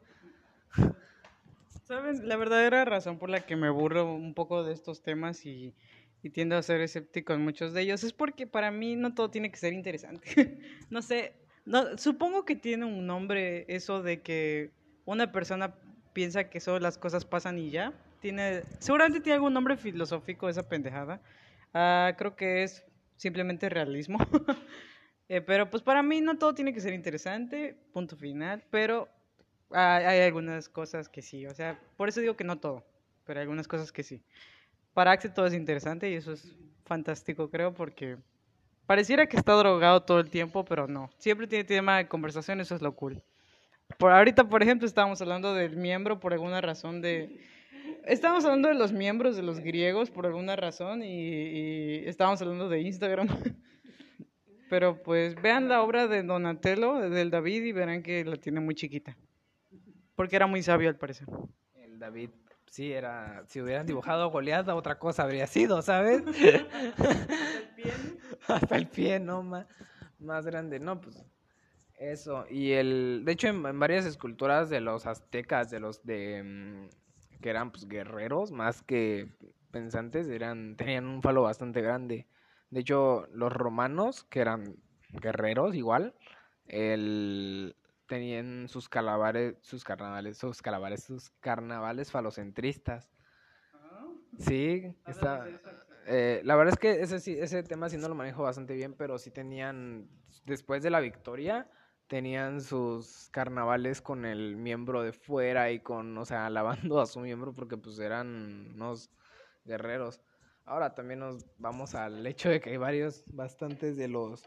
¿Saben? 1.83 2.27
La 2.27 2.37
verdadera 2.37 2.85
razón 2.85 3.19
por 3.19 3.29
la 3.29 3.45
que 3.45 3.55
me 3.55 3.69
burro 3.69 4.11
un 4.11 4.33
poco 4.33 4.63
de 4.63 4.73
estos 4.73 5.03
temas 5.03 5.45
y 5.45 5.75
tiendo 6.33 6.57
a 6.57 6.63
ser 6.63 6.81
escéptico 6.81 7.33
en 7.33 7.43
muchos 7.43 7.71
de 7.71 7.83
ellos 7.83 8.03
es 8.03 8.13
porque 8.13 8.47
para 8.47 8.71
mí 8.71 8.95
no 8.95 9.13
todo 9.13 9.29
tiene 9.29 9.51
que 9.51 9.57
ser 9.57 9.73
interesante. 9.73 10.57
no 10.89 11.03
sé, 11.03 11.35
no, 11.67 11.97
supongo 11.97 12.45
que 12.45 12.55
tiene 12.55 12.85
un 12.85 13.05
nombre 13.05 13.65
eso 13.67 14.01
de 14.01 14.21
que 14.21 14.71
una 15.03 15.33
persona 15.33 15.75
piensa 16.13 16.49
que 16.49 16.61
solo 16.61 16.79
las 16.79 16.97
cosas 16.97 17.25
pasan 17.25 17.59
y 17.59 17.69
ya. 17.69 17.93
Tiene, 18.21 18.63
seguramente 18.79 19.19
tiene 19.19 19.35
algún 19.35 19.53
nombre 19.53 19.75
filosófico 19.75 20.47
esa 20.47 20.67
pendejada. 20.67 21.21
Ah, 21.73 22.13
creo 22.17 22.37
que 22.37 22.63
es 22.63 22.85
simplemente 23.17 23.69
realismo. 23.69 24.17
Eh, 25.29 25.41
pero 25.41 25.69
pues 25.69 25.83
para 25.83 26.01
mí 26.01 26.21
no 26.21 26.37
todo 26.37 26.53
tiene 26.53 26.73
que 26.73 26.79
ser 26.79 26.93
interesante, 26.93 27.75
punto 27.91 28.15
final, 28.15 28.63
pero 28.69 29.09
hay, 29.71 30.05
hay 30.05 30.21
algunas 30.21 30.69
cosas 30.69 31.09
que 31.09 31.21
sí, 31.21 31.45
o 31.45 31.53
sea, 31.53 31.77
por 31.97 32.07
eso 32.07 32.21
digo 32.21 32.37
que 32.37 32.45
no 32.45 32.59
todo, 32.59 32.85
pero 33.25 33.37
hay 33.37 33.41
algunas 33.41 33.67
cosas 33.67 33.91
que 33.91 34.03
sí. 34.03 34.23
Para 34.93 35.11
Axel 35.11 35.33
todo 35.33 35.45
es 35.45 35.53
interesante 35.53 36.09
y 36.09 36.13
eso 36.13 36.31
es 36.31 36.55
fantástico, 36.85 37.49
creo, 37.49 37.73
porque 37.73 38.15
pareciera 38.87 39.27
que 39.27 39.37
está 39.37 39.53
drogado 39.53 40.01
todo 40.01 40.19
el 40.19 40.29
tiempo, 40.29 40.65
pero 40.65 40.87
no. 40.87 41.11
Siempre 41.17 41.45
tiene 41.45 41.63
tema 41.63 41.97
de 41.97 42.07
conversación, 42.07 42.59
eso 42.59 42.73
es 42.73 42.81
lo 42.81 42.95
cool. 42.95 43.21
Por 43.99 44.11
ahorita, 44.11 44.49
por 44.49 44.63
ejemplo, 44.63 44.87
estábamos 44.87 45.21
hablando 45.21 45.53
del 45.53 45.77
miembro 45.77 46.19
por 46.19 46.33
alguna 46.33 46.61
razón 46.61 47.01
de... 47.01 47.39
Estábamos 48.05 48.43
hablando 48.45 48.69
de 48.69 48.75
los 48.75 48.91
miembros 48.91 49.35
de 49.35 49.43
los 49.43 49.59
griegos 49.59 50.09
por 50.09 50.25
alguna 50.25 50.55
razón 50.55 51.03
y, 51.03 51.07
y 51.07 52.07
estábamos 52.07 52.41
hablando 52.41 52.67
de 52.69 52.81
Instagram. 52.81 53.27
Pero 54.69 55.01
pues 55.01 55.35
vean 55.41 55.69
la 55.69 55.81
obra 55.81 56.07
de 56.07 56.23
Donatello, 56.23 57.09
del 57.09 57.29
David, 57.29 57.63
y 57.63 57.71
verán 57.71 58.03
que 58.03 58.25
la 58.25 58.35
tiene 58.35 58.59
muy 58.59 58.75
chiquita. 58.75 59.15
Porque 60.15 60.35
era 60.35 60.47
muy 60.47 60.61
sabio 60.61 60.89
al 60.89 60.97
parecer. 60.97 61.27
El 61.75 61.99
David, 61.99 62.31
sí, 62.69 62.91
era. 62.93 63.43
Si 63.47 63.61
hubieran 63.61 63.85
dibujado 63.85 64.23
a 64.23 64.27
Goliat, 64.27 64.67
otra 64.69 64.99
cosa 64.99 65.23
habría 65.23 65.47
sido, 65.47 65.81
¿sabes? 65.81 66.23
Hasta 68.47 68.75
el 68.75 68.87
pie, 68.87 69.19
no, 69.19 69.43
más, 69.43 69.65
más 70.19 70.45
grande. 70.45 70.79
No, 70.79 70.99
pues. 71.01 71.23
Eso. 71.99 72.45
Y 72.49 72.73
el. 72.73 73.23
De 73.25 73.31
hecho, 73.33 73.47
en, 73.47 73.65
en 73.65 73.79
varias 73.79 74.05
esculturas 74.05 74.69
de 74.69 74.81
los 74.81 75.05
aztecas, 75.05 75.69
de 75.69 75.79
los 75.79 76.03
de. 76.05 76.43
mm, 76.43 77.41
que 77.41 77.49
eran 77.49 77.71
pues 77.71 77.87
guerreros, 77.87 78.51
más 78.51 78.81
que 78.81 79.29
pensantes, 79.71 80.27
eran. 80.27 80.75
tenían 80.75 81.05
un 81.05 81.21
falo 81.21 81.43
bastante 81.43 81.81
grande. 81.81 82.27
De 82.69 82.81
hecho, 82.81 83.27
los 83.31 83.51
romanos, 83.51 84.23
que 84.25 84.41
eran 84.41 84.75
guerreros 85.11 85.75
igual, 85.75 86.13
el 86.67 87.75
tenían 88.07 88.67
sus 88.67 88.89
calavares, 88.89 89.57
sus 89.61 89.83
carnavales, 89.83 90.37
sus 90.37 90.61
calavares, 90.61 91.03
sus 91.03 91.29
carnavales 91.39 92.11
falocentristas. 92.11 93.11
Sí, 94.39 94.95
está, 95.07 95.47
eh, 96.05 96.41
la 96.43 96.55
verdad 96.55 96.73
es 96.73 96.79
que 96.79 97.01
ese 97.01 97.19
sí, 97.19 97.37
ese 97.37 97.63
tema 97.63 97.89
sí 97.89 97.97
no 97.97 98.07
lo 98.07 98.15
manejo 98.15 98.43
bastante 98.43 98.73
bien, 98.73 98.93
pero 98.93 99.17
sí 99.17 99.29
tenían, 99.29 100.09
después 100.45 100.81
de 100.81 100.89
la 100.89 100.99
victoria, 100.99 101.69
tenían 102.07 102.61
sus 102.61 103.29
carnavales 103.31 104.01
con 104.01 104.25
el 104.25 104.55
miembro 104.55 105.03
de 105.03 105.11
fuera 105.11 105.71
y 105.71 105.79
con, 105.79 106.17
o 106.17 106.25
sea, 106.25 106.45
alabando 106.47 107.01
a 107.01 107.05
su 107.05 107.19
miembro 107.19 107.53
porque 107.53 107.77
pues 107.77 107.99
eran 107.99 108.71
unos 108.73 109.11
guerreros. 109.65 110.21
Ahora 110.65 110.95
también 110.95 111.19
nos 111.19 111.45
vamos 111.57 111.95
al 111.95 112.25
hecho 112.25 112.49
de 112.49 112.59
que 112.59 112.71
hay 112.71 112.77
varios, 112.77 113.23
bastantes 113.33 113.97
de 113.97 114.07
los 114.07 114.43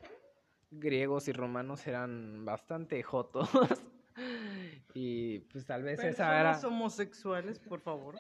griegos 0.70 1.28
y 1.28 1.32
romanos 1.32 1.86
eran 1.86 2.44
bastante 2.44 3.02
jotos. 3.02 3.50
y 4.94 5.40
pues 5.40 5.66
tal 5.66 5.82
vez 5.82 6.02
esa 6.02 6.40
era... 6.40 6.58
Homosexuales, 6.60 7.58
por 7.58 7.80
favor. 7.80 8.16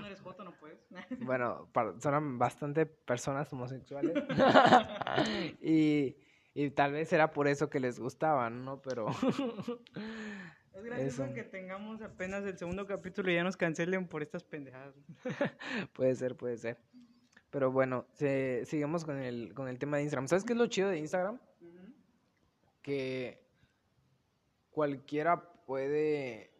No 0.00 0.06
eres 0.06 0.20
joto, 0.20 0.44
no 0.44 0.52
puedes. 0.52 0.78
Bueno, 1.20 1.68
son 2.00 2.38
bastante 2.38 2.86
personas 2.86 3.52
homosexuales. 3.52 4.14
y, 5.60 6.16
y 6.54 6.70
tal 6.70 6.92
vez 6.92 7.12
era 7.12 7.32
por 7.32 7.48
eso 7.48 7.68
que 7.70 7.80
les 7.80 7.98
gustaban, 7.98 8.64
¿no? 8.64 8.80
Pero 8.82 9.08
Es 10.74 10.84
gracioso 10.84 11.24
Eso. 11.24 11.34
que 11.34 11.44
tengamos 11.44 12.02
apenas 12.02 12.44
el 12.44 12.58
segundo 12.58 12.86
capítulo 12.86 13.30
y 13.30 13.34
ya 13.34 13.44
nos 13.44 13.56
cancelen 13.56 14.06
por 14.06 14.22
estas 14.22 14.44
pendejadas. 14.44 14.94
puede 15.94 16.14
ser, 16.14 16.36
puede 16.36 16.58
ser. 16.58 16.78
Pero 17.50 17.70
bueno, 17.72 18.06
se, 18.12 18.64
sigamos 18.66 19.04
con 19.04 19.18
el, 19.18 19.54
con 19.54 19.68
el 19.68 19.78
tema 19.78 19.96
de 19.96 20.02
Instagram. 20.02 20.28
¿Sabes 20.28 20.44
qué 20.44 20.52
es 20.52 20.58
lo 20.58 20.66
chido 20.66 20.90
de 20.90 20.98
Instagram? 20.98 21.40
Que 22.86 23.42
cualquiera 24.70 25.42
puede 25.66 26.52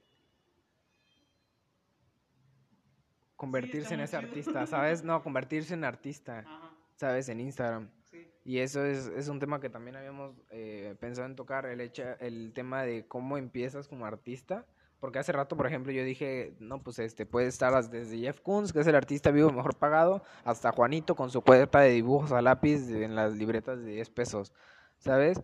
convertirse 3.37 3.95
en 3.95 4.01
ese 4.01 4.17
chido. 4.17 4.29
artista, 4.29 4.67
¿sabes? 4.67 5.05
No, 5.05 5.23
convertirse 5.23 5.75
en 5.75 5.85
artista, 5.85 6.39
Ajá, 6.47 6.71
¿sabes? 6.97 7.29
En 7.29 7.39
Instagram. 7.39 7.89
sí. 8.11 8.27
Y 8.45 8.59
eso 8.59 8.85
es, 8.85 9.07
es 9.07 9.29
un 9.29 9.39
tema 9.39 9.61
que 9.61 9.71
también 9.71 9.95
habíamos 9.97 10.35
eh, 10.51 10.97
pensado 10.99 11.27
en 11.29 11.37
tocar, 11.37 11.67
el, 11.67 11.81
hecho, 11.81 12.03
el 12.19 12.53
tema 12.53 12.83
de 12.83 13.07
cómo 13.07 13.37
empiezas 13.39 13.87
como 13.87 14.05
artista. 14.07 14.67
Porque 14.99 15.19
hace 15.19 15.31
rato, 15.31 15.57
por 15.57 15.67
ejemplo, 15.67 15.93
yo 15.93 16.03
dije, 16.03 16.57
no, 16.59 16.83
pues 16.83 16.99
este, 16.99 17.27
puede 17.27 17.49
estar 17.49 17.73
desde 17.91 18.19
Jeff 18.19 18.41
Koons, 18.41 18.73
que 18.73 18.81
es 18.81 18.87
el 18.87 18.95
artista 18.97 19.31
vivo 19.31 19.53
mejor 19.53 19.77
pagado, 19.77 20.25
hasta 20.43 20.73
Juanito 20.73 21.15
con 21.15 21.31
su 21.31 21.43
cuenta 21.43 21.81
de 21.81 21.91
dibujos 21.91 22.33
a 22.33 22.41
lápiz 22.41 22.91
en 22.91 23.15
las 23.15 23.35
libretas 23.35 23.79
de 23.85 23.93
10 23.93 24.11
pesos, 24.11 24.53
¿sabes? 24.99 25.43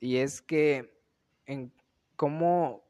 Y 0.00 0.16
es 0.16 0.40
que 0.42 0.98
en 1.46 1.72
cómo 2.16 2.84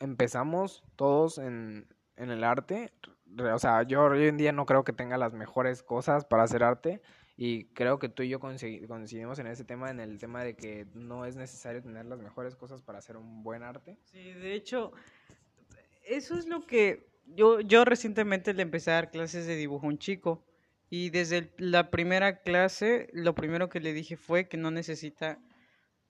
empezamos 0.00 0.82
todos 0.96 1.38
en, 1.38 1.86
en 2.16 2.30
el 2.30 2.42
arte, 2.42 2.92
o 3.38 3.58
sea, 3.58 3.82
yo 3.82 4.02
hoy 4.04 4.26
en 4.26 4.36
día 4.36 4.52
no 4.52 4.66
creo 4.66 4.84
que 4.84 4.92
tenga 4.92 5.18
las 5.18 5.32
mejores 5.32 5.82
cosas 5.82 6.24
para 6.24 6.42
hacer 6.42 6.62
arte, 6.62 7.00
y 7.36 7.64
creo 7.66 7.98
que 7.98 8.08
tú 8.08 8.22
y 8.22 8.28
yo 8.28 8.38
coincidi- 8.38 8.86
coincidimos 8.86 9.38
en 9.40 9.48
ese 9.48 9.64
tema, 9.64 9.90
en 9.90 10.00
el 10.00 10.18
tema 10.18 10.44
de 10.44 10.54
que 10.54 10.86
no 10.94 11.24
es 11.26 11.36
necesario 11.36 11.82
tener 11.82 12.06
las 12.06 12.20
mejores 12.20 12.54
cosas 12.54 12.80
para 12.82 12.98
hacer 12.98 13.16
un 13.16 13.42
buen 13.42 13.62
arte. 13.62 13.98
Sí, 14.04 14.32
de 14.32 14.54
hecho, 14.54 14.92
eso 16.04 16.38
es 16.38 16.46
lo 16.46 16.66
que 16.66 17.08
yo, 17.26 17.60
yo 17.60 17.84
recientemente 17.84 18.54
le 18.54 18.62
empecé 18.62 18.90
a 18.90 18.94
dar 18.94 19.10
clases 19.10 19.46
de 19.46 19.56
dibujo 19.56 19.86
a 19.86 19.88
un 19.88 19.98
chico 19.98 20.44
y 20.90 21.10
desde 21.10 21.50
la 21.56 21.90
primera 21.90 22.42
clase 22.42 23.08
lo 23.12 23.34
primero 23.34 23.68
que 23.68 23.80
le 23.80 23.92
dije 23.92 24.16
fue 24.16 24.46
que 24.46 24.56
no 24.56 24.70
necesita 24.70 25.38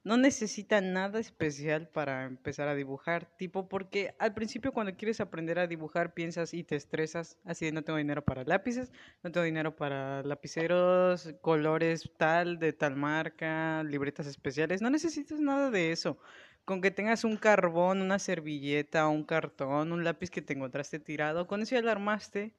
no 0.04 0.16
necesita 0.18 0.80
nada 0.80 1.18
especial 1.18 1.88
para 1.88 2.24
empezar 2.24 2.68
a 2.68 2.74
dibujar, 2.74 3.26
tipo 3.36 3.68
porque 3.68 4.14
al 4.18 4.34
principio 4.34 4.72
cuando 4.72 4.94
quieres 4.96 5.20
aprender 5.20 5.58
a 5.58 5.66
dibujar 5.66 6.14
piensas 6.14 6.54
y 6.54 6.62
te 6.64 6.76
estresas, 6.76 7.38
así 7.44 7.64
de 7.64 7.72
no 7.72 7.82
tengo 7.82 7.96
dinero 7.98 8.24
para 8.24 8.44
lápices, 8.44 8.92
no 9.22 9.32
tengo 9.32 9.44
dinero 9.44 9.76
para 9.76 10.22
lapiceros, 10.22 11.34
colores 11.40 12.10
tal, 12.18 12.58
de 12.58 12.72
tal 12.74 12.96
marca, 12.96 13.82
libretas 13.84 14.26
especiales, 14.26 14.82
no 14.82 14.90
necesitas 14.90 15.40
nada 15.40 15.70
de 15.70 15.92
eso. 15.92 16.18
con 16.64 16.80
que 16.80 16.90
tengas 16.90 17.24
un 17.24 17.36
carbón, 17.36 18.00
una 18.02 18.18
servilleta, 18.18 19.08
un 19.08 19.24
cartón, 19.24 19.92
un 19.92 20.04
lápiz 20.04 20.30
que 20.30 20.42
te 20.42 20.54
encontraste 20.54 20.98
tirado, 20.98 21.46
con 21.46 21.62
eso 21.62 21.74
ya 21.74 21.82
lo 21.82 21.90
armaste 21.90 22.54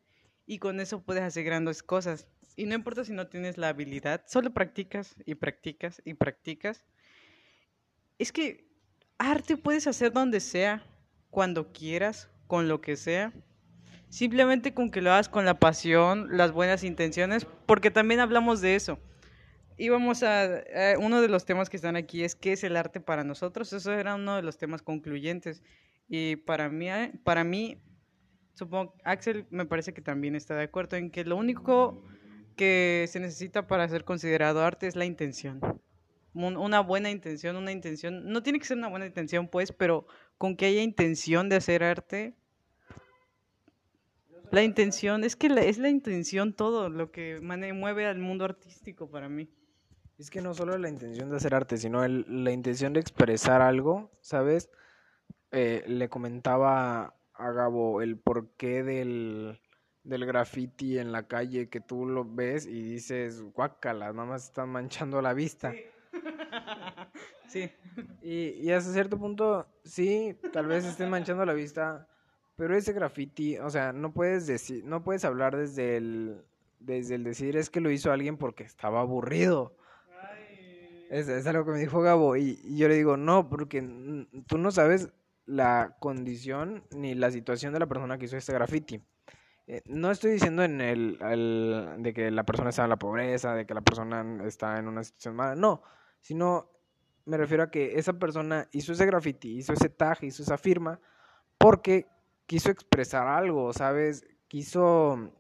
y 0.46 0.60
con 0.60 0.80
eso 0.80 1.04
puedes 1.04 1.24
hacer 1.24 1.44
grandes 1.44 1.84
cosas. 1.84 2.28
Y 2.56 2.66
no 2.66 2.76
importa 2.76 3.04
si 3.04 3.14
no 3.14 3.28
tienes 3.28 3.58
la 3.58 3.70
habilidad, 3.70 4.24
solo 4.28 4.54
practicas 4.54 5.16
y 5.26 5.36
practicas 5.36 6.02
y 6.06 6.14
practicas. 6.16 6.86
Es 8.18 8.32
que 8.32 8.68
arte 9.18 9.58
puedes 9.58 9.88
hacer 9.88 10.12
donde 10.14 10.40
sea, 10.40 10.86
cuando 11.30 11.74
quieras, 11.74 12.30
con 12.48 12.68
lo 12.68 12.82
que 12.82 12.96
sea. 12.96 13.34
Simplemente 14.10 14.74
con 14.74 14.92
que 14.92 15.02
lo 15.02 15.12
hagas 15.12 15.28
con 15.28 15.46
la 15.46 15.60
pasión, 15.60 16.38
las 16.38 16.54
buenas 16.54 16.84
intenciones, 16.84 17.46
porque 17.66 17.92
también 17.92 18.22
hablamos 18.22 18.62
de 18.62 18.76
eso. 18.76 19.00
Y 19.78 19.90
vamos 19.90 20.24
a, 20.24 20.46
eh, 20.46 20.96
uno 20.98 21.22
de 21.22 21.28
los 21.28 21.46
temas 21.46 21.70
que 21.70 21.76
están 21.76 21.98
aquí 21.98 22.24
es 22.24 22.36
qué 22.36 22.54
es 22.54 22.64
el 22.64 22.78
arte 22.78 23.02
para 23.02 23.26
nosotros. 23.26 23.74
Eso 23.74 23.92
era 23.92 24.16
uno 24.16 24.38
de 24.38 24.42
los 24.42 24.58
temas 24.58 24.82
concluyentes. 24.82 25.62
Y 26.08 26.38
para 26.38 26.70
mí, 26.70 26.90
eh, 26.90 27.12
para 27.26 27.44
mí, 27.44 27.82
supongo, 28.54 28.96
Axel 29.04 29.48
me 29.50 29.66
parece 29.66 29.94
que 29.94 30.02
también 30.02 30.36
está 30.36 30.56
de 30.56 30.64
acuerdo 30.64 30.96
en 30.96 31.12
que 31.12 31.26
lo 31.26 31.36
único 31.36 32.02
que 32.56 33.06
se 33.10 33.20
necesita 33.20 33.68
para 33.68 33.90
ser 33.90 34.06
considerado 34.06 34.64
arte 34.64 34.88
es 34.88 34.96
la 34.96 35.04
intención. 35.04 35.60
Un- 36.36 36.58
Una 36.58 36.82
buena 36.82 37.10
intención, 37.10 37.56
una 37.56 37.72
intención, 37.72 38.28
no 38.32 38.44
tiene 38.44 38.60
que 38.60 38.66
ser 38.66 38.78
una 38.78 38.90
buena 38.90 39.06
intención, 39.08 39.48
pues, 39.48 39.72
pero 39.72 40.06
con 40.38 40.56
que 40.58 40.66
haya 40.68 40.84
intención 40.84 41.50
de 41.50 41.56
hacer 41.56 41.82
arte. 41.84 42.36
La 44.52 44.62
intención, 44.64 45.24
es 45.24 45.36
que 45.36 45.50
la- 45.50 45.64
es 45.64 45.78
la 45.78 45.90
intención 45.90 46.54
todo 46.54 46.90
lo 46.90 47.12
que 47.12 47.40
mueve 47.42 48.06
al 48.06 48.20
mundo 48.20 48.46
artístico 48.46 49.10
para 49.10 49.28
mí. 49.30 49.50
Es 50.20 50.30
que 50.30 50.42
no 50.42 50.54
solo 50.54 50.78
la 50.78 50.88
intención 50.90 51.30
de 51.30 51.38
hacer 51.38 51.56
arte, 51.56 51.78
sino 51.78 52.04
el- 52.04 52.26
la 52.44 52.52
intención 52.52 52.94
de 52.94 53.00
expresar 53.00 53.62
algo, 53.62 54.12
¿sabes? 54.22 54.70
Eh, 55.52 55.84
le 55.88 56.10
comentaba 56.10 57.16
a 57.34 57.52
Gabo 57.52 58.02
el 58.02 58.18
porqué 58.18 58.84
del, 58.84 59.60
del 60.04 60.26
graffiti 60.26 61.00
en 61.00 61.12
la 61.12 61.28
calle 61.28 61.70
que 61.70 61.82
tú 61.82 62.06
lo 62.06 62.24
ves 62.24 62.66
y 62.66 62.82
dices, 62.82 63.42
guácala, 63.42 64.12
nada 64.14 64.26
más 64.26 64.46
están 64.46 64.70
manchando 64.70 65.22
la 65.22 65.34
vista. 65.34 65.72
Sí. 65.72 65.80
Y, 68.22 68.50
y 68.62 68.72
hasta 68.72 68.92
cierto 68.92 69.18
punto, 69.18 69.66
sí, 69.84 70.36
tal 70.52 70.66
vez 70.66 70.84
estén 70.84 71.10
manchando 71.10 71.46
la 71.46 71.54
vista, 71.54 72.08
pero 72.58 72.76
ese 72.76 72.92
graffiti, 72.92 73.58
o 73.60 73.70
sea, 73.70 73.94
no 73.94 74.12
puedes 74.14 74.48
decir, 74.48 74.84
no 74.84 75.04
puedes 75.04 75.24
hablar 75.24 75.56
desde 75.56 75.96
el, 75.98 76.44
desde 76.80 77.16
el 77.16 77.24
decir 77.24 77.56
es 77.56 77.70
que 77.70 77.80
lo 77.80 77.92
hizo 77.92 78.12
alguien 78.12 78.38
porque 78.38 78.64
estaba 78.64 79.00
aburrido. 79.02 79.78
Es, 81.10 81.30
es 81.30 81.46
algo 81.48 81.64
que 81.66 81.72
me 81.72 81.80
dijo 81.80 82.02
Gabo 82.02 82.36
y, 82.36 82.60
y 82.64 82.78
yo 82.78 82.88
le 82.88 82.96
digo, 82.96 83.16
no, 83.16 83.48
porque 83.50 83.82
tú 84.48 84.58
no 84.58 84.72
sabes 84.72 85.10
la 85.46 85.96
condición 86.00 86.84
ni 86.92 87.14
la 87.14 87.32
situación 87.32 87.72
de 87.74 87.80
la 87.80 87.88
persona 87.88 88.18
que 88.18 88.26
hizo 88.26 88.38
este 88.38 88.54
graffiti. 88.54 89.02
Eh, 89.68 89.82
no 89.86 90.12
estoy 90.12 90.32
diciendo 90.32 90.64
en 90.64 90.82
el, 90.82 91.18
el- 91.22 91.96
de 92.00 92.14
que 92.14 92.32
la 92.32 92.44
persona 92.44 92.70
está 92.72 92.84
en 92.84 92.90
la 92.90 92.98
pobreza, 93.00 93.54
de 93.56 93.66
que 93.66 93.74
la 93.74 93.82
persona 93.82 94.44
está 94.46 94.78
en 94.80 94.88
una 94.88 95.04
situación 95.04 95.36
mala, 95.36 95.56
no, 95.56 95.82
sino 96.26 96.72
me 97.26 97.38
refiero 97.38 97.62
a 97.62 97.70
que 97.70 98.00
esa 98.00 98.14
persona 98.14 98.68
hizo 98.72 98.94
ese 98.94 99.06
graffiti, 99.06 99.58
hizo 99.60 99.74
ese 99.74 99.90
tag, 99.90 100.24
hizo 100.24 100.42
esa 100.42 100.58
firma, 100.58 101.00
porque 101.60 102.08
quiso 102.48 102.72
expresar 102.72 103.28
algo, 103.28 103.72
¿sabes? 103.74 104.26
Quiso 104.48 105.32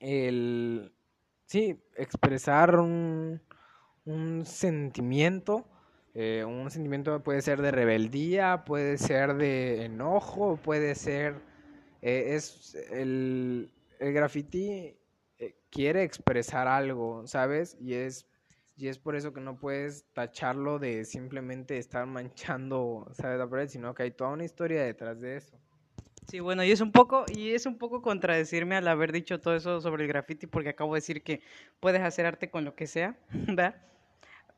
el, 0.00 0.92
sí, 1.46 1.80
expresar 1.94 2.80
un, 2.80 3.40
un 4.06 4.44
sentimiento, 4.44 5.68
eh, 6.14 6.44
un 6.44 6.68
sentimiento 6.68 7.22
puede 7.22 7.40
ser 7.40 7.62
de 7.62 7.70
rebeldía, 7.70 8.64
puede 8.64 8.98
ser 8.98 9.36
de 9.36 9.84
enojo, 9.84 10.56
puede 10.56 10.96
ser, 10.96 11.36
eh, 12.02 12.34
es 12.34 12.74
el, 12.90 13.72
el 14.00 14.12
graffiti 14.12 14.96
eh, 15.38 15.54
quiere 15.70 16.02
expresar 16.02 16.66
algo, 16.66 17.24
¿sabes? 17.28 17.76
Y 17.80 17.94
es, 17.94 18.26
y 18.78 18.88
es 18.88 18.98
por 18.98 19.16
eso 19.16 19.32
que 19.32 19.40
no 19.40 19.58
puedes 19.58 20.04
tacharlo 20.12 20.78
de 20.78 21.04
simplemente 21.04 21.78
estar 21.78 22.06
manchando, 22.06 23.08
¿sabes? 23.12 23.38
La 23.38 23.48
pared, 23.48 23.68
sino 23.68 23.92
que 23.94 24.04
hay 24.04 24.10
toda 24.12 24.30
una 24.30 24.44
historia 24.44 24.82
detrás 24.84 25.20
de 25.20 25.36
eso. 25.36 25.58
Sí, 26.26 26.40
bueno, 26.40 26.62
y 26.62 26.70
es 26.70 26.80
un 26.80 26.92
poco, 26.92 27.24
y 27.34 27.50
es 27.50 27.66
un 27.66 27.78
poco 27.78 28.02
contradecirme 28.02 28.76
al 28.76 28.86
haber 28.86 29.12
dicho 29.12 29.40
todo 29.40 29.56
eso 29.56 29.80
sobre 29.80 30.04
el 30.04 30.08
graffiti, 30.08 30.46
porque 30.46 30.68
acabo 30.68 30.94
de 30.94 30.98
decir 30.98 31.22
que 31.22 31.40
puedes 31.80 32.02
hacer 32.02 32.26
arte 32.26 32.50
con 32.50 32.64
lo 32.64 32.74
que 32.74 32.86
sea, 32.86 33.16
¿verdad? 33.30 33.74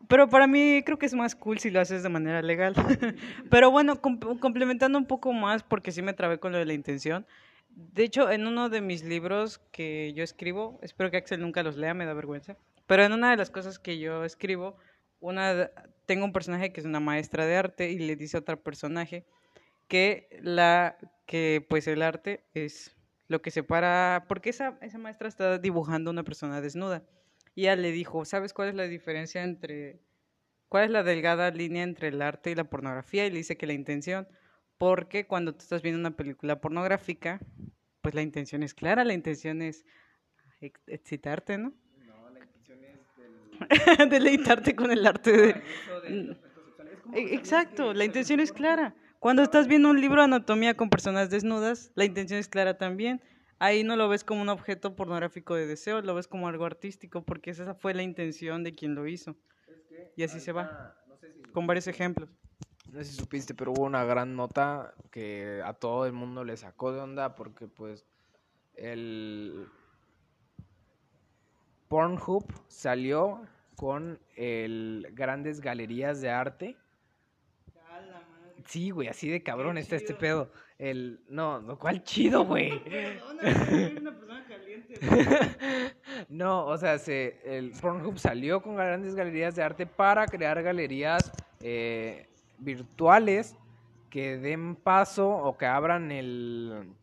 Pero 0.08 0.28
para 0.28 0.46
mí 0.46 0.82
creo 0.84 0.98
que 0.98 1.06
es 1.06 1.14
más 1.14 1.34
cool 1.34 1.58
si 1.58 1.70
lo 1.70 1.80
haces 1.80 2.02
de 2.02 2.08
manera 2.08 2.42
legal. 2.42 2.74
Pero 3.50 3.70
bueno, 3.70 4.00
com- 4.00 4.18
complementando 4.38 4.98
un 4.98 5.06
poco 5.06 5.32
más, 5.32 5.62
porque 5.62 5.92
sí 5.92 6.02
me 6.02 6.12
trabé 6.14 6.38
con 6.38 6.52
lo 6.52 6.58
de 6.58 6.64
la 6.66 6.72
intención. 6.72 7.26
De 7.70 8.02
hecho, 8.02 8.30
en 8.30 8.46
uno 8.46 8.68
de 8.68 8.80
mis 8.80 9.04
libros 9.04 9.60
que 9.72 10.12
yo 10.14 10.24
escribo, 10.24 10.78
espero 10.82 11.10
que 11.10 11.18
Axel 11.18 11.40
nunca 11.40 11.62
los 11.62 11.76
lea, 11.76 11.94
me 11.94 12.04
da 12.06 12.14
vergüenza. 12.14 12.56
Pero 12.90 13.04
en 13.04 13.12
una 13.12 13.30
de 13.30 13.36
las 13.36 13.50
cosas 13.50 13.78
que 13.78 14.00
yo 14.00 14.24
escribo, 14.24 14.76
una, 15.20 15.70
tengo 16.06 16.24
un 16.24 16.32
personaje 16.32 16.72
que 16.72 16.80
es 16.80 16.86
una 16.86 16.98
maestra 16.98 17.46
de 17.46 17.54
arte 17.54 17.88
y 17.92 18.00
le 18.00 18.16
dice 18.16 18.36
a 18.36 18.40
otro 18.40 18.60
personaje 18.60 19.24
que 19.86 20.28
la 20.42 20.98
que 21.24 21.64
pues 21.70 21.86
el 21.86 22.02
arte 22.02 22.48
es 22.52 22.96
lo 23.28 23.42
que 23.42 23.52
separa 23.52 24.24
porque 24.26 24.50
esa, 24.50 24.76
esa 24.82 24.98
maestra 24.98 25.28
está 25.28 25.58
dibujando 25.58 26.10
una 26.10 26.24
persona 26.24 26.60
desnuda. 26.60 27.04
Y 27.54 27.62
ella 27.62 27.76
le 27.76 27.92
dijo 27.92 28.24
sabes 28.24 28.52
cuál 28.52 28.70
es 28.70 28.74
la 28.74 28.88
diferencia 28.88 29.44
entre 29.44 30.00
cuál 30.68 30.86
es 30.86 30.90
la 30.90 31.04
delgada 31.04 31.52
línea 31.52 31.84
entre 31.84 32.08
el 32.08 32.20
arte 32.20 32.50
y 32.50 32.56
la 32.56 32.64
pornografía 32.64 33.24
y 33.24 33.30
le 33.30 33.36
dice 33.36 33.56
que 33.56 33.68
la 33.68 33.72
intención 33.72 34.26
porque 34.78 35.28
cuando 35.28 35.52
tú 35.52 35.60
estás 35.60 35.82
viendo 35.82 36.00
una 36.00 36.16
película 36.16 36.60
pornográfica 36.60 37.38
pues 38.02 38.16
la 38.16 38.22
intención 38.22 38.64
es 38.64 38.74
clara 38.74 39.04
la 39.04 39.14
intención 39.14 39.62
es 39.62 39.84
ex- 40.60 40.82
excitarte 40.88 41.56
no 41.56 41.72
deleitarte 44.10 44.74
con 44.74 44.90
el 44.90 45.06
arte 45.06 45.32
de 45.32 45.62
E- 47.12 47.34
Exacto, 47.34 47.92
la 47.94 48.04
intención 48.04 48.40
es 48.40 48.52
clara. 48.52 48.94
Cuando 49.18 49.42
estás 49.42 49.66
viendo 49.68 49.90
un 49.90 50.00
libro 50.00 50.20
de 50.22 50.24
anatomía 50.26 50.76
con 50.76 50.88
personas 50.90 51.30
desnudas, 51.30 51.92
la 51.94 52.04
intención 52.04 52.38
es 52.40 52.48
clara 52.48 52.78
también. 52.78 53.20
Ahí 53.58 53.84
no 53.84 53.96
lo 53.96 54.08
ves 54.08 54.24
como 54.24 54.40
un 54.40 54.48
objeto 54.48 54.96
pornográfico 54.96 55.54
de 55.54 55.66
deseo, 55.66 56.00
lo 56.00 56.14
ves 56.14 56.26
como 56.26 56.48
algo 56.48 56.64
artístico, 56.64 57.22
porque 57.22 57.50
esa 57.50 57.74
fue 57.74 57.92
la 57.92 58.02
intención 58.02 58.64
de 58.64 58.74
quien 58.74 58.94
lo 58.94 59.06
hizo. 59.06 59.36
Y 60.16 60.22
así 60.22 60.40
se 60.40 60.52
va, 60.52 60.96
con 61.52 61.66
varios 61.66 61.86
ejemplos. 61.86 62.30
No 62.86 62.98
sé 62.98 63.04
si 63.04 63.16
supiste, 63.16 63.54
pero 63.54 63.72
hubo 63.72 63.84
una 63.84 64.04
gran 64.04 64.36
nota 64.36 64.94
que 65.10 65.60
a 65.64 65.74
todo 65.74 66.06
el 66.06 66.12
mundo 66.12 66.44
le 66.44 66.56
sacó 66.56 66.92
de 66.92 67.00
onda 67.00 67.34
porque 67.34 67.68
pues 67.68 68.06
el 68.74 69.72
Pornhub 71.90 72.44
salió 72.68 73.42
con 73.74 74.20
el 74.36 75.08
grandes 75.12 75.60
galerías 75.60 76.20
de 76.20 76.30
arte. 76.30 76.76
Sí, 78.64 78.90
güey, 78.90 79.08
así 79.08 79.28
de 79.28 79.42
cabrón 79.42 79.76
está 79.76 79.96
este 79.96 80.14
pedo. 80.14 80.52
El 80.78 81.18
no, 81.28 81.60
no, 81.60 81.76
¿cuál 81.80 82.04
chido, 82.04 82.44
güey? 82.44 82.80
No, 86.28 86.66
o 86.66 86.78
sea, 86.78 86.96
se, 86.98 87.40
el 87.44 87.72
Pornhub 87.72 88.20
salió 88.20 88.62
con 88.62 88.76
grandes 88.76 89.16
galerías 89.16 89.56
de 89.56 89.64
arte 89.64 89.84
para 89.84 90.26
crear 90.26 90.62
galerías 90.62 91.32
eh, 91.60 92.28
virtuales 92.58 93.56
que 94.10 94.36
den 94.36 94.76
paso 94.76 95.28
o 95.28 95.58
que 95.58 95.66
abran 95.66 96.12
el, 96.12 96.94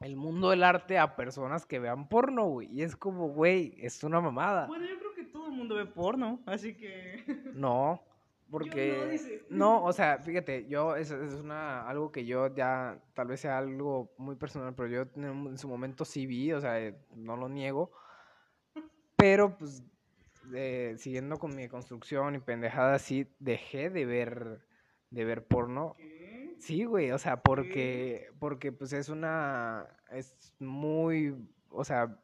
el 0.00 0.16
mundo 0.16 0.50
del 0.50 0.64
arte 0.64 0.98
a 0.98 1.14
personas 1.14 1.66
que 1.66 1.78
vean 1.78 2.08
porno, 2.08 2.46
güey. 2.46 2.68
Y 2.72 2.82
es 2.82 2.96
como, 2.96 3.28
güey, 3.28 3.74
es 3.78 4.02
una 4.02 4.20
mamada. 4.20 4.66
Bueno, 4.66 4.86
yo 4.86 4.98
creo 4.98 5.14
que 5.14 5.24
todo 5.24 5.46
el 5.46 5.52
mundo 5.52 5.76
ve 5.76 5.86
porno, 5.86 6.40
así 6.46 6.74
que... 6.74 7.22
No, 7.54 8.02
porque 8.50 9.20
no, 9.48 9.56
no, 9.56 9.84
o 9.84 9.92
sea, 9.92 10.18
fíjate, 10.18 10.66
yo 10.66 10.96
es, 10.96 11.10
es 11.10 11.34
una 11.34 11.88
algo 11.88 12.10
que 12.10 12.24
yo 12.24 12.52
ya 12.52 12.98
tal 13.14 13.28
vez 13.28 13.40
sea 13.40 13.58
algo 13.58 14.12
muy 14.18 14.34
personal, 14.34 14.74
pero 14.74 14.88
yo 14.88 15.02
en, 15.22 15.56
su 15.56 15.68
momento 15.68 16.04
sí 16.04 16.26
vi, 16.26 16.52
o 16.52 16.60
sea, 16.60 16.80
eh, 16.80 16.96
no 17.14 17.36
lo 17.36 17.48
niego, 17.48 17.92
pero 19.16 19.56
pues 19.56 19.84
eh, 20.52 20.94
siguiendo 20.98 21.38
con 21.38 21.54
mi 21.54 21.68
construcción 21.68 22.34
y 22.34 22.38
pendejada 22.40 22.98
sí 22.98 23.28
dejé 23.38 23.88
de 23.88 24.04
ver 24.04 24.60
de 25.10 25.24
ver 25.24 25.44
porno. 25.44 25.96
Sí, 26.60 26.84
güey, 26.84 27.10
o 27.10 27.18
sea, 27.18 27.42
porque 27.42 28.30
porque 28.38 28.70
pues 28.70 28.92
es 28.92 29.08
una 29.08 29.86
es 30.10 30.54
muy, 30.58 31.34
o 31.70 31.84
sea, 31.84 32.18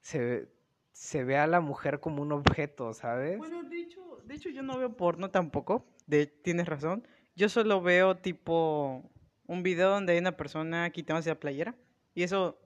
se 0.00 0.48
se 0.92 1.24
ve 1.24 1.36
a 1.36 1.46
la 1.46 1.60
mujer 1.60 2.00
como 2.00 2.22
un 2.22 2.32
objeto, 2.32 2.94
¿sabes? 2.94 3.38
Bueno, 3.38 3.62
de 3.64 3.80
hecho, 3.80 4.20
de 4.24 4.34
hecho 4.34 4.48
yo 4.50 4.62
no 4.62 4.78
veo 4.78 4.96
porno 4.96 5.30
tampoco, 5.30 5.84
de, 6.06 6.26
tienes 6.26 6.68
razón. 6.68 7.06
Yo 7.34 7.48
solo 7.48 7.82
veo 7.82 8.16
tipo 8.16 9.10
un 9.46 9.62
video 9.62 9.90
donde 9.90 10.12
hay 10.12 10.18
una 10.18 10.36
persona 10.36 10.88
quitándose 10.90 11.30
la 11.30 11.40
playera 11.40 11.74
y 12.14 12.22
eso 12.22 12.58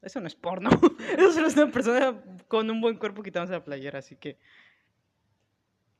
eso 0.00 0.20
no 0.20 0.26
es 0.26 0.36
porno. 0.36 0.70
eso 1.18 1.32
solo 1.32 1.48
es 1.48 1.56
una 1.56 1.72
persona 1.72 2.22
con 2.46 2.70
un 2.70 2.80
buen 2.80 2.98
cuerpo 2.98 3.22
quitándose 3.22 3.54
la 3.54 3.64
playera, 3.64 3.98
así 3.98 4.14
que 4.14 4.38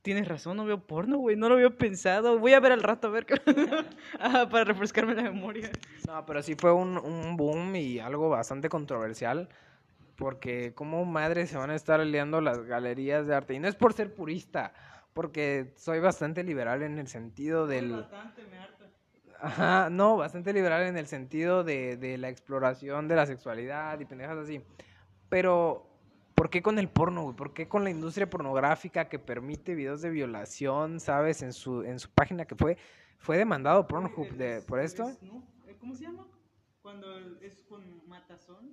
Tienes 0.05 0.29
razón, 0.29 0.59
no 0.59 0.67
veo 0.67 0.87
porno, 0.87 1.17
güey. 1.17 1.35
No 1.35 1.49
lo 1.49 1.55
había 1.55 1.71
pensado. 1.71 2.39
Voy 2.39 2.53
a 2.53 2.61
ver 2.61 2.73
al 2.73 2.83
rato, 2.83 3.07
a 3.09 3.11
ver. 3.11 3.25
qué- 3.25 3.41
Ajá, 4.21 4.47
para 4.51 4.65
refrescarme 4.65 5.15
la 5.15 5.23
memoria. 5.23 5.71
No, 6.07 6.27
pero 6.27 6.43
sí 6.43 6.55
fue 6.57 6.73
un, 6.75 6.99
un 6.99 7.39
boom 7.39 7.75
y 7.75 8.01
algo 8.01 8.29
bastante 8.29 8.69
controversial. 8.69 9.49
Porque 10.17 10.75
como 10.75 11.07
madre 11.07 11.47
se 11.47 11.57
van 11.57 11.71
a 11.71 11.75
estar 11.75 12.01
liando 12.01 12.43
las 12.43 12.59
galerías 12.65 13.27
de 13.27 13.35
arte. 13.35 13.55
Y 13.55 13.61
no 13.61 13.67
es 13.67 13.77
por 13.77 13.95
ser 13.95 14.15
purista, 14.15 14.75
porque 15.15 15.73
soy 15.77 16.01
bastante 16.01 16.45
liberal 16.45 16.83
en 16.83 16.99
el 16.99 17.09
sentido 17.09 17.67
del... 17.67 17.93
Bastante, 17.93 18.43
me 18.51 18.59
harta. 18.59 18.85
Ajá, 19.41 19.89
no, 19.91 20.19
bastante 20.19 20.53
liberal 20.53 20.83
en 20.83 20.99
el 20.99 21.07
sentido 21.07 21.65
de, 21.65 21.97
de 21.97 22.19
la 22.19 22.29
exploración 22.29 23.09
de 23.09 23.17
la 23.17 23.25
sexualidad 23.25 23.99
y 24.01 24.05
pendejas 24.05 24.37
así. 24.37 24.61
Pero, 25.31 25.94
¿por 26.35 26.51
qué 26.51 26.63
con 26.63 26.79
el 26.79 26.89
porno, 26.89 27.23
güey? 27.23 27.37
¿Por 27.37 27.53
qué 27.55 27.69
con 27.69 27.85
la 27.85 27.91
industria 27.91 28.29
pornográfica 28.29 29.09
que 29.09 29.19
permite 29.19 29.75
videos 29.75 30.03
de 30.03 30.11
violación, 30.11 31.01
sabes, 31.01 31.43
en 31.43 31.53
su, 31.53 31.83
en 31.83 31.99
su 31.99 32.11
página 32.11 32.45
que 32.45 32.55
fue, 32.55 32.77
fue 33.19 33.37
demandado 33.39 33.87
Pornhub 33.87 34.29
de, 34.33 34.63
por 34.63 34.81
esto? 34.81 35.09
eh, 35.67 35.77
¿Cómo 35.81 35.95
se 35.95 36.05
llama? 36.05 36.27
Cuando 36.83 37.17
es 37.41 37.63
con 37.69 38.07
matazón. 38.09 38.73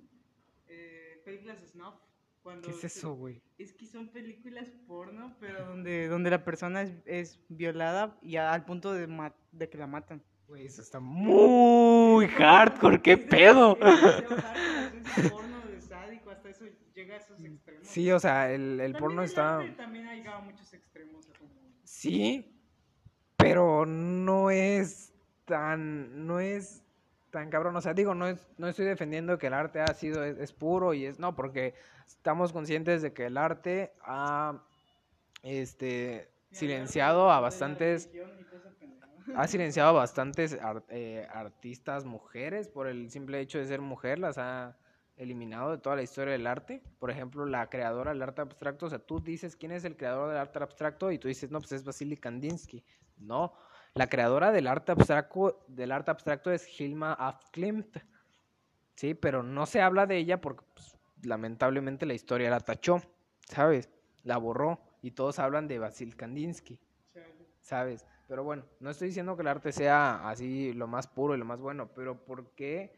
Eh, 0.68 1.20
películas 1.24 1.58
snuff. 1.70 1.94
Cuando 2.42 2.66
¿Qué 2.66 2.72
es 2.72 2.82
eso, 2.84 3.14
güey? 3.14 3.40
Es 3.56 3.72
que 3.72 3.86
son 3.86 4.08
películas 4.08 4.66
porno, 4.88 5.36
pero 5.38 5.64
donde, 5.64 6.08
donde 6.08 6.28
la 6.30 6.44
persona 6.44 6.82
es, 6.82 6.92
es 7.06 7.40
violada 7.48 8.18
y 8.20 8.34
a- 8.36 8.52
al 8.52 8.64
punto 8.64 8.92
de, 8.92 9.06
ma- 9.06 9.32
de 9.52 9.68
que 9.68 9.78
la 9.78 9.86
matan. 9.86 10.20
Güey, 10.48 10.66
eso 10.66 10.82
está 10.82 10.98
muy 10.98 12.26
hardcore, 12.28 13.00
qué 13.00 13.16
pedo. 13.16 13.78
Es 13.80 13.80
demasiado 13.80 14.36
hardcore, 14.42 15.02
es 15.26 15.30
porno 15.30 15.60
de 15.68 15.80
sádico, 15.80 16.30
hasta 16.30 16.51
eso 16.64 16.84
llega 16.94 17.14
a 17.14 17.18
esos 17.18 17.42
extremos. 17.44 17.86
Sí, 17.86 18.10
o 18.10 18.18
sea, 18.20 18.52
el, 18.52 18.80
el 18.80 18.92
porno 18.94 19.22
el 19.22 19.28
está... 19.28 19.58
arte 19.58 19.72
También 19.72 20.06
ha 20.06 20.14
llegado 20.14 20.38
a 20.38 20.40
muchos 20.42 20.72
extremos. 20.72 21.26
como- 21.38 21.50
Sí, 21.84 22.58
pero 23.36 23.84
no 23.86 24.50
es 24.50 25.12
tan, 25.44 26.26
no 26.26 26.40
es 26.40 26.82
tan 27.30 27.50
cabrón. 27.50 27.76
O 27.76 27.80
sea, 27.80 27.92
digo, 27.94 28.14
no, 28.14 28.26
es, 28.28 28.46
no 28.58 28.68
estoy 28.68 28.86
defendiendo 28.86 29.38
que 29.38 29.48
el 29.48 29.54
arte 29.54 29.80
ha 29.80 29.92
sido, 29.94 30.24
es, 30.24 30.38
es 30.38 30.52
puro 30.52 30.94
y 30.94 31.06
es, 31.06 31.18
no, 31.18 31.34
porque 31.34 31.74
estamos 32.06 32.52
conscientes 32.52 33.02
de 33.02 33.12
que 33.12 33.26
el 33.26 33.36
arte 33.36 33.92
ha, 34.02 34.62
este, 35.42 36.28
silenciado 36.50 37.30
a 37.30 37.40
bastantes, 37.40 38.10
ha 39.36 39.46
silenciado 39.48 39.90
a 39.90 39.92
bastantes 39.92 40.58
eh, 40.88 41.26
artistas 41.32 42.04
mujeres 42.04 42.68
por 42.68 42.86
el 42.86 43.10
simple 43.10 43.40
hecho 43.40 43.58
de 43.58 43.66
ser 43.66 43.80
mujer, 43.80 44.18
las 44.18 44.38
ha 44.38 44.76
eliminado 45.16 45.70
de 45.70 45.78
toda 45.78 45.96
la 45.96 46.02
historia 46.02 46.32
del 46.32 46.46
arte. 46.46 46.82
Por 46.98 47.10
ejemplo, 47.10 47.46
la 47.46 47.68
creadora 47.68 48.12
del 48.12 48.22
arte 48.22 48.42
abstracto, 48.42 48.86
o 48.86 48.90
sea, 48.90 48.98
tú 48.98 49.20
dices 49.20 49.56
quién 49.56 49.72
es 49.72 49.84
el 49.84 49.96
creador 49.96 50.28
del 50.28 50.38
arte 50.38 50.58
abstracto 50.58 51.10
y 51.10 51.18
tú 51.18 51.28
dices, 51.28 51.50
no, 51.50 51.58
pues 51.60 51.72
es 51.72 51.84
Vasily 51.84 52.16
Kandinsky. 52.16 52.84
No, 53.18 53.52
la 53.94 54.08
creadora 54.08 54.52
del 54.52 54.66
arte 54.66 54.92
abstracto, 54.92 55.64
del 55.68 55.92
arte 55.92 56.10
abstracto 56.10 56.50
es 56.50 56.80
Hilma 56.80 57.12
af 57.12 57.50
Klimt. 57.50 57.98
Sí, 58.96 59.14
pero 59.14 59.42
no 59.42 59.66
se 59.66 59.80
habla 59.80 60.06
de 60.06 60.16
ella 60.16 60.40
porque 60.40 60.64
pues, 60.74 60.96
lamentablemente 61.22 62.06
la 62.06 62.14
historia 62.14 62.50
la 62.50 62.60
tachó, 62.60 63.00
¿sabes? 63.48 63.90
La 64.22 64.36
borró 64.36 64.80
y 65.02 65.12
todos 65.12 65.38
hablan 65.38 65.68
de 65.68 65.78
Vasil 65.78 66.16
Kandinsky. 66.16 66.80
¿sabes? 67.62 68.06
Pero 68.28 68.44
bueno, 68.44 68.64
no 68.80 68.90
estoy 68.90 69.08
diciendo 69.08 69.36
que 69.36 69.42
el 69.42 69.48
arte 69.48 69.72
sea 69.72 70.28
así 70.28 70.72
lo 70.72 70.86
más 70.86 71.06
puro 71.06 71.34
y 71.34 71.38
lo 71.38 71.44
más 71.44 71.60
bueno, 71.60 71.90
pero 71.94 72.24
¿por 72.24 72.50
qué 72.54 72.92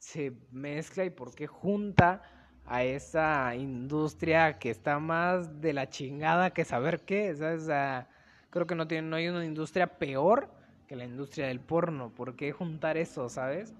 se 0.00 0.32
mezcla 0.50 1.04
y 1.04 1.10
por 1.10 1.34
qué 1.34 1.46
junta 1.46 2.22
a 2.64 2.82
esa 2.84 3.54
industria 3.54 4.58
que 4.58 4.70
está 4.70 4.98
más 4.98 5.60
de 5.60 5.72
la 5.72 5.88
chingada 5.88 6.50
que 6.50 6.64
saber 6.64 7.00
qué? 7.02 7.34
¿sabes? 7.36 7.62
O 7.62 7.66
sea, 7.66 8.08
creo 8.48 8.66
que 8.66 8.74
no, 8.74 8.88
tiene, 8.88 9.08
no 9.08 9.16
hay 9.16 9.28
una 9.28 9.44
industria 9.44 9.98
peor 9.98 10.50
que 10.88 10.96
la 10.96 11.04
industria 11.04 11.46
del 11.46 11.60
porno. 11.60 12.10
¿Por 12.10 12.34
qué 12.34 12.50
juntar 12.50 12.96
eso, 12.96 13.28
sabes? 13.28 13.74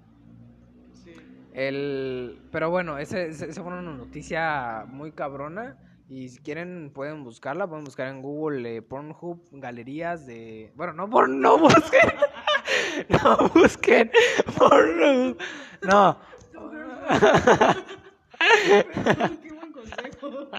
Sí. 1.02 1.14
El, 1.54 2.38
pero 2.52 2.70
bueno, 2.70 2.98
esa 2.98 3.16
fue 3.52 3.72
una 3.72 3.82
noticia 3.82 4.84
muy 4.88 5.12
cabrona. 5.12 5.76
Y 6.08 6.28
si 6.28 6.40
quieren, 6.40 6.90
pueden 6.92 7.24
buscarla. 7.24 7.68
Pueden 7.68 7.84
buscar 7.84 8.08
en 8.08 8.20
Google 8.20 8.76
eh, 8.76 8.82
Pornhub, 8.82 9.40
galerías 9.52 10.26
de. 10.26 10.72
Bueno, 10.74 10.92
no, 10.92 11.08
por, 11.08 11.28
no 11.28 11.58
busquen. 11.58 12.12
no 13.08 13.48
busquen 13.54 14.10
Pornhub. 14.58 15.38
No. 15.82 16.18
Qué 19.42 19.52
buen 19.52 19.72
consejo. 19.72 20.50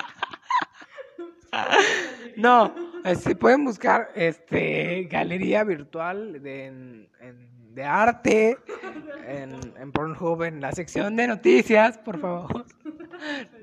No, 2.37 2.73
este, 3.03 3.35
pueden 3.35 3.65
buscar 3.65 4.09
este 4.15 5.03
galería 5.11 5.63
virtual 5.63 6.41
de, 6.41 6.65
en- 6.67 7.09
en- 7.19 7.51
de 7.75 7.83
arte 7.83 8.57
en, 9.27 9.73
en 9.77 9.91
Pornhub 9.91 10.43
en 10.43 10.59
la 10.61 10.71
sección 10.71 11.15
de 11.15 11.27
noticias, 11.27 11.97
por 11.97 12.19
favor. 12.19 12.65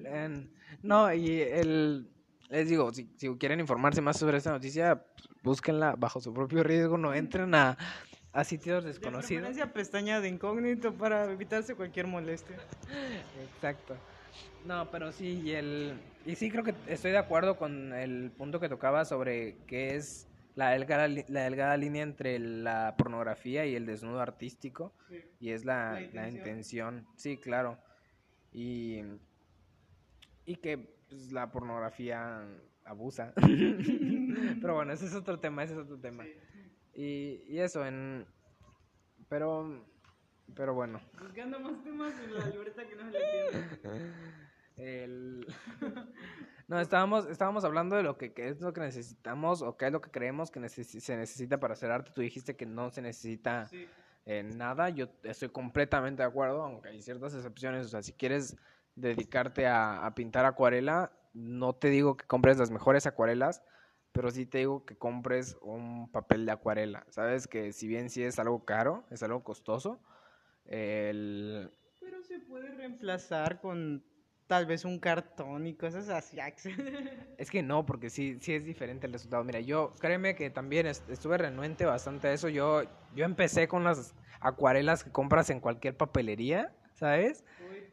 En- 0.05 0.51
no, 0.83 1.13
y 1.13 1.41
el 1.41 2.09
les 2.51 2.67
digo, 2.69 2.91
si, 2.95 3.11
si 3.17 3.29
quieren 3.37 3.61
informarse 3.61 4.01
más 4.01 4.17
sobre 4.19 4.39
esta 4.39 4.51
noticia, 4.51 5.03
pues, 5.15 5.29
búsquenla 5.43 5.95
bajo 5.99 6.19
su 6.21 6.33
propio 6.33 6.63
riesgo, 6.63 6.97
no 6.97 7.13
entren 7.13 7.55
a, 7.55 7.77
a 8.39 8.45
sitios 8.45 8.85
De 8.85 8.91
desconocidos. 8.91 9.43
preferencia 9.43 9.73
pestaña 9.73 10.21
de 10.21 10.29
incógnito 10.29 10.93
para 10.95 11.25
evitarse 11.31 11.75
cualquier 11.75 12.07
molestia. 12.07 12.57
Exacto. 13.55 13.97
No, 14.65 14.91
pero 14.91 15.11
sí, 15.13 15.41
y 15.45 15.53
el 15.53 15.95
y 16.27 16.35
sí 16.37 16.51
creo 16.51 16.63
que 16.63 16.75
estoy 16.87 17.11
de 17.11 17.19
acuerdo 17.19 17.57
con 17.57 17.93
el 17.93 18.31
punto 18.31 18.61
que 18.61 18.69
tocaba 18.69 19.05
sobre 19.05 19.57
qué 19.67 19.97
es 19.97 20.29
la 20.55 20.71
delgada, 20.71 21.09
la 21.09 21.43
delgada 21.45 21.77
línea 21.77 22.03
entre 22.03 22.39
la 22.39 22.95
pornografía 22.99 23.65
y 23.67 23.75
el 23.75 23.87
desnudo 23.87 24.21
artístico 24.21 24.93
Sí. 25.09 25.21
y 25.41 25.51
es 25.51 25.65
la, 25.65 25.93
La 25.93 26.01
la 26.01 26.01
intención. 26.29 26.37
intención. 26.37 27.07
Sí, 27.17 27.37
claro. 27.39 27.79
Y, 28.53 29.03
y 30.45 30.57
que 30.57 30.79
pues, 31.09 31.33
la 31.33 31.51
pornografía 31.51 32.43
abusa. 32.85 33.33
pero 34.61 34.75
bueno, 34.75 34.93
ese 34.93 35.07
es 35.07 35.15
otro 35.15 35.39
tema, 35.39 35.65
ese 35.65 35.75
es 35.75 35.79
otro 35.81 35.99
tema. 35.99 36.25
Y, 37.01 37.45
y 37.47 37.61
eso, 37.61 37.87
en 37.87 38.27
pero 39.29 39.85
pero 40.57 40.75
bueno. 40.75 41.01
Buscando 41.21 41.61
más 41.61 41.81
temas 41.85 42.13
en 42.19 42.35
la 42.35 42.47
libreta 42.47 42.85
que 42.89 42.97
no 42.97 43.11
se 43.13 43.19
le. 43.19 44.13
El... 44.77 45.47
No, 46.67 46.81
estábamos, 46.81 47.27
estábamos 47.27 47.65
hablando 47.65 47.97
de 47.97 48.03
lo 48.03 48.19
que, 48.19 48.33
qué 48.33 48.49
es 48.49 48.61
lo 48.61 48.73
que 48.73 48.81
necesitamos 48.81 49.63
o 49.63 49.77
qué 49.77 49.87
es 49.87 49.93
lo 49.93 50.01
que 50.01 50.11
creemos 50.11 50.51
que 50.51 50.61
necesi- 50.61 51.01
se 51.01 51.17
necesita 51.17 51.59
para 51.61 51.75
hacer 51.75 51.91
arte. 51.91 52.11
Tú 52.15 52.21
dijiste 52.21 52.57
que 52.57 52.67
no 52.67 52.91
se 52.91 53.01
necesita 53.03 53.67
Sí. 53.69 53.87
eh, 54.27 54.43
nada. 54.43 54.89
Yo 54.91 55.09
estoy 55.23 55.49
completamente 55.51 56.23
de 56.23 56.29
acuerdo, 56.29 56.63
aunque 56.63 56.89
hay 56.89 57.01
ciertas 57.03 57.35
excepciones. 57.35 57.87
O 57.87 57.89
sea, 57.89 58.03
si 58.03 58.13
quieres 58.13 58.57
dedicarte 58.97 59.67
a, 59.67 60.05
a 60.05 60.15
pintar 60.15 60.45
acuarela, 60.47 61.13
no 61.33 61.75
te 61.75 61.89
digo 61.91 62.17
que 62.17 62.27
compres 62.27 62.59
las 62.59 62.71
mejores 62.71 63.07
acuarelas, 63.07 63.63
pero 64.19 64.33
sí 64.33 64.47
te 64.47 64.59
digo 64.59 64.85
que 64.85 64.97
compres 64.97 65.57
un 65.63 66.11
papel 66.11 66.45
de 66.45 66.51
acuarela. 66.51 67.07
Sabes 67.09 67.47
que 67.47 67.73
si 67.73 67.87
bien 67.87 68.11
sí 68.11 68.25
es 68.25 68.41
algo 68.41 68.65
caro, 68.65 69.05
es 69.13 69.23
algo 69.23 69.45
costoso, 69.45 70.01
el, 70.65 71.71
Pero 72.01 72.21
se 72.25 72.41
puede 72.41 72.69
reemplazar 72.73 73.61
con 73.61 74.05
tal 74.49 74.67
vez 74.67 74.85
un 74.85 74.99
cartón 74.99 75.69
y 75.69 75.75
cosas 75.77 76.09
así. 76.09 76.37
Es 77.39 77.49
que 77.49 77.63
no, 77.63 77.87
porque 77.87 78.11
sí, 78.11 78.39
sí 78.41 78.55
es 78.55 78.65
diferente 78.65 79.07
el 79.07 79.13
resultado. 79.13 79.45
Mira, 79.45 79.61
yo 79.61 79.93
créeme 80.01 80.35
que 80.35 80.51
también 80.51 80.89
est- 80.89 81.09
estuve 81.09 81.39
renuente 81.39 81.85
bastante 81.85 82.27
a 82.27 82.33
eso. 82.33 82.49
Yo, 82.49 82.83
yo 83.15 83.25
empecé 83.25 83.69
con 83.69 83.85
las 83.85 84.17
acuarelas 84.41 85.05
que 85.05 85.13
compras 85.13 85.49
en 85.51 85.61
cualquier 85.61 85.97
papelería, 85.97 86.73
¿sabes? 86.95 87.45
Uy, 87.71 87.85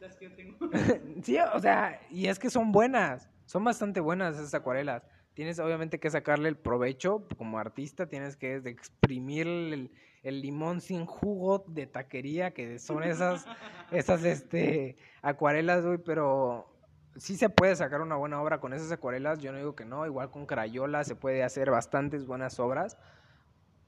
las 0.00 0.16
que 0.16 0.28
yo 0.28 0.34
tengo. 0.34 0.58
sí, 1.22 1.38
o 1.54 1.60
sea, 1.60 2.00
y 2.10 2.26
es 2.26 2.40
que 2.40 2.50
son 2.50 2.72
buenas, 2.72 3.30
son 3.46 3.62
bastante 3.62 4.00
buenas 4.00 4.34
esas 4.34 4.54
acuarelas. 4.54 5.04
Tienes 5.34 5.58
obviamente 5.58 5.98
que 5.98 6.10
sacarle 6.10 6.48
el 6.48 6.56
provecho 6.56 7.26
como 7.38 7.58
artista, 7.58 8.06
tienes 8.06 8.36
que 8.36 8.56
exprimir 8.56 9.46
el, 9.46 9.90
el 10.22 10.40
limón 10.40 10.80
sin 10.80 11.06
jugo 11.06 11.64
de 11.68 11.86
taquería, 11.86 12.52
que 12.52 12.78
son 12.78 13.02
esas, 13.02 13.46
esas 13.90 14.24
este, 14.24 14.96
acuarelas, 15.22 15.84
güey, 15.84 15.98
pero 15.98 16.68
sí 17.16 17.36
se 17.36 17.48
puede 17.48 17.76
sacar 17.76 18.00
una 18.00 18.16
buena 18.16 18.40
obra 18.40 18.60
con 18.60 18.72
esas 18.72 18.90
acuarelas, 18.92 19.40
yo 19.40 19.52
no 19.52 19.58
digo 19.58 19.74
que 19.74 19.84
no, 19.84 20.06
igual 20.06 20.30
con 20.30 20.46
Crayola 20.46 21.04
se 21.04 21.16
puede 21.16 21.42
hacer 21.42 21.70
bastantes 21.70 22.26
buenas 22.26 22.60
obras, 22.60 22.98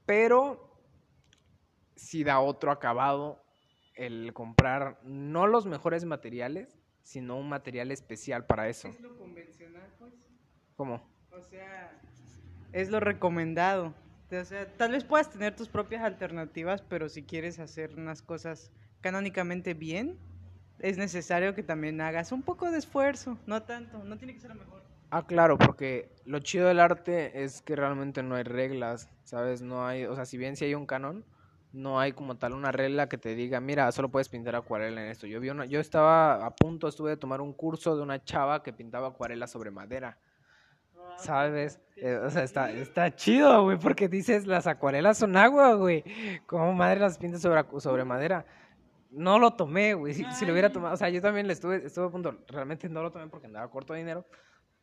pero 0.05 0.79
sí 1.95 2.23
da 2.23 2.39
otro 2.39 2.71
acabado 2.71 3.43
el 3.95 4.33
comprar 4.33 4.99
no 5.03 5.47
los 5.47 5.65
mejores 5.65 6.05
materiales, 6.05 6.77
sino 7.03 7.37
un 7.37 7.47
material 7.47 7.91
especial 7.91 8.45
para 8.45 8.67
eso. 8.67 8.89
Es 8.89 8.99
lo 8.99 9.15
convencional, 9.17 9.93
pues. 9.97 10.13
¿Cómo? 10.75 11.14
O 11.37 11.43
sea, 11.43 11.91
es 12.71 12.89
lo 12.89 12.99
recomendado. 12.99 13.93
O 14.31 14.45
sea, 14.45 14.65
tal 14.77 14.91
vez 14.91 15.03
puedas 15.03 15.29
tener 15.29 15.55
tus 15.55 15.69
propias 15.69 16.03
alternativas, 16.03 16.81
pero 16.81 17.09
si 17.09 17.23
quieres 17.23 17.59
hacer 17.59 17.93
unas 17.95 18.21
cosas 18.21 18.71
canónicamente 19.01 19.73
bien, 19.73 20.17
es 20.79 20.97
necesario 20.97 21.53
que 21.55 21.63
también 21.63 22.01
hagas 22.01 22.31
un 22.31 22.41
poco 22.41 22.71
de 22.71 22.79
esfuerzo. 22.79 23.37
No 23.45 23.63
tanto, 23.63 24.03
no 24.03 24.17
tiene 24.17 24.33
que 24.33 24.39
ser 24.39 24.49
lo 24.49 24.55
mejor. 24.55 24.81
Ah, 25.11 25.25
claro, 25.25 25.57
porque 25.57 26.09
lo 26.25 26.39
chido 26.39 26.67
del 26.67 26.79
arte 26.79 27.43
es 27.43 27.61
que 27.61 27.75
realmente 27.75 28.23
no 28.23 28.35
hay 28.35 28.43
reglas, 28.43 29.09
¿sabes? 29.23 29.61
No 29.61 29.85
hay, 29.85 30.05
o 30.05 30.15
sea, 30.15 30.25
si 30.25 30.37
bien 30.37 30.55
sí 30.55 30.65
hay 30.65 30.75
un 30.75 30.85
canon, 30.85 31.23
no 31.71 31.99
hay 31.99 32.13
como 32.13 32.35
tal 32.35 32.53
una 32.53 32.71
regla 32.71 33.07
que 33.07 33.17
te 33.17 33.35
diga, 33.35 33.59
mira, 33.59 33.91
solo 33.91 34.09
puedes 34.09 34.29
pintar 34.29 34.55
acuarela 34.55 35.03
en 35.03 35.11
esto. 35.11 35.27
Yo 35.27 35.39
vi 35.39 35.49
una, 35.49 35.65
yo 35.65 35.79
estaba 35.79 36.45
a 36.45 36.55
punto, 36.55 36.87
estuve 36.87 37.11
de 37.11 37.17
tomar 37.17 37.41
un 37.41 37.53
curso 37.53 37.95
de 37.95 38.01
una 38.01 38.23
chava 38.23 38.63
que 38.63 38.73
pintaba 38.73 39.09
acuarela 39.09 39.47
sobre 39.47 39.71
madera. 39.71 40.17
¿Sabes? 41.17 41.79
Eh, 41.97 42.15
o 42.17 42.29
sea, 42.29 42.43
está, 42.43 42.71
está 42.71 43.15
chido, 43.15 43.63
güey, 43.63 43.77
porque 43.77 44.09
dices, 44.09 44.45
las 44.45 44.67
acuarelas 44.67 45.17
son 45.17 45.37
agua, 45.37 45.73
güey. 45.75 46.03
¿Cómo 46.45 46.73
madre 46.73 46.99
las 46.99 47.17
pintas 47.17 47.41
sobre, 47.41 47.63
sobre 47.79 48.03
madera? 48.03 48.45
No 49.11 49.39
lo 49.39 49.51
tomé, 49.51 49.93
güey. 49.93 50.13
Si, 50.13 50.25
si 50.33 50.45
lo 50.45 50.51
hubiera 50.51 50.71
tomado, 50.71 50.93
o 50.93 50.97
sea, 50.97 51.09
yo 51.09 51.21
también 51.21 51.47
le 51.47 51.53
estuve, 51.53 51.85
estuve 51.85 52.07
a 52.07 52.09
punto. 52.09 52.37
Realmente 52.49 52.89
no 52.89 53.01
lo 53.01 53.11
tomé 53.11 53.27
porque 53.27 53.47
andaba 53.47 53.69
corto 53.71 53.93
de 53.93 53.99
dinero. 53.99 54.25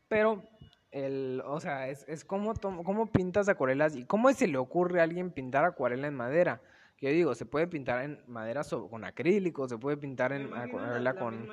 Pero, 0.08 0.42
el, 0.90 1.42
o 1.44 1.60
sea, 1.60 1.88
es, 1.88 2.06
es 2.08 2.24
cómo, 2.24 2.54
cómo 2.54 3.12
pintas 3.12 3.48
acuarelas 3.50 3.94
y 3.94 4.04
cómo 4.06 4.32
se 4.32 4.46
le 4.48 4.56
ocurre 4.56 5.00
a 5.00 5.04
alguien 5.04 5.30
pintar 5.30 5.64
acuarela 5.66 6.06
en 6.06 6.14
madera. 6.14 6.62
Que 6.96 7.08
yo 7.08 7.12
digo, 7.12 7.34
se 7.34 7.44
puede 7.44 7.66
pintar 7.66 8.02
en 8.04 8.22
madera 8.26 8.62
so- 8.62 8.88
con 8.88 9.04
acrílico, 9.04 9.68
se 9.68 9.76
puede 9.76 9.96
pintar 9.98 10.32
en 10.32 10.54
acuarela 10.54 11.14
con... 11.14 11.46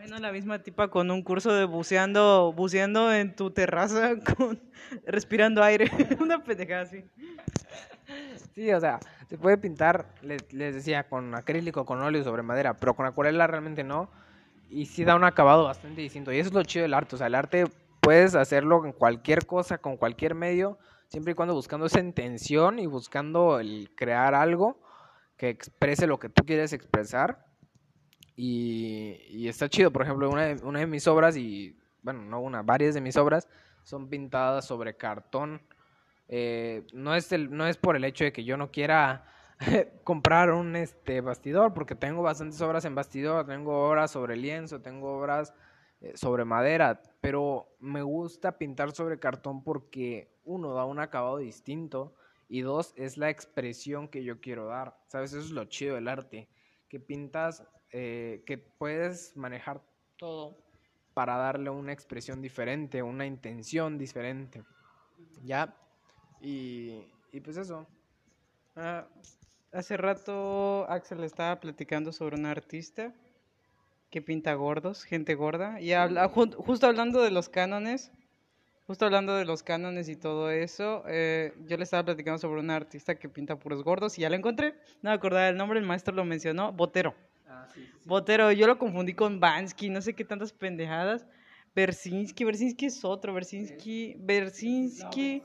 imagino 0.00 0.18
la 0.18 0.32
misma 0.32 0.58
tipa 0.60 0.88
con 0.88 1.10
un 1.10 1.22
curso 1.22 1.52
de 1.52 1.66
buceando, 1.66 2.54
buceando 2.54 3.12
en 3.12 3.36
tu 3.36 3.50
terraza, 3.50 4.12
con, 4.36 4.58
respirando 5.04 5.62
aire. 5.62 5.90
Una 6.20 6.42
pendejada 6.42 6.82
así. 6.82 7.04
Sí, 8.54 8.72
o 8.72 8.80
sea, 8.80 8.98
se 9.28 9.36
puede 9.36 9.58
pintar, 9.58 10.06
le- 10.22 10.38
les, 10.52 10.74
decía, 10.74 11.06
con 11.06 11.34
acrílico, 11.34 11.84
con 11.84 12.00
óleo 12.00 12.24
sobre 12.24 12.42
madera, 12.42 12.72
pero 12.74 12.94
con 12.94 13.04
acuarela 13.04 13.46
realmente 13.46 13.84
no. 13.84 14.10
Y 14.70 14.86
sí 14.86 15.04
da 15.04 15.16
un 15.16 15.24
acabado 15.24 15.64
bastante 15.64 16.00
distinto. 16.00 16.32
Y 16.32 16.38
eso 16.38 16.48
es 16.48 16.54
lo 16.54 16.62
chido 16.62 16.84
del 16.84 16.94
arte. 16.94 17.16
O 17.16 17.18
sea, 17.18 17.26
el 17.26 17.34
arte 17.34 17.64
puedes 18.00 18.34
hacerlo 18.34 18.82
en 18.86 18.92
cualquier 18.92 19.44
cosa, 19.44 19.78
con 19.78 19.98
cualquier 19.98 20.34
medio, 20.34 20.78
siempre 21.08 21.32
y 21.32 21.34
cuando 21.34 21.52
buscando 21.54 21.84
esa 21.86 22.00
intención 22.00 22.78
y 22.78 22.86
buscando 22.86 23.60
el 23.60 23.90
crear 23.94 24.34
algo 24.34 24.80
que 25.36 25.50
exprese 25.50 26.06
lo 26.06 26.18
que 26.18 26.30
tú 26.30 26.44
quieres 26.46 26.72
expresar. 26.72 27.49
Y, 28.42 29.48
está 29.48 29.68
chido, 29.68 29.90
por 29.90 30.00
ejemplo, 30.00 30.30
una 30.30 30.46
de, 30.46 30.64
una 30.64 30.78
de 30.78 30.86
mis 30.86 31.06
obras, 31.06 31.36
y 31.36 31.78
bueno, 32.00 32.22
no 32.22 32.40
una, 32.40 32.62
varias 32.62 32.94
de 32.94 33.02
mis 33.02 33.18
obras 33.18 33.46
son 33.82 34.08
pintadas 34.08 34.64
sobre 34.64 34.96
cartón. 34.96 35.60
Eh, 36.26 36.86
no, 36.94 37.14
es 37.14 37.32
el, 37.32 37.54
no 37.54 37.66
es 37.66 37.76
por 37.76 37.96
el 37.96 38.04
hecho 38.04 38.24
de 38.24 38.32
que 38.32 38.44
yo 38.44 38.56
no 38.56 38.70
quiera 38.70 39.26
comprar 40.04 40.52
un 40.52 40.74
este 40.74 41.20
bastidor, 41.20 41.74
porque 41.74 41.94
tengo 41.94 42.22
bastantes 42.22 42.58
obras 42.62 42.86
en 42.86 42.94
bastidor, 42.94 43.46
tengo 43.46 43.86
obras 43.86 44.12
sobre 44.12 44.38
lienzo, 44.38 44.80
tengo 44.80 45.18
obras 45.18 45.52
eh, 46.00 46.16
sobre 46.16 46.46
madera, 46.46 47.02
pero 47.20 47.76
me 47.78 48.00
gusta 48.00 48.56
pintar 48.56 48.92
sobre 48.92 49.18
cartón 49.18 49.62
porque 49.62 50.32
uno 50.44 50.72
da 50.72 50.86
un 50.86 50.98
acabado 50.98 51.36
distinto 51.36 52.14
y 52.48 52.62
dos 52.62 52.94
es 52.96 53.18
la 53.18 53.28
expresión 53.28 54.08
que 54.08 54.24
yo 54.24 54.40
quiero 54.40 54.64
dar, 54.64 54.96
¿sabes? 55.08 55.34
Eso 55.34 55.44
es 55.44 55.50
lo 55.50 55.66
chido 55.66 55.96
del 55.96 56.08
arte, 56.08 56.48
que 56.88 57.00
pintas, 57.00 57.64
eh, 57.92 58.42
que 58.46 58.58
puedes 58.58 59.36
manejar 59.36 59.82
todo 60.16 60.56
para 61.14 61.36
darle 61.36 61.70
una 61.70 61.92
expresión 61.92 62.40
diferente, 62.40 63.02
una 63.02 63.26
intención 63.26 63.98
diferente, 63.98 64.62
¿ya? 65.42 65.74
Y, 66.40 67.04
y 67.32 67.40
pues 67.40 67.56
eso. 67.56 67.86
Ah, 68.76 69.06
hace 69.72 69.96
rato 69.96 70.86
Axel 70.88 71.22
estaba 71.24 71.58
platicando 71.60 72.12
sobre 72.12 72.36
un 72.36 72.46
artista 72.46 73.12
que 74.10 74.22
pinta 74.22 74.54
gordos, 74.54 75.04
gente 75.04 75.34
gorda, 75.34 75.80
y 75.80 75.92
habla, 75.92 76.28
ju- 76.30 76.54
justo 76.56 76.86
hablando 76.86 77.22
de 77.22 77.30
los 77.30 77.48
cánones, 77.48 78.10
justo 78.86 79.04
hablando 79.04 79.36
de 79.36 79.44
los 79.44 79.62
cánones 79.62 80.08
y 80.08 80.16
todo 80.16 80.50
eso, 80.50 81.04
eh, 81.06 81.52
yo 81.66 81.76
le 81.76 81.84
estaba 81.84 82.04
platicando 82.04 82.38
sobre 82.38 82.60
un 82.60 82.70
artista 82.70 83.16
que 83.16 83.28
pinta 83.28 83.56
puros 83.56 83.84
gordos 83.84 84.18
y 84.18 84.22
ya 84.22 84.30
lo 84.30 84.36
encontré, 84.36 84.72
no 85.02 85.10
me 85.10 85.14
acordaba 85.14 85.48
el 85.48 85.56
nombre, 85.56 85.78
el 85.78 85.86
maestro 85.86 86.14
lo 86.14 86.24
mencionó, 86.24 86.72
Botero. 86.72 87.14
Botero, 88.04 88.52
yo 88.52 88.66
lo 88.66 88.78
confundí 88.78 89.14
con 89.14 89.40
Bansky, 89.40 89.90
no 89.90 90.00
sé 90.00 90.14
qué 90.14 90.24
tantas 90.24 90.52
pendejadas. 90.52 91.26
Bersinski, 91.74 92.44
Bersinski 92.44 92.86
es 92.86 93.04
otro, 93.04 93.32
Bersinski, 93.32 94.16
Bersinski, 94.18 95.40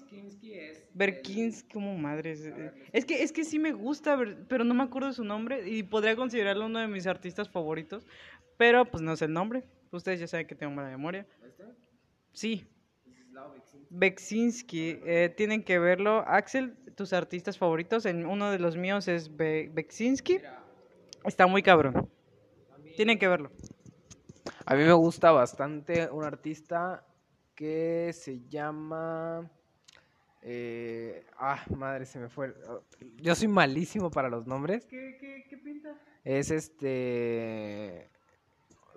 Berkinski, 0.93 1.71
como 1.71 1.95
madres. 1.97 2.51
Es 2.91 3.05
que, 3.05 3.21
es 3.21 3.31
que 3.31 3.43
sí 3.43 3.59
me 3.59 3.73
gusta, 3.73 4.17
pero 4.47 4.63
no 4.63 4.73
me 4.73 4.83
acuerdo 4.83 5.09
de 5.09 5.13
su 5.13 5.23
nombre 5.23 5.69
y 5.69 5.83
podría 5.83 6.15
considerarlo 6.15 6.65
uno 6.65 6.79
de 6.79 6.87
mis 6.87 7.05
artistas 7.05 7.47
favoritos, 7.47 8.07
pero 8.57 8.85
pues 8.85 9.03
no 9.03 9.15
sé 9.15 9.25
el 9.25 9.33
nombre. 9.33 9.63
Ustedes 9.91 10.19
ya 10.19 10.27
saben 10.27 10.47
que 10.47 10.55
tengo 10.55 10.73
mala 10.73 10.89
memoria. 10.89 11.27
Sí. 12.33 12.67
Beksinski, 13.89 14.99
eh, 15.05 15.33
tienen 15.35 15.63
que 15.63 15.77
verlo. 15.77 16.23
Axel, 16.27 16.75
tus 16.95 17.13
artistas 17.13 17.57
favoritos, 17.57 18.05
en 18.05 18.25
uno 18.25 18.49
de 18.49 18.59
los 18.59 18.75
míos 18.77 19.07
es 19.07 19.35
Be 19.35 19.69
Beksinski. 19.71 20.39
Está 21.23 21.45
muy 21.45 21.61
cabrón. 21.61 22.09
Tienen 22.95 23.19
que 23.19 23.27
verlo. 23.27 23.51
A 24.65 24.75
mí 24.75 24.83
me 24.83 24.93
gusta 24.93 25.31
bastante 25.31 26.09
un 26.09 26.23
artista 26.23 27.05
que 27.53 28.11
se 28.13 28.47
llama... 28.47 29.49
eh, 30.41 31.25
ah, 31.37 31.63
madre, 31.75 32.05
se 32.05 32.19
me 32.19 32.29
fue. 32.29 32.55
Yo 33.17 33.35
soy 33.35 33.47
malísimo 33.47 34.09
para 34.09 34.29
los 34.29 34.47
nombres. 34.47 34.85
¿Qué, 34.85 35.17
qué, 35.19 35.45
qué 35.49 35.57
pinta? 35.57 35.95
Es 36.23 36.51
este... 36.51 38.09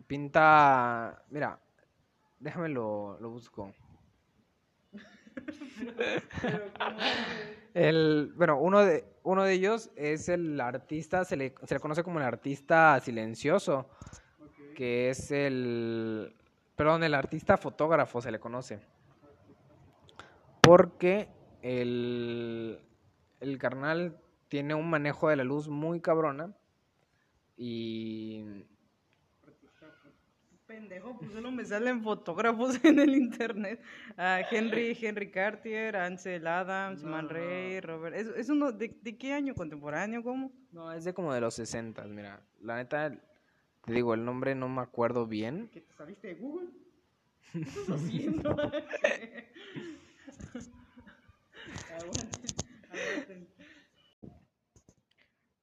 Pinta... 0.07 1.23
Mira, 1.31 1.61
déjame 2.41 2.69
lo, 2.69 3.19
lo 3.21 3.31
busco. 3.31 3.75
El, 7.75 8.33
bueno, 8.35 8.59
uno 8.59 8.81
de, 8.81 9.05
uno 9.23 9.45
de 9.45 9.53
ellos 9.53 9.91
es 9.95 10.29
el 10.29 10.61
artista, 10.61 11.25
se 11.25 11.37
le, 11.37 11.55
se 11.65 11.75
le 11.75 11.81
conoce 11.81 12.03
como 12.03 12.19
el 12.19 12.25
artista 12.25 12.99
silencioso, 13.01 13.89
que 14.75 15.11
es 15.11 15.31
el, 15.31 16.35
perdón, 16.75 17.05
el 17.05 17.15
artista 17.15 17.57
fotógrafo 17.57 18.21
se 18.21 18.31
le 18.33 18.41
conoce. 18.41 18.81
Porque 20.61 21.29
el, 21.63 22.81
el 23.41 23.59
carnal 23.59 24.17
tiene 24.49 24.75
un 24.75 24.89
manejo 24.89 25.29
de 25.29 25.37
la 25.37 25.45
luz 25.45 25.69
muy 25.69 26.01
cabrona 26.01 26.53
y 27.57 28.65
Pendejo, 30.79 31.19
pues 31.19 31.33
solo 31.33 31.51
me 31.51 31.65
salen 31.65 32.05
fotógrafos 32.05 32.79
en 32.85 33.01
el 33.01 33.17
internet. 33.17 33.81
Henry, 34.17 34.97
Henry 35.01 35.29
Cartier, 35.29 35.97
Ansel 35.97 36.47
Adams, 36.47 37.03
Man 37.03 37.29
Ray, 37.29 37.81
Robert. 37.81 38.15
¿Es, 38.15 38.29
es 38.29 38.49
uno 38.49 38.71
de, 38.71 38.97
de 39.03 39.19
qué 39.19 39.33
año 39.33 39.57
contemporáneo? 39.57 40.23
¿Cómo? 40.23 40.53
no, 40.71 40.93
es 40.93 41.03
de 41.03 41.13
como 41.13 41.35
de 41.35 41.41
los 41.41 41.55
60, 41.55 42.05
mira, 42.05 42.41
la 42.61 42.77
neta, 42.77 43.11
te 43.85 43.93
digo, 43.93 44.15
el 44.15 44.25
nombre 44.25 44.55
no 44.55 44.69
me 44.69 44.81
acuerdo 44.81 45.27
bien. 45.27 45.69
¿Qué 45.73 45.81
te 45.81 45.93
saliste 45.95 46.29
de 46.29 46.35
Google? 46.35 46.69
¿Qué 47.53 47.61
estás 47.61 47.91
haciendo? 47.91 48.57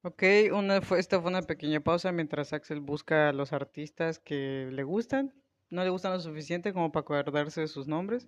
Ok, 0.05 0.21
una 0.53 0.81
fue, 0.81 0.99
esta 0.99 1.19
fue 1.19 1.31
una 1.31 1.41
pequeña 1.41 1.79
pausa 1.79 2.11
mientras 2.11 2.53
Axel 2.53 2.79
busca 2.79 3.29
a 3.29 3.33
los 3.33 3.53
artistas 3.53 4.19
que 4.19 4.69
le 4.71 4.83
gustan. 4.83 5.33
No 5.71 5.83
le 5.83 5.89
gustan 5.89 6.13
lo 6.13 6.19
suficiente 6.19 6.73
como 6.73 6.91
para 6.91 7.01
acordarse 7.01 7.61
de 7.61 7.67
sus 7.67 7.87
nombres. 7.87 8.27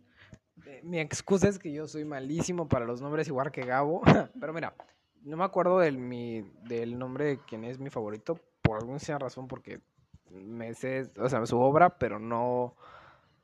Eh, 0.66 0.82
Mi 0.84 1.00
excusa 1.00 1.48
es 1.48 1.60
que 1.60 1.72
yo 1.72 1.88
soy 1.88 2.04
malísimo 2.04 2.68
para 2.68 2.86
los 2.86 3.00
nombres 3.00 3.28
igual 3.28 3.52
que 3.52 3.62
Gabo. 3.62 4.02
Pero 4.40 4.54
mira, 4.54 4.74
no 5.22 5.38
me 5.38 5.44
acuerdo 5.44 5.78
del, 5.78 6.00
mi, 6.00 6.42
del 6.64 6.98
nombre 6.98 7.26
de 7.26 7.38
quien 7.38 7.64
es 7.64 7.78
mi 7.78 7.92
favorito 7.92 8.40
por 8.64 8.80
alguna 8.80 8.98
razón 9.20 9.48
porque 9.48 9.80
me 10.32 10.74
sé, 10.74 11.12
o 11.20 11.30
sea, 11.30 11.46
su 11.46 11.60
obra, 11.60 12.00
pero 12.00 12.18
no... 12.18 12.76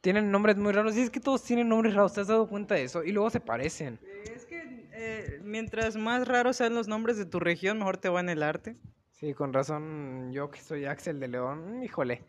Tienen 0.01 0.31
nombres 0.31 0.57
muy 0.57 0.73
raros. 0.73 0.97
Y 0.97 1.01
es 1.01 1.11
que 1.11 1.19
todos 1.19 1.43
tienen 1.43 1.69
nombres 1.69 1.93
raros, 1.93 2.13
¿te 2.13 2.21
has 2.21 2.27
dado 2.27 2.49
cuenta 2.49 2.73
de 2.73 2.83
eso? 2.83 3.03
Y 3.03 3.11
luego 3.11 3.29
se 3.29 3.39
parecen. 3.39 3.99
Que 3.99 4.33
eh, 5.03 5.41
mientras 5.43 5.95
más 5.97 6.27
raros 6.27 6.57
sean 6.57 6.73
los 6.73 6.87
nombres 6.87 7.17
de 7.17 7.25
tu 7.25 7.39
región, 7.39 7.77
mejor 7.77 7.97
te 7.97 8.09
va 8.09 8.19
en 8.19 8.29
el 8.29 8.41
arte. 8.41 8.77
Sí, 9.11 9.33
con 9.33 9.53
razón, 9.53 10.31
yo 10.31 10.49
que 10.49 10.59
soy 10.59 10.85
Axel 10.85 11.19
de 11.19 11.27
León, 11.27 11.83
híjole. 11.83 12.23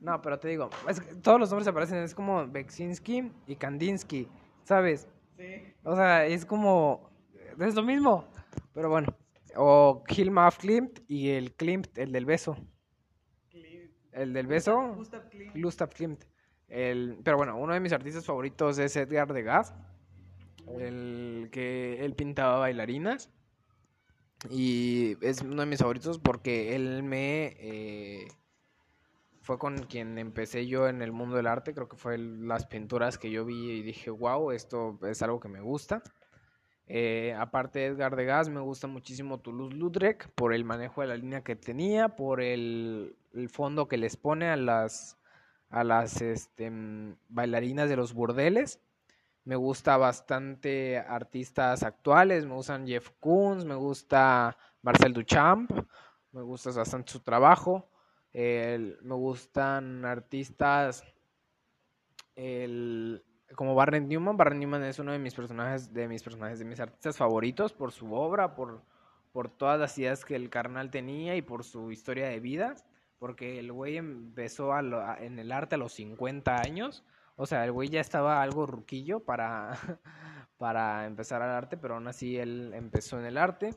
No, 0.00 0.20
pero 0.22 0.38
te 0.38 0.48
digo, 0.48 0.70
es 0.88 1.00
que 1.00 1.14
todos 1.16 1.38
los 1.38 1.50
nombres 1.50 1.66
se 1.66 1.72
parecen, 1.72 1.98
es 1.98 2.14
como 2.14 2.46
Beksinski 2.48 3.30
y 3.46 3.56
Kandinsky, 3.56 4.28
¿sabes? 4.64 5.08
Sí. 5.36 5.74
O 5.82 5.94
sea, 5.94 6.26
es 6.26 6.44
como. 6.46 7.10
Es 7.58 7.74
lo 7.74 7.82
mismo. 7.82 8.26
Pero 8.72 8.88
bueno. 8.88 9.14
O 9.56 10.02
Hilma 10.08 10.46
af 10.46 10.58
Klimt 10.58 11.00
y 11.06 11.30
el 11.30 11.52
Klimt, 11.52 11.96
el 11.98 12.10
del 12.10 12.24
beso. 12.24 12.56
El 14.12 14.32
del 14.32 14.46
beso, 14.46 14.94
Gustav 14.94 15.28
Klimt. 15.28 15.56
Gustav 15.56 15.90
Klimt. 15.90 16.24
El, 16.68 17.18
pero 17.24 17.36
bueno, 17.36 17.56
uno 17.58 17.74
de 17.74 17.80
mis 17.80 17.92
artistas 17.92 18.24
favoritos 18.24 18.78
es 18.78 18.96
Edgar 18.96 19.32
Degas. 19.32 19.74
El 20.78 21.13
que 21.50 22.04
él 22.04 22.14
pintaba 22.14 22.58
bailarinas. 22.58 23.30
Y 24.50 25.16
es 25.24 25.40
uno 25.42 25.62
de 25.62 25.66
mis 25.66 25.78
favoritos 25.80 26.18
porque 26.18 26.74
él 26.76 27.02
me. 27.02 27.56
eh, 27.58 28.28
fue 29.40 29.58
con 29.58 29.78
quien 29.84 30.18
empecé 30.18 30.66
yo 30.66 30.88
en 30.88 31.02
el 31.02 31.12
mundo 31.12 31.36
del 31.36 31.46
arte. 31.46 31.74
Creo 31.74 31.88
que 31.88 31.96
fue 31.96 32.18
las 32.18 32.66
pinturas 32.66 33.18
que 33.18 33.30
yo 33.30 33.44
vi 33.44 33.70
y 33.72 33.82
dije, 33.82 34.10
wow, 34.10 34.50
esto 34.52 34.98
es 35.02 35.22
algo 35.22 35.38
que 35.40 35.48
me 35.48 35.60
gusta. 35.60 36.02
Eh, 36.86 37.34
aparte 37.38 37.78
de 37.80 37.86
Edgar 37.86 38.16
Degas, 38.16 38.48
me 38.50 38.60
gusta 38.60 38.86
muchísimo 38.86 39.40
Toulouse-Lautrec 39.40 40.30
por 40.34 40.54
el 40.54 40.64
manejo 40.64 41.00
de 41.02 41.08
la 41.08 41.16
línea 41.16 41.42
que 41.42 41.56
tenía, 41.56 42.10
por 42.10 42.40
el, 42.42 43.16
el 43.34 43.48
fondo 43.50 43.88
que 43.88 43.96
les 43.96 44.16
pone 44.16 44.48
a 44.50 44.56
las, 44.56 45.18
a 45.70 45.84
las 45.84 46.20
este, 46.22 46.70
mm, 46.70 47.16
bailarinas 47.28 47.88
de 47.88 47.96
los 47.96 48.14
burdeles. 48.14 48.80
Me 49.44 49.56
gusta 49.56 49.96
bastante 49.98 50.98
artistas 50.98 51.82
actuales, 51.82 52.46
me 52.46 52.54
gustan 52.54 52.86
Jeff 52.86 53.10
Koons, 53.20 53.64
me 53.64 53.74
gusta 53.74 54.56
Marcel 54.82 55.12
Duchamp, 55.12 55.70
me 56.32 56.42
gusta 56.42 56.70
bastante 56.72 57.12
su 57.12 57.20
trabajo. 57.20 57.90
me 58.32 59.14
gustan 59.14 60.04
artistas 60.06 61.04
el, 62.36 63.22
como 63.54 63.74
Barnett 63.74 64.04
Newman. 64.04 64.36
Barnett 64.36 64.60
Newman 64.60 64.84
es 64.84 64.98
uno 64.98 65.12
de 65.12 65.18
mis 65.18 65.34
personajes, 65.34 65.92
de 65.92 66.08
mis 66.08 66.22
personajes, 66.22 66.58
de 66.58 66.64
mis 66.64 66.80
artistas 66.80 67.16
favoritos 67.16 67.72
por 67.72 67.92
su 67.92 68.12
obra, 68.14 68.54
por, 68.54 68.82
por 69.32 69.50
todas 69.50 69.78
las 69.78 69.96
ideas 69.98 70.24
que 70.24 70.36
el 70.36 70.50
carnal 70.50 70.90
tenía 70.90 71.36
y 71.36 71.42
por 71.42 71.64
su 71.64 71.90
historia 71.92 72.28
de 72.28 72.40
vida. 72.40 72.74
Porque 73.18 73.58
el 73.58 73.72
güey 73.72 73.96
empezó 73.96 74.72
a 74.72 74.82
lo- 74.82 75.16
en 75.18 75.38
el 75.38 75.52
arte 75.52 75.76
a 75.76 75.78
los 75.78 75.92
50 75.94 76.56
años. 76.56 77.04
O 77.36 77.46
sea, 77.46 77.64
el 77.64 77.72
güey 77.72 77.88
ya 77.88 78.00
estaba 78.00 78.42
algo 78.42 78.66
ruquillo 78.66 79.20
para, 79.20 79.72
para 80.58 81.06
empezar 81.06 81.42
al 81.42 81.50
arte, 81.50 81.76
pero 81.76 81.94
aún 81.94 82.06
así 82.06 82.36
él 82.36 82.72
empezó 82.74 83.18
en 83.18 83.26
el 83.26 83.38
arte. 83.38 83.74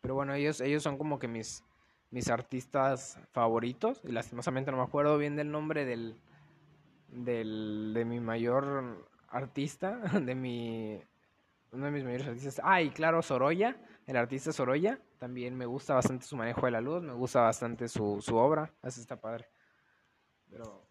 Pero 0.00 0.14
bueno, 0.14 0.34
ellos, 0.34 0.60
ellos 0.60 0.82
son 0.82 0.98
como 0.98 1.18
que 1.18 1.28
mis, 1.28 1.64
mis 2.10 2.28
artistas 2.28 3.18
favoritos. 3.32 4.00
Y 4.04 4.12
lastimosamente 4.12 4.70
no 4.70 4.78
me 4.78 4.82
acuerdo 4.82 5.16
bien 5.16 5.36
del 5.36 5.50
nombre 5.50 5.84
del, 5.84 6.16
del, 7.08 7.92
de 7.94 8.04
mi 8.04 8.20
mayor 8.20 9.08
artista, 9.28 9.96
de 10.20 10.34
mi, 10.34 11.00
uno 11.72 11.86
de 11.86 11.90
mis 11.90 12.04
mayores 12.04 12.26
artistas. 12.26 12.60
Ah, 12.64 12.82
y 12.82 12.90
claro, 12.90 13.22
Sorolla, 13.22 13.76
el 14.06 14.16
artista 14.16 14.52
Sorolla, 14.52 14.98
también 15.18 15.56
me 15.56 15.66
gusta 15.66 15.94
bastante 15.94 16.26
su 16.26 16.36
manejo 16.36 16.66
de 16.66 16.72
la 16.72 16.80
luz, 16.80 17.02
me 17.02 17.12
gusta 17.12 17.40
bastante 17.40 17.88
su, 17.88 18.20
su 18.20 18.36
obra, 18.36 18.72
así 18.82 19.00
está 19.00 19.20
padre. 19.20 19.46
Pero 20.48 20.83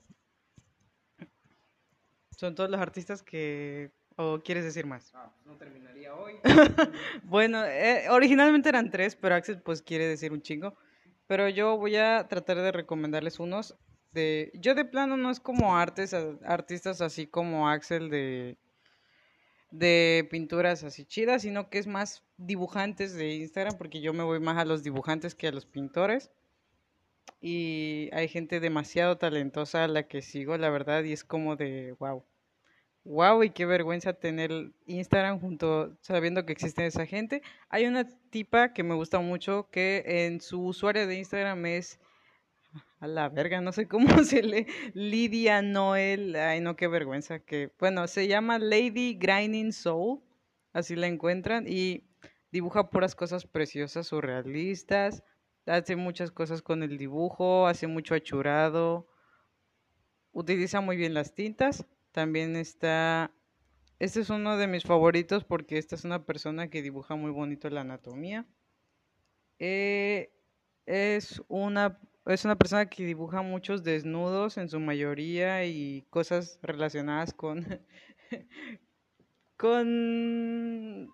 Son 2.37 2.55
todos 2.55 2.69
los 2.69 2.79
artistas 2.79 3.21
que... 3.21 3.91
¿O 4.15 4.41
quieres 4.43 4.63
decir 4.63 4.85
más? 4.85 5.11
ah, 5.15 5.33
no 5.45 5.57
terminaría 5.57 6.13
hoy. 6.13 6.35
Bueno, 7.23 7.65
eh, 7.65 8.09
originalmente 8.09 8.69
eran 8.69 8.91
tres, 8.91 9.15
pero 9.15 9.33
Axel 9.33 9.59
pues 9.61 9.81
quiere 9.81 10.05
decir 10.05 10.31
un 10.31 10.41
chingo. 10.41 10.75
Pero 11.25 11.49
yo 11.49 11.77
voy 11.77 11.95
a 11.95 12.27
tratar 12.27 12.57
de 12.57 12.71
recomendarles 12.71 13.39
unos. 13.39 13.75
De, 14.11 14.51
yo 14.53 14.75
de 14.75 14.85
plano 14.85 15.17
no 15.17 15.31
es 15.31 15.39
como 15.39 15.75
artes, 15.75 16.13
artistas 16.45 17.01
así 17.01 17.25
como 17.25 17.67
Axel 17.67 18.11
de, 18.11 18.57
de 19.71 20.27
pinturas 20.29 20.83
así 20.83 21.05
chidas, 21.05 21.41
sino 21.41 21.69
que 21.71 21.79
es 21.79 21.87
más 21.87 22.23
dibujantes 22.37 23.15
de 23.15 23.33
Instagram, 23.33 23.77
porque 23.77 24.01
yo 24.01 24.13
me 24.13 24.23
voy 24.23 24.39
más 24.39 24.57
a 24.57 24.65
los 24.65 24.83
dibujantes 24.83 25.33
que 25.33 25.47
a 25.47 25.51
los 25.51 25.65
pintores. 25.65 26.29
Y 27.41 28.09
hay 28.13 28.27
gente 28.27 28.59
demasiado 28.59 29.17
talentosa 29.17 29.83
a 29.83 29.87
la 29.87 30.07
que 30.07 30.21
sigo, 30.21 30.57
la 30.57 30.69
verdad, 30.69 31.03
y 31.03 31.13
es 31.13 31.23
como 31.23 31.55
de 31.55 31.93
wow. 31.99 32.23
Wow, 33.05 33.43
y 33.43 33.49
qué 33.49 33.65
vergüenza 33.65 34.13
tener 34.13 34.71
Instagram 34.85 35.41
junto 35.41 35.97
sabiendo 36.01 36.45
que 36.45 36.53
existe 36.53 36.85
esa 36.85 37.05
gente. 37.05 37.41
Hay 37.67 37.85
una 37.85 38.07
tipa 38.29 38.71
que 38.71 38.83
me 38.83 38.95
gusta 38.95 39.19
mucho 39.19 39.69
que 39.71 40.03
en 40.05 40.39
su 40.39 40.63
usuario 40.63 41.05
de 41.05 41.17
Instagram 41.17 41.65
es 41.65 41.99
a 42.99 43.07
la 43.07 43.27
verga, 43.27 43.59
no 43.59 43.73
sé 43.73 43.87
cómo 43.89 44.07
se 44.23 44.41
lee, 44.41 44.67
Lidia 44.93 45.61
Noel, 45.61 46.35
ay 46.37 46.61
no, 46.61 46.77
qué 46.77 46.87
vergüenza, 46.87 47.39
que 47.39 47.71
bueno, 47.77 48.07
se 48.07 48.27
llama 48.27 48.59
Lady 48.59 49.15
Grinding 49.15 49.73
Soul, 49.73 50.21
así 50.71 50.95
la 50.95 51.07
encuentran 51.07 51.65
y 51.67 52.05
dibuja 52.51 52.89
puras 52.89 53.15
cosas 53.15 53.45
preciosas, 53.45 54.07
surrealistas, 54.07 55.23
hace 55.65 55.95
muchas 55.95 56.31
cosas 56.31 56.61
con 56.61 56.83
el 56.83 56.97
dibujo, 56.97 57.67
hace 57.67 57.87
mucho 57.87 58.15
achurado, 58.15 59.07
utiliza 60.31 60.81
muy 60.81 60.97
bien 60.97 61.13
las 61.13 61.33
tintas. 61.33 61.85
También 62.11 62.55
está, 62.55 63.31
este 63.99 64.21
es 64.21 64.29
uno 64.29 64.57
de 64.57 64.67
mis 64.67 64.83
favoritos 64.83 65.43
porque 65.43 65.77
esta 65.77 65.95
es 65.95 66.03
una 66.03 66.25
persona 66.25 66.69
que 66.69 66.81
dibuja 66.81 67.15
muy 67.15 67.31
bonito 67.31 67.69
la 67.69 67.81
anatomía. 67.81 68.45
Eh, 69.59 70.31
es 70.85 71.41
una, 71.47 71.99
es 72.25 72.45
una 72.45 72.57
persona 72.57 72.89
que 72.89 73.05
dibuja 73.05 73.41
muchos 73.41 73.83
desnudos 73.83 74.57
en 74.57 74.69
su 74.69 74.79
mayoría 74.79 75.65
y 75.65 76.05
cosas 76.09 76.59
relacionadas 76.61 77.33
con, 77.33 77.65
con 79.57 81.13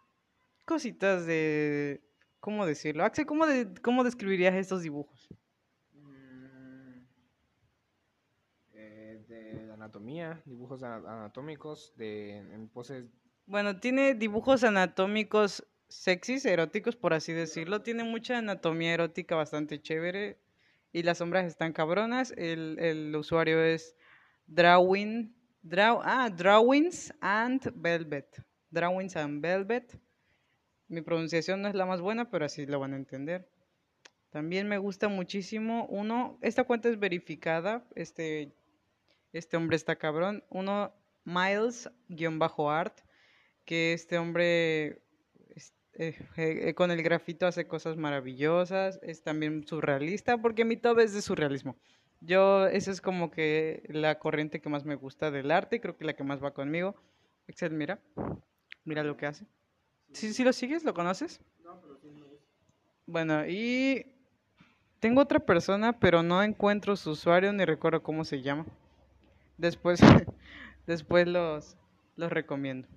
cositas 0.65 1.25
de, 1.25 2.01
¿cómo 2.39 2.65
decirlo? 2.65 3.03
Axel, 3.03 3.25
¿cómo, 3.25 3.45
de- 3.47 3.73
cómo 3.81 4.03
describirías 4.03 4.55
estos 4.55 4.81
dibujos? 4.83 5.27
Mm, 5.93 7.03
eh, 8.73 9.23
de 9.27 9.71
anatomía, 9.73 10.41
dibujos 10.45 10.83
ana- 10.83 11.03
anatómicos, 11.19 11.93
de 11.95 12.37
en 12.37 12.67
poses 12.69 13.05
Bueno, 13.45 13.79
tiene 13.79 14.13
dibujos 14.13 14.63
anatómicos 14.63 15.65
sexys, 15.87 16.45
eróticos, 16.45 16.95
por 16.95 17.13
así 17.13 17.33
decirlo. 17.33 17.81
Tiene 17.81 18.03
mucha 18.03 18.37
anatomía 18.37 18.93
erótica 18.93 19.35
bastante 19.35 19.81
chévere. 19.81 20.37
Y 20.91 21.03
las 21.03 21.17
sombras 21.19 21.45
están 21.45 21.73
cabronas. 21.73 22.31
El, 22.37 22.77
el 22.79 23.15
usuario 23.15 23.59
es 23.63 23.95
Drawing. 24.47 25.33
Draw, 25.63 26.01
ah, 26.03 26.29
Drawings 26.29 27.13
and 27.21 27.71
Velvet. 27.75 28.43
Drawings 28.71 29.15
and 29.15 29.41
Velvet. 29.41 29.99
Mi 30.89 31.01
pronunciación 31.01 31.61
no 31.61 31.69
es 31.69 31.75
la 31.75 31.85
más 31.85 32.01
buena, 32.01 32.29
pero 32.29 32.45
así 32.45 32.65
lo 32.65 32.79
van 32.79 32.93
a 32.93 32.97
entender. 32.97 33.47
También 34.31 34.67
me 34.67 34.77
gusta 34.77 35.07
muchísimo 35.07 35.85
uno. 35.87 36.37
Esta 36.41 36.63
cuenta 36.65 36.89
es 36.89 36.99
verificada. 36.99 37.85
Este, 37.95 38.51
este 39.33 39.57
hombre 39.57 39.75
está 39.75 39.95
cabrón. 39.95 40.43
Uno, 40.49 40.93
Miles-Art 41.25 42.99
que 43.65 43.93
este 43.93 44.17
hombre 44.17 45.03
es- 45.55 45.73
eh, 45.93 46.15
eh, 46.37 46.73
con 46.73 46.89
el 46.89 47.03
grafito 47.03 47.45
hace 47.45 47.67
cosas 47.67 47.97
maravillosas, 47.97 48.99
es 49.03 49.21
también 49.21 49.63
surrealista, 49.67 50.39
porque 50.41 50.65
mi 50.65 50.75
top 50.75 50.99
es 50.99 51.13
de 51.13 51.21
surrealismo. 51.21 51.77
Yo, 52.19 52.65
esa 52.67 52.89
es 52.91 52.99
como 52.99 53.29
que 53.29 53.83
la 53.89 54.17
corriente 54.17 54.59
que 54.59 54.69
más 54.69 54.85
me 54.85 54.95
gusta 54.95 55.29
del 55.29 55.51
arte, 55.51 55.79
creo 55.81 55.95
que 55.97 56.05
la 56.05 56.13
que 56.15 56.23
más 56.23 56.43
va 56.43 56.53
conmigo. 56.53 56.95
Excel, 57.47 57.73
mira, 57.73 57.99
mira 58.85 59.03
lo 59.03 59.15
que 59.17 59.27
hace. 59.27 59.45
¿Sí, 60.13 60.33
sí 60.33 60.43
lo 60.43 60.53
sigues? 60.53 60.83
¿Lo 60.83 60.93
conoces? 60.93 61.39
Bueno, 63.05 63.47
y 63.47 64.05
tengo 64.99 65.21
otra 65.21 65.39
persona, 65.39 65.99
pero 65.99 66.21
no 66.21 66.43
encuentro 66.43 66.95
su 66.95 67.11
usuario 67.11 67.51
ni 67.53 67.65
recuerdo 67.65 68.03
cómo 68.03 68.23
se 68.23 68.41
llama. 68.41 68.65
Después, 69.57 69.99
después 70.87 71.27
los, 71.27 71.75
los 72.15 72.31
recomiendo. 72.31 72.87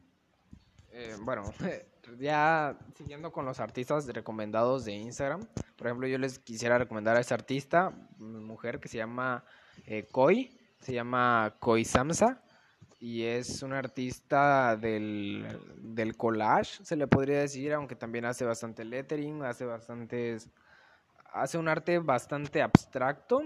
Eh, 0.91 1.17
bueno, 1.23 1.45
ya 2.19 2.77
siguiendo 2.95 3.33
con 3.33 3.47
los 3.47 3.61
artistas 3.61 4.07
recomendados 4.07 4.85
de 4.85 4.93
Instagram, 4.93 5.47
por 5.77 5.87
ejemplo, 5.87 6.07
yo 6.07 6.19
les 6.19 6.39
quisiera 6.39 6.77
recomendar 6.77 7.17
a 7.17 7.21
esa 7.21 7.35
artista, 7.35 7.91
mm, 8.19 8.45
mujer 8.45 8.81
que 8.81 8.89
se 8.89 8.99
llama 8.99 9.45
eh, 9.87 10.07
Koi, 10.11 10.51
se 10.81 10.93
llama 10.93 11.57
Koi 11.59 11.85
Samsa, 11.85 12.43
y 13.03 13.25
es 13.25 13.65
una 13.65 13.81
artista 13.81 14.77
del, 14.77 15.45
del 15.77 16.17
collage, 16.17 16.85
se 16.85 16.95
le 16.95 17.09
podría 17.09 17.41
decir, 17.41 17.73
aunque 17.73 17.97
también 17.97 18.25
hace 18.25 18.45
bastante 18.45 18.85
lettering, 18.85 19.43
hace 19.43 19.65
bastantes, 19.65 20.49
hace 21.33 21.59
un 21.59 21.67
arte 21.67 21.99
bastante 21.99 22.63
abstracto, 22.63 23.43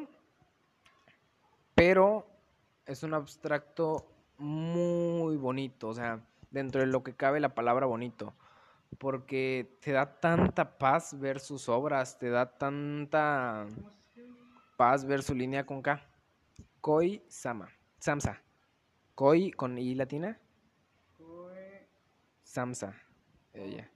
pero 1.74 2.26
es 2.84 3.02
un 3.02 3.14
abstracto 3.14 4.07
muy 4.36 5.38
bonito, 5.38 5.88
o 5.88 5.94
sea, 5.94 6.20
dentro 6.50 6.82
de 6.82 6.88
lo 6.88 7.02
que 7.02 7.16
cabe 7.16 7.40
la 7.40 7.54
palabra 7.54 7.86
bonito, 7.86 8.34
porque 8.98 9.78
te 9.80 9.92
da 9.92 10.20
tanta 10.20 10.76
paz 10.76 11.18
ver 11.18 11.40
sus 11.40 11.70
obras, 11.70 12.18
te 12.18 12.28
da 12.28 12.59
tanta 12.59 13.64
paz 14.76 15.07
ver 15.07 15.22
su 15.22 15.34
línea 15.34 15.64
con 15.64 15.80
K. 15.80 15.98
Koi 16.82 17.24
Sama, 17.26 17.70
Samsa. 17.98 18.45
Koi 19.22 19.50
con 19.50 19.76
I 19.86 19.94
latina. 19.96 20.32
Samsa, 22.42 22.94
ella. 23.52 23.90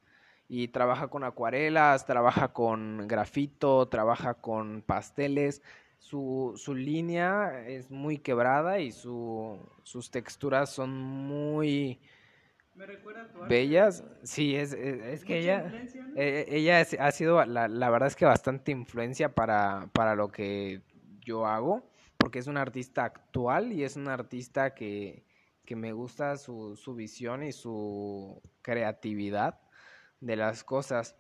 Y 0.49 0.69
trabaja 0.69 1.09
con 1.09 1.23
acuarelas, 1.25 2.07
trabaja 2.07 2.53
con 2.53 3.07
grafito, 3.07 3.89
trabaja 3.89 4.35
con 4.35 4.83
pasteles. 4.83 5.63
Su, 5.99 6.55
su 6.57 6.75
línea 6.75 7.67
es 7.69 7.91
muy 7.91 8.19
quebrada 8.19 8.81
y 8.81 8.91
su, 8.91 9.59
sus 9.85 10.11
texturas 10.11 10.71
son 10.71 10.99
muy 11.01 12.01
Me 12.75 12.87
recuerda 12.87 13.23
a 13.25 13.33
tu 13.33 13.45
bellas. 13.47 14.05
Sí, 14.25 14.57
es, 14.57 14.73
es, 14.75 15.03
es 15.03 15.25
que 15.25 15.41
ella, 15.41 15.75
eh, 16.15 16.47
ella 16.49 16.81
es- 16.81 16.99
ha 17.01 17.13
sido, 17.13 17.45
la, 17.47 17.69
la 17.69 17.91
verdad 17.91 18.09
es 18.09 18.17
que 18.17 18.27
bastante 18.27 18.73
influencia 18.73 19.35
para, 19.35 19.89
para 19.95 20.15
lo 20.17 20.31
que 20.31 20.83
yo 21.25 21.47
hago. 21.47 21.90
Porque 22.21 22.39
es 22.39 22.47
un 22.47 22.59
artista 22.59 23.05
actual 23.05 23.73
y 23.73 23.83
es 23.83 23.97
un 23.97 24.07
artista 24.07 24.75
que, 24.75 25.25
que 25.65 25.75
me 25.75 25.93
gusta 25.93 26.37
su, 26.37 26.77
su 26.77 26.95
visión 26.95 27.43
y 27.43 27.53
su 27.53 28.41
creatividad 28.63 29.59
de 30.21 30.37
las 30.37 30.63
cosas. 30.63 31.17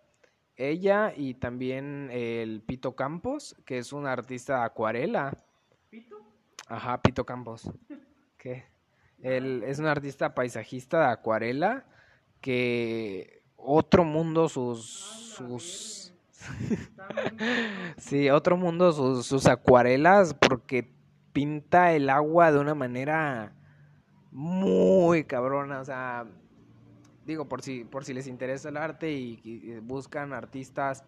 Ella 0.56 1.14
y 1.16 1.34
también 1.34 2.10
el 2.12 2.62
Pito 2.62 2.94
Campos, 2.94 3.56
que 3.64 3.78
es 3.78 3.94
un 3.94 4.06
artista 4.06 4.58
de 4.58 4.64
acuarela. 4.66 5.42
¿Pito? 5.88 6.16
Ajá, 6.68 7.00
Pito 7.00 7.24
Campos. 7.24 7.70
¿Qué? 8.36 8.64
Él 9.22 9.64
es 9.66 9.78
un 9.78 9.86
artista 9.86 10.34
paisajista 10.34 11.00
de 11.00 11.12
acuarela 11.12 11.86
que 12.40 13.42
otro 13.56 14.04
mundo 14.04 14.48
sus 14.48 15.20
sus 15.30 15.99
sí, 17.98 18.30
otro 18.30 18.56
mundo 18.56 18.92
sus, 18.92 19.26
sus 19.26 19.46
acuarelas 19.46 20.34
porque 20.34 20.90
pinta 21.32 21.92
el 21.92 22.10
agua 22.10 22.52
de 22.52 22.58
una 22.58 22.74
manera 22.74 23.52
muy 24.32 25.24
cabrona, 25.24 25.80
o 25.80 25.84
sea, 25.84 26.26
digo, 27.24 27.48
por 27.48 27.62
si, 27.62 27.84
por 27.84 28.04
si 28.04 28.14
les 28.14 28.26
interesa 28.26 28.68
el 28.68 28.76
arte 28.76 29.12
y, 29.12 29.40
y 29.44 29.78
buscan 29.80 30.32
artistas 30.32 31.04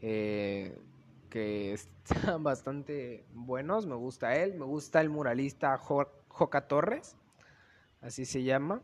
eh, 0.00 0.78
que 1.30 1.72
están 1.72 2.42
bastante 2.42 3.24
buenos, 3.34 3.86
me 3.86 3.94
gusta 3.94 4.36
él, 4.36 4.54
me 4.54 4.64
gusta 4.64 5.00
el 5.00 5.10
muralista 5.10 5.76
Jo- 5.78 6.12
Joca 6.28 6.68
Torres, 6.68 7.16
así 8.00 8.24
se 8.24 8.42
llama. 8.42 8.82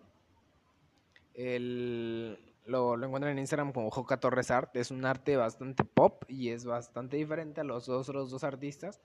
El, 1.35 2.39
lo, 2.67 2.97
lo 2.97 3.07
encuentran 3.07 3.33
en 3.33 3.39
Instagram 3.41 3.73
como 3.73 3.91
Joca 3.91 4.19
Torres 4.19 4.51
Art, 4.51 4.75
es 4.77 4.91
un 4.91 5.05
arte 5.05 5.37
bastante 5.37 5.85
pop 5.85 6.25
y 6.29 6.49
es 6.51 6.65
bastante 6.65 7.17
diferente 7.17 7.61
a 7.61 7.65
los 7.65 7.89
otros 7.89 8.31
dos 8.31 8.45
artistas, 8.45 9.01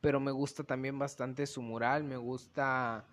pero 0.00 0.18
me 0.20 0.30
gusta 0.30 0.64
también 0.64 0.98
bastante 0.98 1.46
su 1.46 1.62
mural, 1.62 2.04
me 2.04 2.16
gusta 2.16 3.04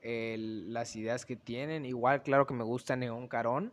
el- 0.00 0.72
las 0.72 0.94
ideas 0.96 1.24
que 1.24 1.36
tienen. 1.36 1.86
Igual, 1.86 2.22
claro 2.22 2.46
que 2.46 2.54
me 2.54 2.64
gusta 2.64 2.96
Neón 2.96 3.26
Carón, 3.28 3.72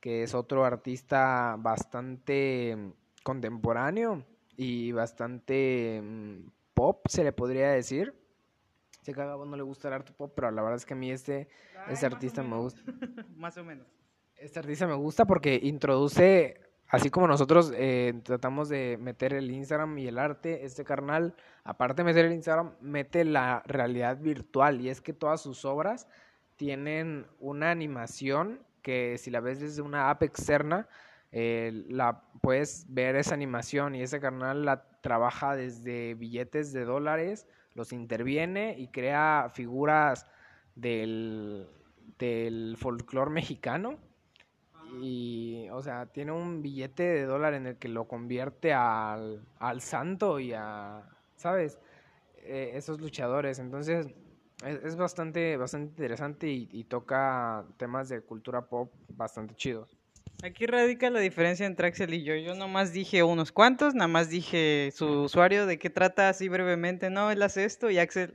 que 0.00 0.22
es 0.22 0.34
otro 0.34 0.64
artista 0.64 1.56
bastante 1.58 2.94
contemporáneo 3.22 4.24
y 4.56 4.92
bastante 4.92 6.00
mm, 6.02 6.50
pop, 6.72 7.06
se 7.08 7.22
le 7.22 7.32
podría 7.32 7.70
decir. 7.70 8.14
Sé 9.02 9.14
que 9.14 9.20
a 9.20 9.26
no 9.26 9.56
le 9.56 9.62
gusta 9.62 9.88
el 9.88 9.94
arte 9.94 10.12
pop, 10.12 10.32
pero 10.34 10.50
la 10.50 10.62
verdad 10.62 10.76
es 10.76 10.86
que 10.86 10.94
a 10.94 10.96
mí 10.96 11.10
este, 11.10 11.48
este 11.88 12.06
artista 12.06 12.42
me 12.42 12.56
gusta. 12.56 12.80
Más 13.36 13.56
o 13.56 13.64
menos. 13.64 13.86
Este 14.40 14.58
artista 14.58 14.86
me 14.86 14.94
gusta 14.94 15.26
porque 15.26 15.60
introduce, 15.62 16.58
así 16.88 17.10
como 17.10 17.28
nosotros 17.28 17.74
eh, 17.76 18.14
tratamos 18.22 18.70
de 18.70 18.96
meter 18.98 19.34
el 19.34 19.50
Instagram 19.50 19.98
y 19.98 20.06
el 20.06 20.18
arte, 20.18 20.64
este 20.64 20.82
carnal, 20.82 21.34
aparte 21.62 22.00
de 22.00 22.04
meter 22.04 22.24
el 22.24 22.32
Instagram, 22.32 22.72
mete 22.80 23.26
la 23.26 23.62
realidad 23.66 24.16
virtual. 24.16 24.80
Y 24.80 24.88
es 24.88 25.02
que 25.02 25.12
todas 25.12 25.42
sus 25.42 25.66
obras 25.66 26.08
tienen 26.56 27.26
una 27.38 27.70
animación 27.70 28.60
que 28.80 29.18
si 29.18 29.30
la 29.30 29.40
ves 29.40 29.60
desde 29.60 29.82
una 29.82 30.08
app 30.08 30.22
externa, 30.22 30.88
eh, 31.32 31.84
la 31.90 32.22
puedes 32.40 32.86
ver 32.88 33.16
esa 33.16 33.34
animación 33.34 33.94
y 33.94 34.00
ese 34.00 34.20
carnal 34.20 34.64
la 34.64 34.84
trabaja 35.02 35.54
desde 35.54 36.14
billetes 36.14 36.72
de 36.72 36.86
dólares, 36.86 37.46
los 37.74 37.92
interviene 37.92 38.74
y 38.78 38.88
crea 38.88 39.50
figuras 39.52 40.26
del, 40.76 41.68
del 42.18 42.76
folclore 42.78 43.30
mexicano 43.30 43.98
y, 45.00 45.68
o 45.70 45.82
sea, 45.82 46.06
tiene 46.06 46.32
un 46.32 46.62
billete 46.62 47.02
de 47.02 47.24
dólar 47.24 47.54
en 47.54 47.66
el 47.66 47.76
que 47.76 47.88
lo 47.88 48.06
convierte 48.08 48.72
al, 48.72 49.44
al 49.58 49.80
santo 49.80 50.40
y 50.40 50.52
a, 50.52 51.02
¿sabes? 51.36 51.78
Eh, 52.42 52.72
esos 52.74 53.00
luchadores. 53.00 53.58
Entonces, 53.58 54.08
es, 54.64 54.84
es 54.84 54.96
bastante, 54.96 55.56
bastante 55.56 55.90
interesante 55.90 56.48
y, 56.48 56.68
y 56.72 56.84
toca 56.84 57.64
temas 57.76 58.08
de 58.08 58.20
cultura 58.20 58.66
pop 58.66 58.92
bastante 59.08 59.54
chidos. 59.54 59.96
Aquí 60.42 60.64
radica 60.66 61.10
la 61.10 61.20
diferencia 61.20 61.66
entre 61.66 61.88
Axel 61.88 62.14
y 62.14 62.22
yo. 62.22 62.34
Yo 62.34 62.54
nomás 62.54 62.92
dije 62.94 63.22
unos 63.22 63.52
cuantos, 63.52 63.94
nada 63.94 64.08
más 64.08 64.30
dije 64.30 64.90
su 64.94 65.22
usuario, 65.22 65.66
de 65.66 65.78
qué 65.78 65.90
trata 65.90 66.30
así 66.30 66.48
brevemente. 66.48 67.10
No, 67.10 67.30
él 67.30 67.42
hace 67.42 67.64
esto 67.64 67.90
y 67.90 67.98
Axel 67.98 68.32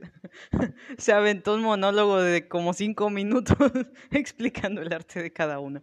se 0.98 1.12
aventó 1.12 1.54
un 1.54 1.62
monólogo 1.62 2.20
de 2.20 2.46
como 2.46 2.74
cinco 2.74 3.10
minutos 3.10 3.56
explicando 4.12 4.82
el 4.82 4.92
arte 4.92 5.20
de 5.20 5.32
cada 5.32 5.58
uno. 5.58 5.82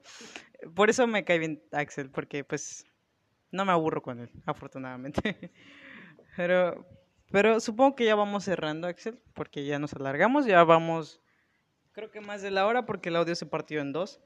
Por 0.75 0.89
eso 0.89 1.07
me 1.07 1.23
cae 1.23 1.39
bien 1.39 1.63
Axel, 1.71 2.09
porque 2.09 2.43
pues 2.43 2.85
no 3.51 3.65
me 3.65 3.71
aburro 3.71 4.01
con 4.01 4.19
él, 4.19 4.29
afortunadamente. 4.45 5.51
Pero, 6.35 6.83
pero 7.31 7.59
supongo 7.59 7.95
que 7.95 8.05
ya 8.05 8.15
vamos 8.15 8.45
cerrando, 8.45 8.87
Axel, 8.87 9.21
porque 9.35 9.65
ya 9.65 9.77
nos 9.77 9.93
alargamos, 9.93 10.47
ya 10.47 10.63
vamos, 10.63 11.21
creo 11.91 12.09
que 12.09 12.21
más 12.21 12.41
de 12.41 12.49
la 12.49 12.65
hora, 12.65 12.87
porque 12.87 13.09
el 13.09 13.15
audio 13.15 13.35
se 13.35 13.45
partió 13.45 13.79
en 13.81 13.93
dos. 13.93 14.19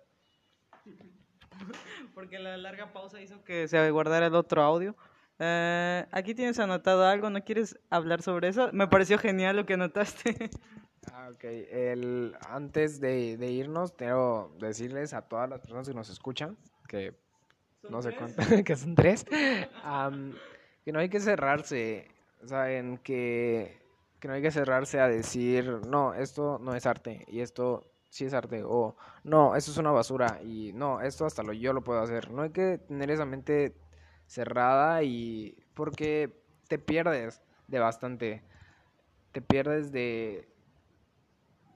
Porque 2.13 2.39
la 2.39 2.55
larga 2.55 2.93
pausa 2.93 3.19
hizo 3.21 3.43
que 3.43 3.67
se 3.67 3.91
guardara 3.91 4.27
el 4.27 4.35
otro 4.35 4.61
audio. 4.61 4.95
Eh, 5.39 6.05
aquí 6.11 6.33
tienes 6.33 6.59
anotado 6.59 7.05
algo, 7.05 7.29
¿no 7.29 7.43
quieres 7.43 7.77
hablar 7.89 8.21
sobre 8.21 8.47
eso? 8.47 8.69
Me 8.73 8.87
pareció 8.87 9.17
genial 9.17 9.55
lo 9.55 9.65
que 9.65 9.73
anotaste. 9.73 10.49
Ah, 11.27 11.31
ok. 11.31 11.43
El, 11.43 12.37
antes 12.47 13.01
de, 13.01 13.35
de 13.35 13.51
irnos, 13.51 13.91
quiero 13.91 14.55
decirles 14.59 15.13
a 15.13 15.23
todas 15.23 15.49
las 15.49 15.59
personas 15.59 15.85
que 15.85 15.93
nos 15.93 16.09
escuchan, 16.09 16.57
que 16.87 17.13
no 17.89 18.01
sé 18.01 18.13
cuánto, 18.13 18.41
que 18.63 18.75
son 18.77 18.95
tres, 18.95 19.25
am, 19.83 20.33
que 20.85 20.93
no 20.93 20.99
hay 20.99 21.09
que 21.09 21.19
cerrarse, 21.19 22.07
saben 22.45 22.99
que, 22.99 23.77
que 24.21 24.27
no 24.29 24.35
hay 24.35 24.41
que 24.41 24.51
cerrarse 24.51 25.01
a 25.01 25.09
decir, 25.09 25.65
no, 25.85 26.13
esto 26.13 26.59
no 26.59 26.75
es 26.75 26.85
arte 26.85 27.25
y 27.27 27.41
esto 27.41 27.91
sí 28.09 28.23
es 28.23 28.33
arte, 28.33 28.63
o 28.63 28.95
no, 29.25 29.57
esto 29.57 29.71
es 29.71 29.77
una 29.77 29.91
basura 29.91 30.39
y 30.41 30.71
no, 30.73 31.01
esto 31.01 31.25
hasta 31.25 31.43
lo 31.43 31.51
yo 31.51 31.73
lo 31.73 31.83
puedo 31.83 31.99
hacer. 31.99 32.31
No 32.31 32.43
hay 32.43 32.51
que 32.51 32.77
tener 32.77 33.11
esa 33.11 33.25
mente 33.25 33.75
cerrada 34.27 35.03
y 35.03 35.57
porque 35.73 36.41
te 36.69 36.79
pierdes 36.79 37.41
de 37.67 37.79
bastante, 37.79 38.43
te 39.33 39.41
pierdes 39.41 39.91
de 39.91 40.47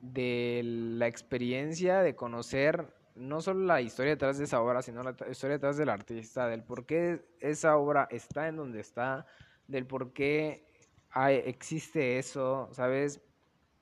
de 0.02 0.62
la 0.64 1.08
experiencia 1.08 2.02
de 2.02 2.16
conocer 2.16 2.94
no 3.16 3.42
solo 3.42 3.66
la 3.66 3.82
historia 3.82 4.12
detrás 4.14 4.38
de 4.38 4.46
esa 4.46 4.62
obra, 4.62 4.82
sino 4.82 5.04
la 5.04 5.16
historia 5.30 5.58
detrás 5.58 5.78
del 5.78 5.90
artista, 5.90 6.48
del 6.48 6.64
por 6.64 6.86
qué 6.86 7.26
esa 7.40 7.78
obra 7.78 8.08
está 8.10 8.48
en 8.48 8.56
donde 8.56 8.80
está, 8.80 9.26
del 9.68 9.86
por 9.86 10.14
qué 10.14 10.66
hay- 11.12 11.42
existe 11.46 12.18
eso, 12.18 12.70
¿sabes? 12.72 13.22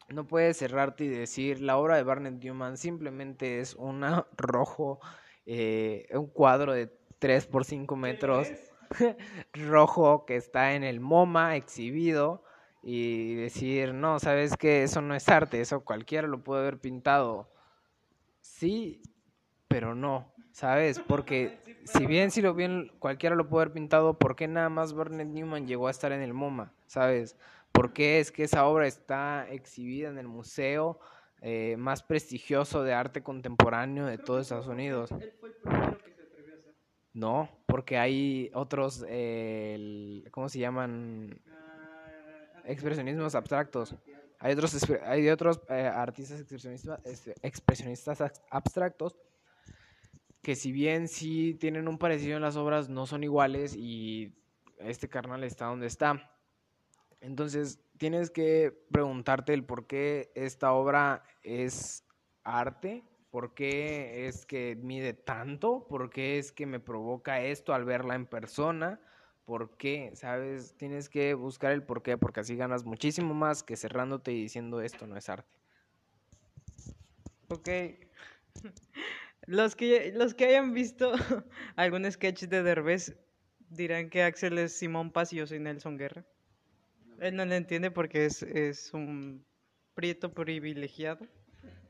No 0.09 0.28
puedes 0.28 0.57
cerrarte 0.57 1.05
y 1.05 1.07
decir, 1.07 1.61
la 1.61 1.78
obra 1.78 1.95
de 1.95 2.03
Barnett 2.03 2.43
Newman 2.43 2.78
simplemente 2.78 3.59
es 3.59 3.76
un 3.76 4.01
rojo, 4.38 4.99
eh, 5.45 6.07
un 6.13 6.28
cuadro 6.28 6.74
de 6.74 6.91
3 7.20 7.45
por 7.45 7.65
5 7.65 7.95
metros 7.95 8.47
rojo 9.53 10.26
que 10.26 10.36
está 10.36 10.74
en 10.74 10.84
el 10.84 10.99
MoMA 10.99 11.55
exhibido 11.55 12.43
y 12.82 13.36
decir, 13.36 13.94
no, 13.94 14.20
sabes 14.20 14.56
que 14.58 14.84
eso 14.84 15.02
no 15.02 15.16
es 15.16 15.28
arte, 15.30 15.62
eso 15.62 15.82
cualquiera 15.84 16.28
lo 16.28 16.44
puede 16.44 16.62
haber 16.62 16.80
pintado. 16.80 17.50
Sí, 18.42 19.02
pero 19.68 19.96
no, 19.96 20.34
¿sabes? 20.52 21.00
Porque 21.00 21.60
si 21.86 22.06
bien 22.06 22.32
si 22.32 22.42
lo 22.42 22.54
bien 22.54 22.92
cualquiera 23.00 23.36
lo 23.36 23.50
puede 23.50 23.64
haber 23.66 23.74
pintado, 23.74 24.18
¿por 24.20 24.36
qué 24.36 24.48
nada 24.48 24.70
más 24.70 24.94
Barnett 24.94 25.28
Newman 25.30 25.68
llegó 25.68 25.88
a 25.88 25.92
estar 25.92 26.12
en 26.12 26.22
el 26.22 26.34
MoMA? 26.34 26.74
¿Sabes? 26.88 27.38
¿Por 27.72 27.94
qué 27.94 28.20
es 28.20 28.32
que 28.32 28.44
esa 28.44 28.66
obra 28.68 28.88
está 28.88 29.48
exhibida 29.50 30.10
en 30.10 30.18
el 30.18 30.28
museo 30.28 31.00
eh, 31.42 31.76
más 31.78 32.04
prestigioso 32.04 32.84
de 32.84 32.94
arte 32.94 33.24
contemporáneo 33.24 34.06
de 34.06 34.18
todo 34.18 34.40
Estados 34.40 34.68
Unidos? 34.68 35.12
No, 37.14 37.50
porque 37.66 37.98
hay 37.98 38.52
otros, 38.54 39.04
eh, 39.08 39.74
el- 39.76 40.28
¿cómo 40.32 40.48
se 40.50 40.60
llaman? 40.60 41.42
Expresionismos 42.70 43.34
abstractos. 43.34 43.95
Hay 44.38 44.53
otros, 45.30 45.59
eh, 45.70 45.91
artistas 45.93 46.39
expresionistas, 46.39 46.99
este, 47.03 47.34
abstractos 48.51 49.17
que 50.43 50.55
si 50.55 50.72
bien 50.72 51.07
sí 51.07 51.55
tienen 51.55 51.88
un 51.88 51.97
parecido 51.97 52.38
en 52.38 52.43
las 52.43 52.55
obras, 52.55 52.88
no 52.88 53.07
son 53.07 53.24
iguales 53.24 53.76
y 53.76 54.34
este 54.78 55.09
carnal 55.09 55.43
está 55.43 55.65
donde 55.65 55.88
está. 55.88 56.32
Entonces 57.22 57.80
tienes 57.97 58.30
que 58.30 58.86
preguntarte 58.91 59.53
el 59.53 59.65
por 59.65 59.88
qué 59.88 60.32
esta 60.36 60.72
obra 60.72 61.24
es 61.41 62.05
arte, 62.43 63.03
por 63.32 63.55
qué 63.55 64.28
es 64.28 64.45
que 64.45 64.78
mide 64.82 65.13
tanto, 65.13 65.88
por 65.89 66.11
qué 66.11 66.38
es 66.38 66.51
que 66.51 66.67
me 66.67 66.80
provoca 66.80 67.41
esto 67.41 67.74
al 67.74 67.84
verla 67.84 68.13
en 68.13 68.28
persona, 68.28 69.01
por 69.50 69.76
qué, 69.78 70.12
¿sabes? 70.14 70.76
Tienes 70.78 71.10
que 71.10 71.34
buscar 71.34 71.72
el 71.72 71.82
por 71.82 72.04
qué, 72.04 72.20
porque 72.20 72.41
así 72.41 72.56
ganas 72.56 72.86
muchísimo 72.86 73.34
más 73.34 73.64
que 73.64 73.76
cerrándote 73.76 74.32
y 74.32 74.43
diciendo 74.43 74.80
esto 74.80 75.08
no 75.08 75.18
es 75.18 75.28
arte. 75.28 75.50
Ok. 77.47 77.68
Los 79.47 79.76
que, 79.76 80.12
los 80.14 80.36
que 80.36 80.45
hayan 80.45 80.76
visto 80.76 81.12
algún 81.76 82.12
sketch 82.12 82.43
de 82.43 82.62
Derbez 82.62 83.16
dirán 83.72 84.12
que 84.12 84.22
Axel 84.22 84.60
es 84.60 84.74
Simón 84.74 85.12
Paz 85.12 85.34
y 85.34 85.38
yo 85.38 85.47
soy 85.47 85.58
Nelson 85.58 85.97
Guerra. 85.97 86.24
Él 87.20 87.36
no 87.36 87.43
le 87.45 87.56
entiende 87.56 87.89
porque 87.89 88.26
es, 88.26 88.43
es 88.43 88.93
un 88.93 89.43
prieto 89.95 90.32
privilegiado. 90.32 91.26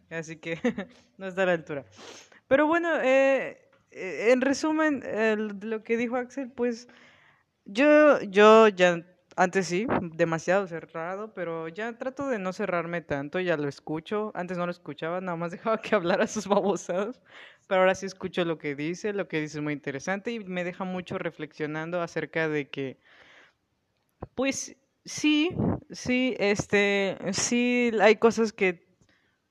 Así 0.09 0.37
que 0.37 0.57
no 1.17 1.27
está 1.27 1.43
a 1.43 1.47
la 1.47 1.51
altura. 1.51 1.83
Pero 2.47 2.65
bueno, 2.65 2.95
eh, 3.01 3.59
eh, 3.91 4.29
en 4.31 4.39
resumen, 4.39 5.03
lo 5.59 5.83
que 5.83 5.97
dijo 5.97 6.15
Axel, 6.15 6.49
pues 6.49 6.87
yo, 7.71 8.21
yo 8.21 8.67
ya 8.69 9.05
antes 9.35 9.67
sí, 9.67 9.87
demasiado 10.15 10.67
cerrado, 10.67 11.33
pero 11.33 11.69
ya 11.69 11.97
trato 11.97 12.27
de 12.27 12.39
no 12.39 12.51
cerrarme 12.51 13.01
tanto, 13.01 13.39
ya 13.39 13.55
lo 13.57 13.69
escucho. 13.69 14.31
Antes 14.35 14.57
no 14.57 14.65
lo 14.65 14.71
escuchaba, 14.71 15.21
nada 15.21 15.37
más 15.37 15.51
dejaba 15.53 15.81
que 15.81 15.95
hablara 15.95 16.27
sus 16.27 16.47
babosadas, 16.47 17.21
pero 17.67 17.81
ahora 17.81 17.95
sí 17.95 18.05
escucho 18.05 18.43
lo 18.45 18.57
que 18.57 18.75
dice, 18.75 19.13
lo 19.13 19.27
que 19.27 19.39
dice 19.41 19.59
es 19.59 19.63
muy 19.63 19.73
interesante 19.73 20.31
y 20.31 20.39
me 20.39 20.63
deja 20.63 20.83
mucho 20.83 21.17
reflexionando 21.17 22.01
acerca 22.01 22.49
de 22.49 22.69
que, 22.69 22.99
pues 24.35 24.75
sí, 25.05 25.55
sí, 25.91 26.35
este, 26.39 27.17
sí 27.31 27.91
hay 28.01 28.15
cosas 28.17 28.53
que 28.53 28.87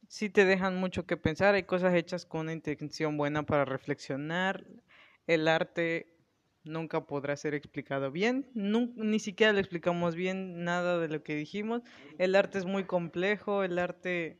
sí 0.09 0.31
te 0.31 0.45
dejan 0.45 0.77
mucho 0.77 1.07
que 1.07 1.17
pensar, 1.17 1.55
hay 1.57 1.65
cosas 1.65 1.95
hechas 1.95 2.27
con 2.27 2.43
una 2.43 2.55
intención 2.55 3.17
buena 3.19 3.45
para 3.45 3.65
reflexionar. 3.65 4.67
El 5.27 5.49
arte 5.49 6.18
nunca 6.69 7.07
podrá 7.07 7.37
ser 7.37 7.55
explicado 7.55 8.11
bien, 8.11 8.47
ni 8.55 9.19
siquiera 9.19 9.53
lo 9.53 9.59
explicamos 9.59 10.15
bien 10.15 10.65
nada 10.65 10.99
de 10.99 11.09
lo 11.09 11.23
que 11.23 11.35
dijimos. 11.35 11.83
El 12.19 12.37
arte 12.37 12.59
es 12.59 12.67
muy 12.67 12.85
complejo, 12.85 13.65
el 13.65 13.79
arte 13.79 14.39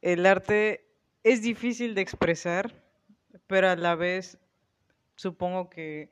el 0.00 0.26
arte 0.26 0.86
es 1.24 1.42
difícil 1.42 1.94
de 1.94 2.00
expresar, 2.00 2.72
pero 3.46 3.68
a 3.68 3.76
la 3.76 3.94
vez 3.94 4.38
supongo 5.16 5.68
que 5.68 6.10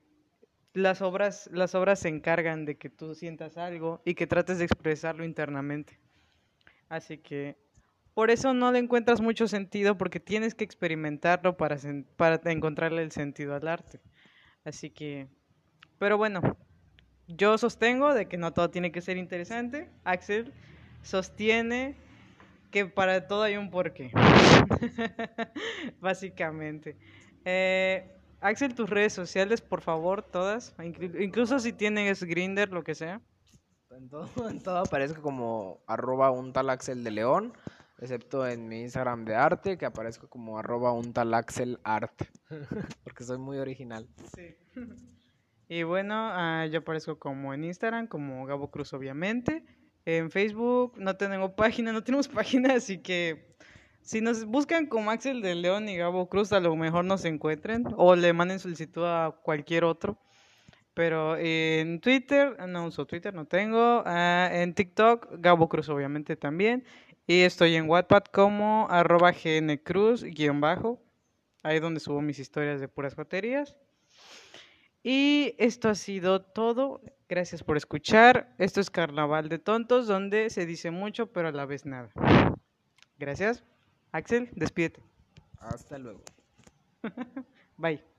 las 0.72 1.00
obras 1.02 1.48
las 1.52 1.74
obras 1.74 2.00
se 2.00 2.08
encargan 2.08 2.64
de 2.64 2.76
que 2.76 2.90
tú 2.90 3.14
sientas 3.14 3.56
algo 3.56 4.02
y 4.04 4.14
que 4.14 4.26
trates 4.26 4.58
de 4.58 4.64
expresarlo 4.64 5.24
internamente. 5.24 5.98
Así 6.88 7.18
que 7.18 7.56
por 8.16 8.30
eso 8.30 8.54
no 8.54 8.72
le 8.72 8.78
encuentras 8.78 9.20
mucho 9.20 9.46
sentido 9.46 9.98
porque 9.98 10.20
tienes 10.20 10.54
que 10.54 10.64
experimentarlo 10.64 11.56
para, 11.56 11.76
para 12.16 12.40
encontrarle 12.50 13.02
el 13.02 13.12
sentido 13.12 13.54
al 13.54 13.68
arte. 13.68 14.00
Así 14.66 14.90
que, 14.90 15.28
pero 15.98 16.18
bueno, 16.18 16.42
yo 17.28 17.56
sostengo 17.56 18.12
de 18.12 18.26
que 18.26 18.36
no 18.36 18.52
todo 18.52 18.68
tiene 18.68 18.92
que 18.92 19.00
ser 19.00 19.16
interesante. 19.16 19.88
Axel 20.04 20.52
sostiene 21.02 21.94
que 22.72 22.84
para 22.84 23.26
todo 23.28 23.44
hay 23.44 23.56
un 23.56 23.70
porqué. 23.70 24.10
Básicamente. 26.00 26.96
Eh, 27.44 28.12
Axel, 28.40 28.74
tus 28.74 28.90
redes 28.90 29.12
sociales, 29.12 29.60
por 29.60 29.80
favor, 29.80 30.22
todas. 30.22 30.76
inclu- 30.78 31.22
Incluso 31.22 31.58
si 31.60 31.72
tienes 31.72 32.22
Grinder, 32.24 32.70
lo 32.72 32.82
que 32.82 32.94
sea. 32.94 33.20
En 33.90 34.08
todo, 34.08 34.48
en 34.50 34.60
todo 34.60 34.78
aparezco 34.78 35.22
como 35.22 35.80
arroba 35.86 36.30
un 36.32 36.52
tal 36.52 36.68
Axel 36.70 37.04
de 37.04 37.12
León, 37.12 37.52
excepto 37.99 38.47
en 38.47 38.68
mi 38.68 38.82
Instagram 38.82 39.24
de 39.24 39.34
arte, 39.34 39.78
que 39.78 39.86
aparezco 39.86 40.28
como 40.28 40.59
arroba 40.59 40.92
un 40.92 41.12
porque 43.05 43.24
soy 43.24 43.38
muy 43.38 43.59
original. 43.59 44.09
Sí. 44.34 44.55
Y 45.68 45.82
bueno, 45.82 46.14
ah, 46.14 46.66
yo 46.66 46.80
aparezco 46.80 47.18
como 47.18 47.53
en 47.53 47.64
Instagram, 47.64 48.07
como 48.07 48.47
Gabo 48.47 48.70
Cruz, 48.70 48.92
obviamente. 48.92 49.64
En 50.05 50.30
Facebook 50.30 50.94
no 50.99 51.16
tenemos 51.16 51.53
página, 51.53 51.92
no 51.92 52.05
tenemos 52.05 52.28
página, 52.28 52.74
así 52.74 52.99
que 52.99 53.57
si 54.03 54.20
nos 54.20 54.44
buscan 54.44 54.86
como 54.86 55.11
Axel 55.11 55.42
de 55.42 55.57
León 55.57 55.88
y 55.88 55.97
Gabo 55.97 56.28
Cruz, 56.28 56.53
a 56.53 56.61
lo 56.61 56.76
mejor 56.76 57.05
nos 57.05 57.24
encuentren 57.24 57.84
o 57.97 58.14
le 58.14 58.32
manden 58.32 58.61
solicitud 58.61 59.05
a 59.05 59.36
cualquier 59.42 59.82
otro. 59.82 60.16
Pero 60.94 61.36
en 61.36 62.01
Twitter, 62.01 62.57
no 62.68 62.86
uso 62.86 63.05
Twitter, 63.05 63.34
no 63.34 63.47
tengo. 63.47 64.03
ah, 64.07 64.49
en 64.53 64.74
TikTok, 64.74 65.28
Gabo 65.40 65.68
Cruz, 65.68 65.88
obviamente 65.88 66.36
también. 66.36 66.84
Y 67.26 67.40
estoy 67.42 67.74
en 67.74 67.88
Wattpad 67.88 68.24
como 68.24 68.86
arroba 68.88 69.32
gncruz 69.32 70.22
guion 70.22 70.60
bajo. 70.60 71.02
Ahí 71.62 71.76
es 71.76 71.82
donde 71.82 72.00
subo 72.00 72.20
mis 72.20 72.38
historias 72.38 72.80
de 72.80 72.86
puras 72.86 73.14
joterías. 73.14 73.76
Y 75.02 75.54
esto 75.58 75.88
ha 75.88 75.94
sido 75.94 76.42
todo. 76.42 77.00
Gracias 77.28 77.64
por 77.64 77.76
escuchar. 77.76 78.54
Esto 78.58 78.80
es 78.80 78.90
Carnaval 78.90 79.48
de 79.48 79.58
Tontos, 79.58 80.06
donde 80.06 80.50
se 80.50 80.66
dice 80.66 80.90
mucho, 80.90 81.32
pero 81.32 81.48
a 81.48 81.52
la 81.52 81.66
vez 81.66 81.84
nada. 81.86 82.10
Gracias. 83.18 83.64
Axel, 84.12 84.48
despídete. 84.54 85.02
Hasta 85.58 85.98
luego. 85.98 86.22
Bye. 87.76 88.15